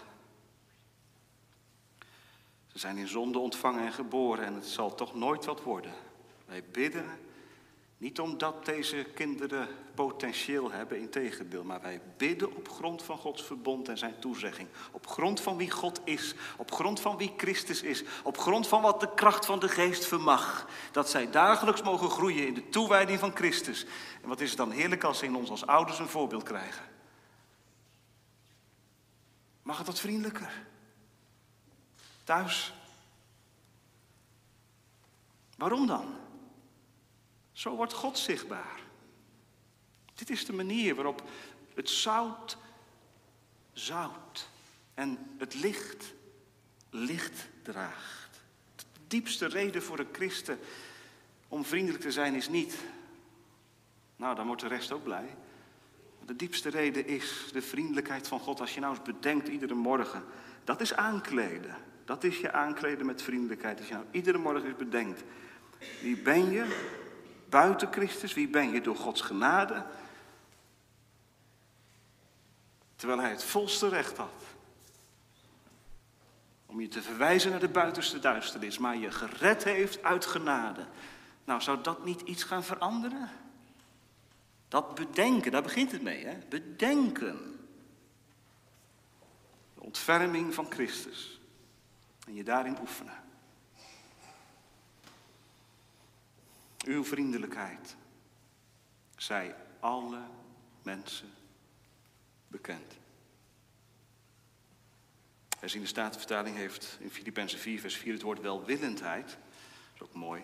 Ze 2.68 2.80
zijn 2.80 2.98
in 2.98 3.08
zonde 3.08 3.40
ontvangen 3.40 3.86
en 3.86 3.94
geboren 3.94 4.46
en 4.46 4.54
het 4.54 4.66
zal 4.66 4.96
toch 4.96 5.16
nooit 5.16 5.46
wat 5.46 5.64
worden. 5.64 5.94
Wij 6.46 6.64
bidden 6.64 7.06
niet 8.04 8.20
omdat 8.20 8.66
deze 8.66 9.06
kinderen 9.16 9.68
potentieel 9.96 10.72
hebben, 10.72 11.00
integendeel, 11.00 11.64
maar 11.64 11.82
wij 11.82 12.02
bidden 12.18 12.56
op 12.56 12.70
grond 12.70 13.04
van 13.04 13.18
Gods 13.18 13.44
verbond 13.44 13.90
en 13.90 13.98
zijn 13.98 14.20
toezegging. 14.20 14.68
Op 14.92 15.08
grond 15.08 15.42
van 15.42 15.58
wie 15.58 15.72
God 15.72 16.02
is, 16.04 16.36
op 16.58 16.72
grond 16.72 17.00
van 17.00 17.18
wie 17.18 17.34
Christus 17.38 17.82
is, 17.82 18.04
op 18.24 18.38
grond 18.38 18.68
van 18.68 18.82
wat 18.82 19.00
de 19.00 19.14
kracht 19.14 19.46
van 19.46 19.60
de 19.60 19.70
geest 19.70 20.06
vermag. 20.06 20.68
Dat 20.92 21.10
zij 21.10 21.32
dagelijks 21.32 21.82
mogen 21.82 22.10
groeien 22.10 22.48
in 22.48 22.54
de 22.54 22.70
toewijding 22.70 23.20
van 23.20 23.36
Christus. 23.36 23.86
En 24.22 24.28
wat 24.30 24.42
is 24.42 24.50
het 24.50 24.58
dan 24.58 24.72
heerlijk 24.72 25.04
als 25.04 25.18
ze 25.18 25.26
in 25.26 25.36
ons 25.36 25.50
als 25.50 25.66
ouders 25.66 26.00
een 26.00 26.08
voorbeeld 26.08 26.44
krijgen. 26.44 26.86
Mag 29.62 29.78
het 29.78 29.88
wat 29.88 30.00
vriendelijker? 30.00 30.66
Thuis. 32.24 32.74
Waarom 35.58 35.88
dan? 35.88 36.23
Zo 37.54 37.76
wordt 37.76 37.94
God 37.94 38.18
zichtbaar. 38.18 38.80
Dit 40.14 40.30
is 40.30 40.46
de 40.46 40.54
manier 40.54 40.96
waarop 40.96 41.24
het 41.74 41.90
zout 41.90 42.58
zout 43.74 44.50
en 44.94 45.18
het 45.38 45.54
licht 45.54 46.14
licht 46.90 47.48
draagt. 47.62 48.42
De 48.76 48.84
diepste 49.08 49.46
reden 49.46 49.84
voor 49.84 50.00
een 50.00 50.08
christen 50.12 50.60
om 51.48 51.66
vriendelijk 51.66 52.04
te 52.04 52.12
zijn 52.12 52.36
is 52.36 52.50
niet, 52.50 52.76
nou 54.16 54.36
dan 54.36 54.46
wordt 54.46 54.62
de 54.62 54.68
rest 54.68 54.92
ook 54.92 55.04
blij. 55.04 55.36
De 56.26 56.36
diepste 56.36 56.70
reden 56.70 57.08
is 57.08 57.50
de 57.52 57.62
vriendelijkheid 57.62 58.28
van 58.28 58.40
God. 58.40 58.60
Als 58.60 58.74
je 58.74 58.80
nou 58.80 58.96
eens 58.96 59.04
bedenkt 59.04 59.48
iedere 59.48 59.74
morgen, 59.74 60.24
dat 60.64 60.82
is 60.82 60.94
aankleden. 60.94 61.76
Dat 62.06 62.24
is 62.24 62.40
je 62.40 62.52
aankleden 62.52 63.06
met 63.06 63.22
vriendelijkheid. 63.22 63.78
Als 63.80 63.88
je 63.88 63.94
nou 63.94 64.06
iedere 64.12 64.38
morgen 64.38 64.66
eens 64.66 64.78
bedenkt, 64.78 65.24
wie 66.02 66.18
ben 66.18 66.52
je? 66.52 67.02
Buiten 67.54 67.92
Christus? 67.92 68.34
Wie 68.34 68.48
ben 68.48 68.72
je 68.72 68.82
door 68.82 68.96
Gods 68.96 69.22
genade? 69.22 69.86
Terwijl 72.96 73.20
hij 73.20 73.30
het 73.30 73.44
volste 73.44 73.90
recht 73.90 74.18
had 74.18 74.44
om 76.66 76.82
je 76.82 76.88
te 76.88 77.02
verwijzen 77.02 77.52
naar 77.52 77.60
de 77.60 77.70
buitenste 77.70 78.20
duisternis, 78.20 78.78
maar 78.78 78.98
je 78.98 79.12
gered 79.12 79.64
heeft 79.64 80.04
uit 80.04 80.26
genade. 80.26 80.86
Nou, 81.44 81.62
zou 81.62 81.82
dat 81.82 82.06
niet 82.06 82.22
iets 82.22 82.44
gaan 82.44 82.64
veranderen? 82.64 83.30
Dat 84.68 84.96
bedenken, 84.96 85.52
daar 85.52 85.62
begint 85.62 85.92
het 85.92 86.02
mee, 86.02 86.26
hè? 86.26 86.38
Bedenken. 86.50 87.60
De 89.74 89.82
ontferming 89.82 90.54
van 90.54 90.72
Christus. 90.72 91.40
En 92.28 92.34
je 92.34 92.44
daarin 92.44 92.78
oefenen. 92.82 93.23
Uw 96.84 97.04
vriendelijkheid 97.04 97.96
zij 99.16 99.56
alle 99.80 100.22
mensen 100.82 101.34
bekend. 102.48 102.94
In 105.60 105.82
de 105.82 105.88
Statenvertaling 105.88 106.56
heeft 106.56 106.98
in 107.00 107.10
Filippenzen 107.10 107.60
4, 107.60 107.80
vers 107.80 107.96
4 107.98 108.14
het 108.14 108.22
woord 108.22 108.42
welwillendheid. 108.42 109.28
Dat 109.28 109.38
is 109.94 110.02
ook 110.02 110.14
mooi. 110.14 110.44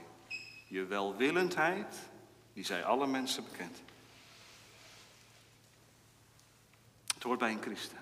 Je 0.68 0.86
welwillendheid, 0.86 1.96
die 2.54 2.64
zij 2.64 2.84
alle 2.84 3.08
mensen 3.08 3.44
bekend. 3.44 3.82
Het 7.14 7.24
hoort 7.24 7.40
bij 7.40 7.52
een 7.52 7.62
christen. 7.62 7.98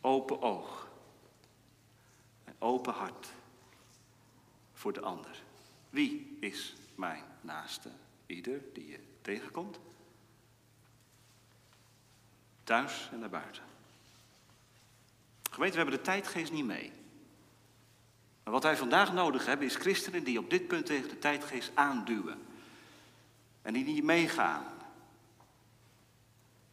Open 0.00 0.42
oog. 0.42 0.90
En 2.44 2.54
open 2.58 2.94
hart 2.94 3.28
voor 4.80 4.92
de 4.92 5.00
ander. 5.00 5.42
Wie 5.90 6.36
is 6.40 6.74
mijn 6.94 7.24
naaste? 7.40 7.90
Ieder 8.26 8.60
die 8.72 8.86
je 8.86 8.98
tegenkomt. 9.20 9.78
Thuis 12.64 13.08
en 13.12 13.20
daarbuiten. 13.20 13.62
Gemeente, 15.50 15.76
we 15.76 15.82
hebben 15.82 15.98
de 15.98 16.04
tijdgeest 16.04 16.52
niet 16.52 16.64
mee. 16.64 16.92
Maar 18.42 18.52
wat 18.52 18.62
wij 18.62 18.76
vandaag 18.76 19.12
nodig 19.12 19.46
hebben 19.46 19.66
is 19.66 19.76
christenen 19.76 20.24
die 20.24 20.38
op 20.38 20.50
dit 20.50 20.68
punt 20.68 20.86
tegen 20.86 21.08
de 21.08 21.18
tijdgeest 21.18 21.70
aanduwen. 21.74 22.38
En 23.62 23.72
die 23.72 23.84
niet 23.84 24.04
meegaan. 24.04 24.64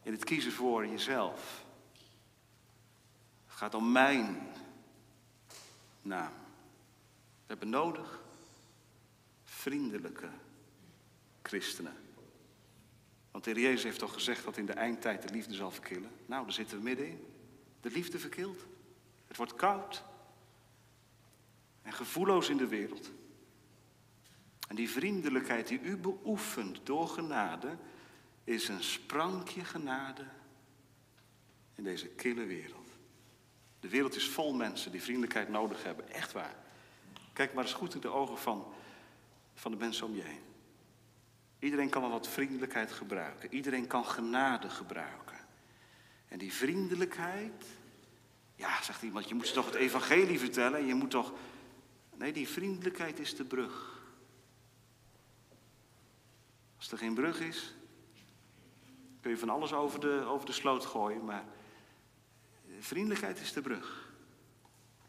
In 0.02 0.12
het 0.12 0.24
kiezen 0.24 0.52
voor 0.52 0.86
jezelf. 0.86 1.64
Het 3.46 3.56
gaat 3.56 3.74
om 3.74 3.92
mijn 3.92 4.52
naam. 6.02 6.32
We 7.48 7.54
hebben 7.54 7.68
nodig 7.68 8.20
vriendelijke 9.44 10.28
christenen. 11.42 11.96
Want 13.30 13.44
de 13.44 13.50
Heer 13.50 13.60
Jezus 13.60 13.82
heeft 13.82 13.98
toch 13.98 14.12
gezegd 14.12 14.44
dat 14.44 14.56
in 14.56 14.66
de 14.66 14.72
eindtijd 14.72 15.22
de 15.22 15.34
liefde 15.34 15.54
zal 15.54 15.70
verkillen. 15.70 16.10
Nou, 16.26 16.44
daar 16.44 16.52
zitten 16.52 16.76
we 16.76 16.82
middenin. 16.82 17.26
De 17.80 17.90
liefde 17.90 18.18
verkilt. 18.18 18.66
Het 19.26 19.36
wordt 19.36 19.54
koud. 19.54 20.04
En 21.82 21.92
gevoelloos 21.92 22.48
in 22.48 22.56
de 22.56 22.66
wereld. 22.66 23.10
En 24.68 24.76
die 24.76 24.90
vriendelijkheid 24.90 25.68
die 25.68 25.80
u 25.80 25.96
beoefent 25.96 26.80
door 26.86 27.08
genade, 27.08 27.76
is 28.44 28.68
een 28.68 28.82
sprankje 28.82 29.64
genade 29.64 30.24
in 31.74 31.84
deze 31.84 32.06
kille 32.06 32.44
wereld. 32.44 32.88
De 33.80 33.88
wereld 33.88 34.16
is 34.16 34.28
vol 34.28 34.54
mensen 34.54 34.92
die 34.92 35.02
vriendelijkheid 35.02 35.48
nodig 35.48 35.84
hebben, 35.84 36.08
echt 36.10 36.32
waar. 36.32 36.66
Kijk 37.38 37.54
maar 37.54 37.64
eens 37.64 37.72
goed 37.72 37.94
in 37.94 38.00
de 38.00 38.08
ogen 38.08 38.38
van, 38.38 38.66
van 39.54 39.70
de 39.70 39.76
mensen 39.76 40.06
om 40.06 40.14
je 40.14 40.22
heen. 40.22 40.42
Iedereen 41.58 41.88
kan 41.88 42.02
wel 42.02 42.10
wat 42.10 42.28
vriendelijkheid 42.28 42.92
gebruiken. 42.92 43.54
Iedereen 43.54 43.86
kan 43.86 44.04
genade 44.04 44.70
gebruiken. 44.70 45.38
En 46.28 46.38
die 46.38 46.52
vriendelijkheid, 46.52 47.64
ja, 48.54 48.82
zegt 48.82 49.02
iemand, 49.02 49.28
je 49.28 49.34
moet 49.34 49.46
ze 49.46 49.52
toch 49.52 49.66
het 49.66 49.74
evangelie 49.74 50.38
vertellen. 50.38 50.86
Je 50.86 50.94
moet 50.94 51.10
toch. 51.10 51.32
Nee, 52.14 52.32
die 52.32 52.48
vriendelijkheid 52.48 53.18
is 53.18 53.36
de 53.36 53.44
brug. 53.44 54.02
Als 56.76 56.92
er 56.92 56.98
geen 56.98 57.14
brug 57.14 57.40
is, 57.40 57.74
kun 59.20 59.30
je 59.30 59.38
van 59.38 59.48
alles 59.48 59.72
over 59.72 60.00
de, 60.00 60.24
over 60.26 60.46
de 60.46 60.52
sloot 60.52 60.86
gooien, 60.86 61.24
maar 61.24 61.44
vriendelijkheid 62.78 63.40
is 63.40 63.52
de 63.52 63.60
brug. 63.60 64.07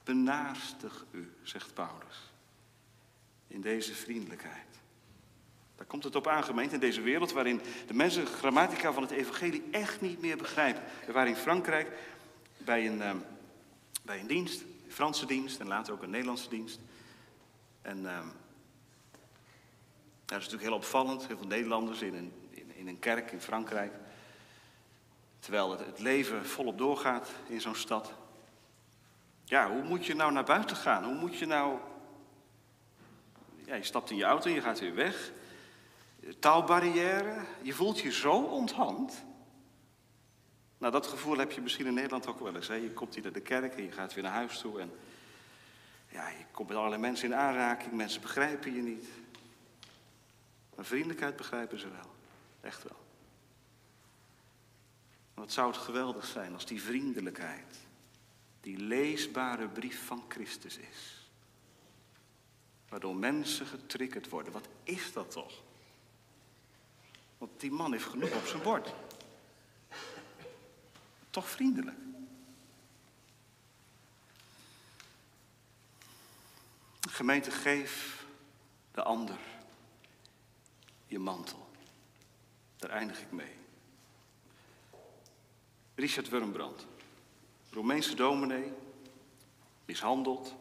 Benaastig 0.10 1.05
u, 1.12 1.34
zegt 1.43 1.74
Paulus. 1.74 2.32
In 3.47 3.62
deze 3.62 3.93
vriendelijkheid. 3.93 4.68
Daar 5.76 5.86
komt 5.86 6.03
het 6.03 6.16
op 6.16 6.28
aan, 6.28 6.43
gemeente, 6.43 6.74
in 6.74 6.80
deze 6.80 7.01
wereld 7.01 7.32
waarin 7.32 7.62
de 7.88 7.93
mensen 7.93 8.26
de 8.26 8.32
grammatica 8.32 8.93
van 8.93 9.03
het 9.03 9.12
evangelie 9.12 9.64
echt 9.72 10.01
niet 10.01 10.22
meer 10.22 10.38
begrijpen. 10.38 10.84
We 11.05 11.12
waren 11.12 11.30
in 11.30 11.36
Frankrijk 11.36 11.91
bij 12.57 12.88
een, 12.88 13.01
ehm, 13.01 13.18
bij 14.01 14.20
een 14.20 14.28
dienst, 14.28 14.62
een 14.62 14.91
Franse 14.91 15.26
dienst 15.26 15.60
en 15.60 15.68
later 15.68 15.93
ook 15.93 16.03
een 16.03 16.10
Nederlandse 16.10 16.49
dienst. 16.49 16.80
En 17.82 18.10
ehm, 18.10 18.28
dat 20.26 20.38
is 20.38 20.43
natuurlijk 20.43 20.64
heel 20.64 20.74
opvallend, 20.74 21.28
heel 21.28 21.38
veel 21.38 21.47
Nederlanders 21.47 22.01
in 22.01 22.14
een, 22.14 22.32
in, 22.49 22.76
in 22.76 22.88
een 22.88 22.99
kerk 22.99 23.32
in 23.32 23.41
Frankrijk. 23.41 23.93
Terwijl 25.39 25.72
het, 25.72 25.86
het 25.86 25.99
leven 25.99 26.45
volop 26.45 26.78
doorgaat 26.78 27.30
in 27.47 27.62
zo'n 27.62 27.76
stad. 27.76 28.14
Ja, 29.50 29.70
hoe 29.72 29.84
moet 29.84 30.06
je 30.06 30.16
nou 30.16 30.32
naar 30.32 30.43
buiten 30.43 30.76
gaan? 30.76 31.04
Hoe 31.04 31.16
moet 31.16 31.38
je 31.38 31.45
nou. 31.45 31.78
Ja, 33.66 33.76
je 33.76 33.84
stapt 33.84 34.10
in 34.10 34.18
je 34.18 34.24
auto 34.24 34.50
je 34.50 34.62
gaat 34.62 34.80
weer 34.80 34.95
weg. 34.95 35.32
Taalbarrière, 36.39 37.45
je 37.62 37.74
voelt 37.74 38.00
je 38.00 38.12
zo 38.12 38.34
onthand. 38.34 39.24
Nou, 40.78 40.91
dat 40.91 41.08
gevoel 41.08 41.38
heb 41.38 41.52
je 41.52 41.62
misschien 41.62 41.86
in 41.86 41.93
Nederland 41.93 42.28
ook 42.28 42.39
wel 42.39 42.56
eens. 42.56 42.68
Hè? 42.68 42.74
Je 42.74 42.93
komt 42.93 43.14
hier 43.14 43.24
naar 43.24 43.32
de 43.32 43.41
kerk 43.41 43.76
en 43.76 43.84
je 43.84 43.91
gaat 43.91 44.14
weer 44.14 44.24
naar 44.24 44.34
huis 44.34 44.60
toe. 44.60 44.80
En 44.80 44.91
ja, 46.10 46.28
je 46.28 46.45
komt 46.52 46.68
met 46.68 46.78
allerlei 46.78 47.02
mensen 47.02 47.32
in 47.32 47.36
aanraking. 47.36 47.93
Mensen 47.93 48.22
begrijpen 48.22 48.74
je 48.74 48.82
niet. 48.82 49.06
Maar 50.76 50.86
vriendelijkheid 50.86 51.36
begrijpen 51.36 51.80
ze 51.80 51.89
wel. 51.89 52.16
Echt 52.62 52.84
wel. 52.84 52.97
Wat 55.34 55.52
zou 55.52 55.68
het 55.72 55.78
geweldig 55.78 56.26
zijn 56.26 56.54
als 56.54 56.66
die 56.66 56.82
vriendelijkheid, 56.82 57.89
die 58.62 58.78
leesbare 58.78 59.68
brief 59.68 60.05
van 60.05 60.26
Christus 60.28 60.78
is. 60.78 61.30
Waardoor 62.89 63.16
mensen 63.16 63.66
getriggerd 63.66 64.30
worden. 64.30 64.53
Wat 64.53 64.68
is 64.84 65.14
dat 65.14 65.32
toch? 65.32 65.64
Want 67.38 67.60
die 67.60 67.72
man 67.72 67.91
heeft 67.91 68.05
genoeg 68.05 68.36
op 68.36 68.45
zijn 68.45 68.62
bord. 68.62 68.93
Toch 71.30 71.49
vriendelijk. 71.49 71.97
Gemeente, 77.10 77.51
geef 77.51 78.26
de 78.91 79.03
ander 79.03 79.39
je 81.10 81.20
mantel. 81.20 81.70
Daar 82.78 82.89
eindig 82.89 83.22
ik 83.22 83.32
mee. 83.32 83.53
Richard 85.95 86.30
Wurmbrand, 86.30 86.86
Romeinse 87.72 88.15
dominee, 88.15 88.72
mishandeld, 89.86 90.55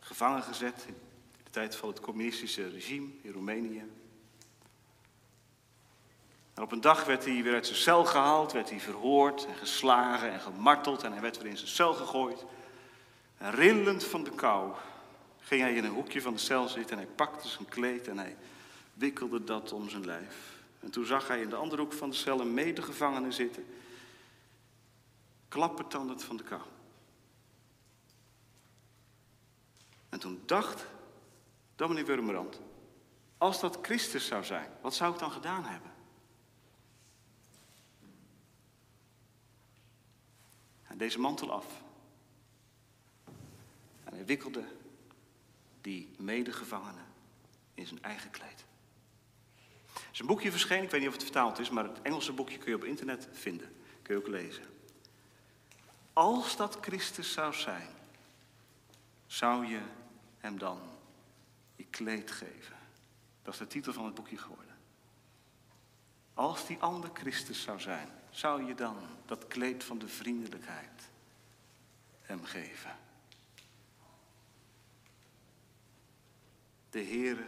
gevangen 0.00 0.42
gezet 0.42 0.84
in 0.86 0.96
de 1.44 1.50
tijd 1.50 1.76
van 1.76 1.88
het 1.88 2.00
communistische 2.00 2.68
regime 2.68 3.08
in 3.22 3.32
Roemenië. 3.32 3.84
En 6.54 6.62
op 6.62 6.72
een 6.72 6.80
dag 6.80 7.04
werd 7.04 7.24
hij 7.24 7.42
weer 7.42 7.54
uit 7.54 7.66
zijn 7.66 7.78
cel 7.78 8.04
gehaald, 8.04 8.52
werd 8.52 8.70
hij 8.70 8.80
verhoord 8.80 9.46
en 9.46 9.54
geslagen 9.54 10.32
en 10.32 10.40
gemarteld 10.40 11.02
en 11.02 11.12
hij 11.12 11.20
werd 11.20 11.38
weer 11.38 11.50
in 11.50 11.56
zijn 11.56 11.70
cel 11.70 11.94
gegooid. 11.94 12.44
En 13.38 13.50
rillend 13.50 14.04
van 14.04 14.24
de 14.24 14.30
kou 14.30 14.72
ging 15.40 15.62
hij 15.62 15.74
in 15.74 15.84
een 15.84 15.90
hoekje 15.90 16.22
van 16.22 16.32
de 16.32 16.38
cel 16.38 16.68
zitten 16.68 16.98
en 16.98 17.04
hij 17.04 17.12
pakte 17.14 17.48
zijn 17.48 17.68
kleed 17.68 18.08
en 18.08 18.18
hij 18.18 18.36
wikkelde 18.94 19.44
dat 19.44 19.72
om 19.72 19.88
zijn 19.88 20.06
lijf. 20.06 20.58
En 20.80 20.90
toen 20.90 21.04
zag 21.04 21.28
hij 21.28 21.40
in 21.40 21.48
de 21.48 21.56
andere 21.56 21.82
hoek 21.82 21.92
van 21.92 22.10
de 22.10 22.16
cel 22.16 22.40
een 22.40 22.54
medegevangene 22.54 23.32
zitten, 23.32 23.64
klappertandend 25.50 26.24
van 26.24 26.36
de 26.36 26.42
kou. 26.42 26.62
En 30.08 30.18
toen 30.18 30.42
dacht 30.46 30.86
dominee 31.76 32.04
Wurmerand, 32.04 32.60
als 33.38 33.60
dat 33.60 33.78
Christus 33.82 34.26
zou 34.26 34.44
zijn, 34.44 34.70
wat 34.80 34.94
zou 34.94 35.12
ik 35.12 35.18
dan 35.18 35.30
gedaan 35.30 35.64
hebben? 35.64 35.90
Hij 40.82 40.96
deze 40.96 41.18
mantel 41.18 41.52
af. 41.52 41.66
En 44.04 44.14
hij 44.14 44.24
wikkelde 44.26 44.64
die 45.80 46.14
medegevangene 46.18 47.02
in 47.74 47.86
zijn 47.86 48.02
eigen 48.02 48.30
kleed. 48.30 48.64
Een 50.18 50.26
boekje 50.26 50.50
verschenen, 50.50 50.84
ik 50.84 50.90
weet 50.90 51.00
niet 51.00 51.08
of 51.08 51.14
het 51.14 51.24
vertaald 51.24 51.58
is, 51.58 51.70
maar 51.70 51.84
het 51.84 52.02
Engelse 52.02 52.32
boekje 52.32 52.58
kun 52.58 52.70
je 52.70 52.76
op 52.76 52.84
internet 52.84 53.28
vinden. 53.32 53.76
Kun 54.02 54.14
je 54.14 54.20
ook 54.20 54.28
lezen. 54.28 54.64
Als 56.20 56.56
dat 56.56 56.78
Christus 56.80 57.32
zou 57.32 57.54
zijn, 57.54 57.88
zou 59.26 59.66
je 59.66 59.80
hem 60.38 60.58
dan 60.58 60.80
je 61.76 61.84
kleed 61.84 62.30
geven. 62.30 62.76
Dat 63.42 63.52
is 63.52 63.58
de 63.58 63.66
titel 63.66 63.92
van 63.92 64.04
het 64.04 64.14
boekje 64.14 64.38
geworden. 64.38 64.76
Als 66.34 66.66
die 66.66 66.78
ander 66.78 67.10
Christus 67.12 67.62
zou 67.62 67.80
zijn, 67.80 68.08
zou 68.30 68.64
je 68.64 68.74
dan 68.74 68.96
dat 69.26 69.46
kleed 69.46 69.84
van 69.84 69.98
de 69.98 70.08
vriendelijkheid 70.08 71.08
hem 72.20 72.44
geven? 72.44 72.96
De 76.90 77.04
Heere 77.04 77.46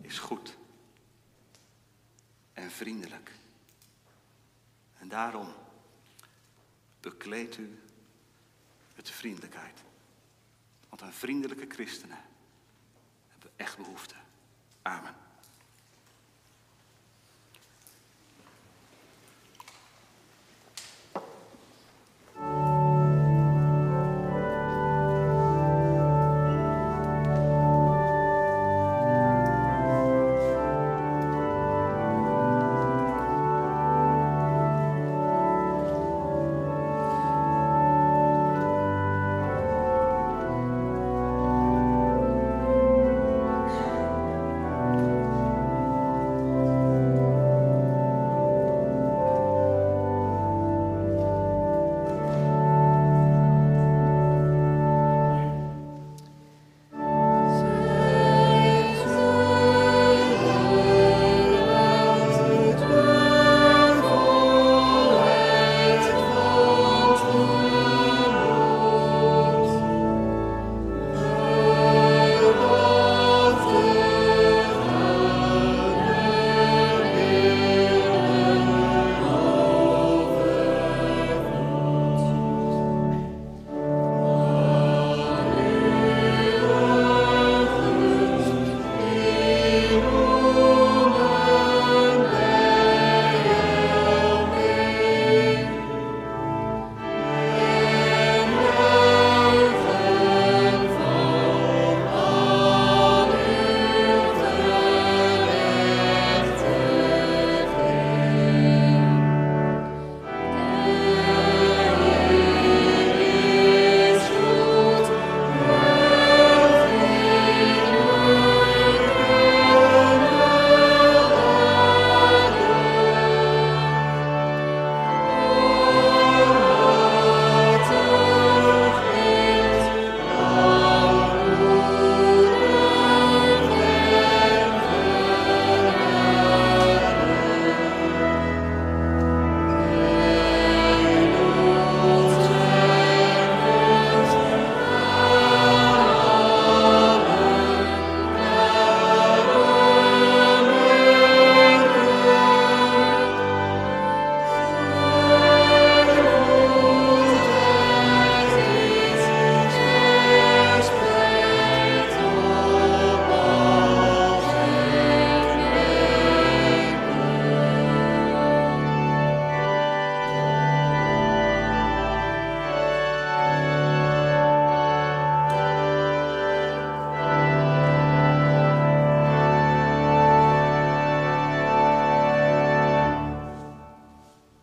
is 0.00 0.18
goed 0.18 0.56
en 2.52 2.70
vriendelijk. 2.70 3.32
En 4.98 5.08
daarom 5.08 5.54
bekleedt 7.02 7.56
u 7.56 7.78
met 8.96 9.10
vriendelijkheid. 9.10 9.82
Want 10.88 11.02
aan 11.02 11.12
vriendelijke 11.12 11.66
christenen 11.68 12.18
hebben 13.28 13.50
we 13.50 13.62
echt 13.62 13.76
behoefte. 13.76 14.14
Amen. 14.82 15.14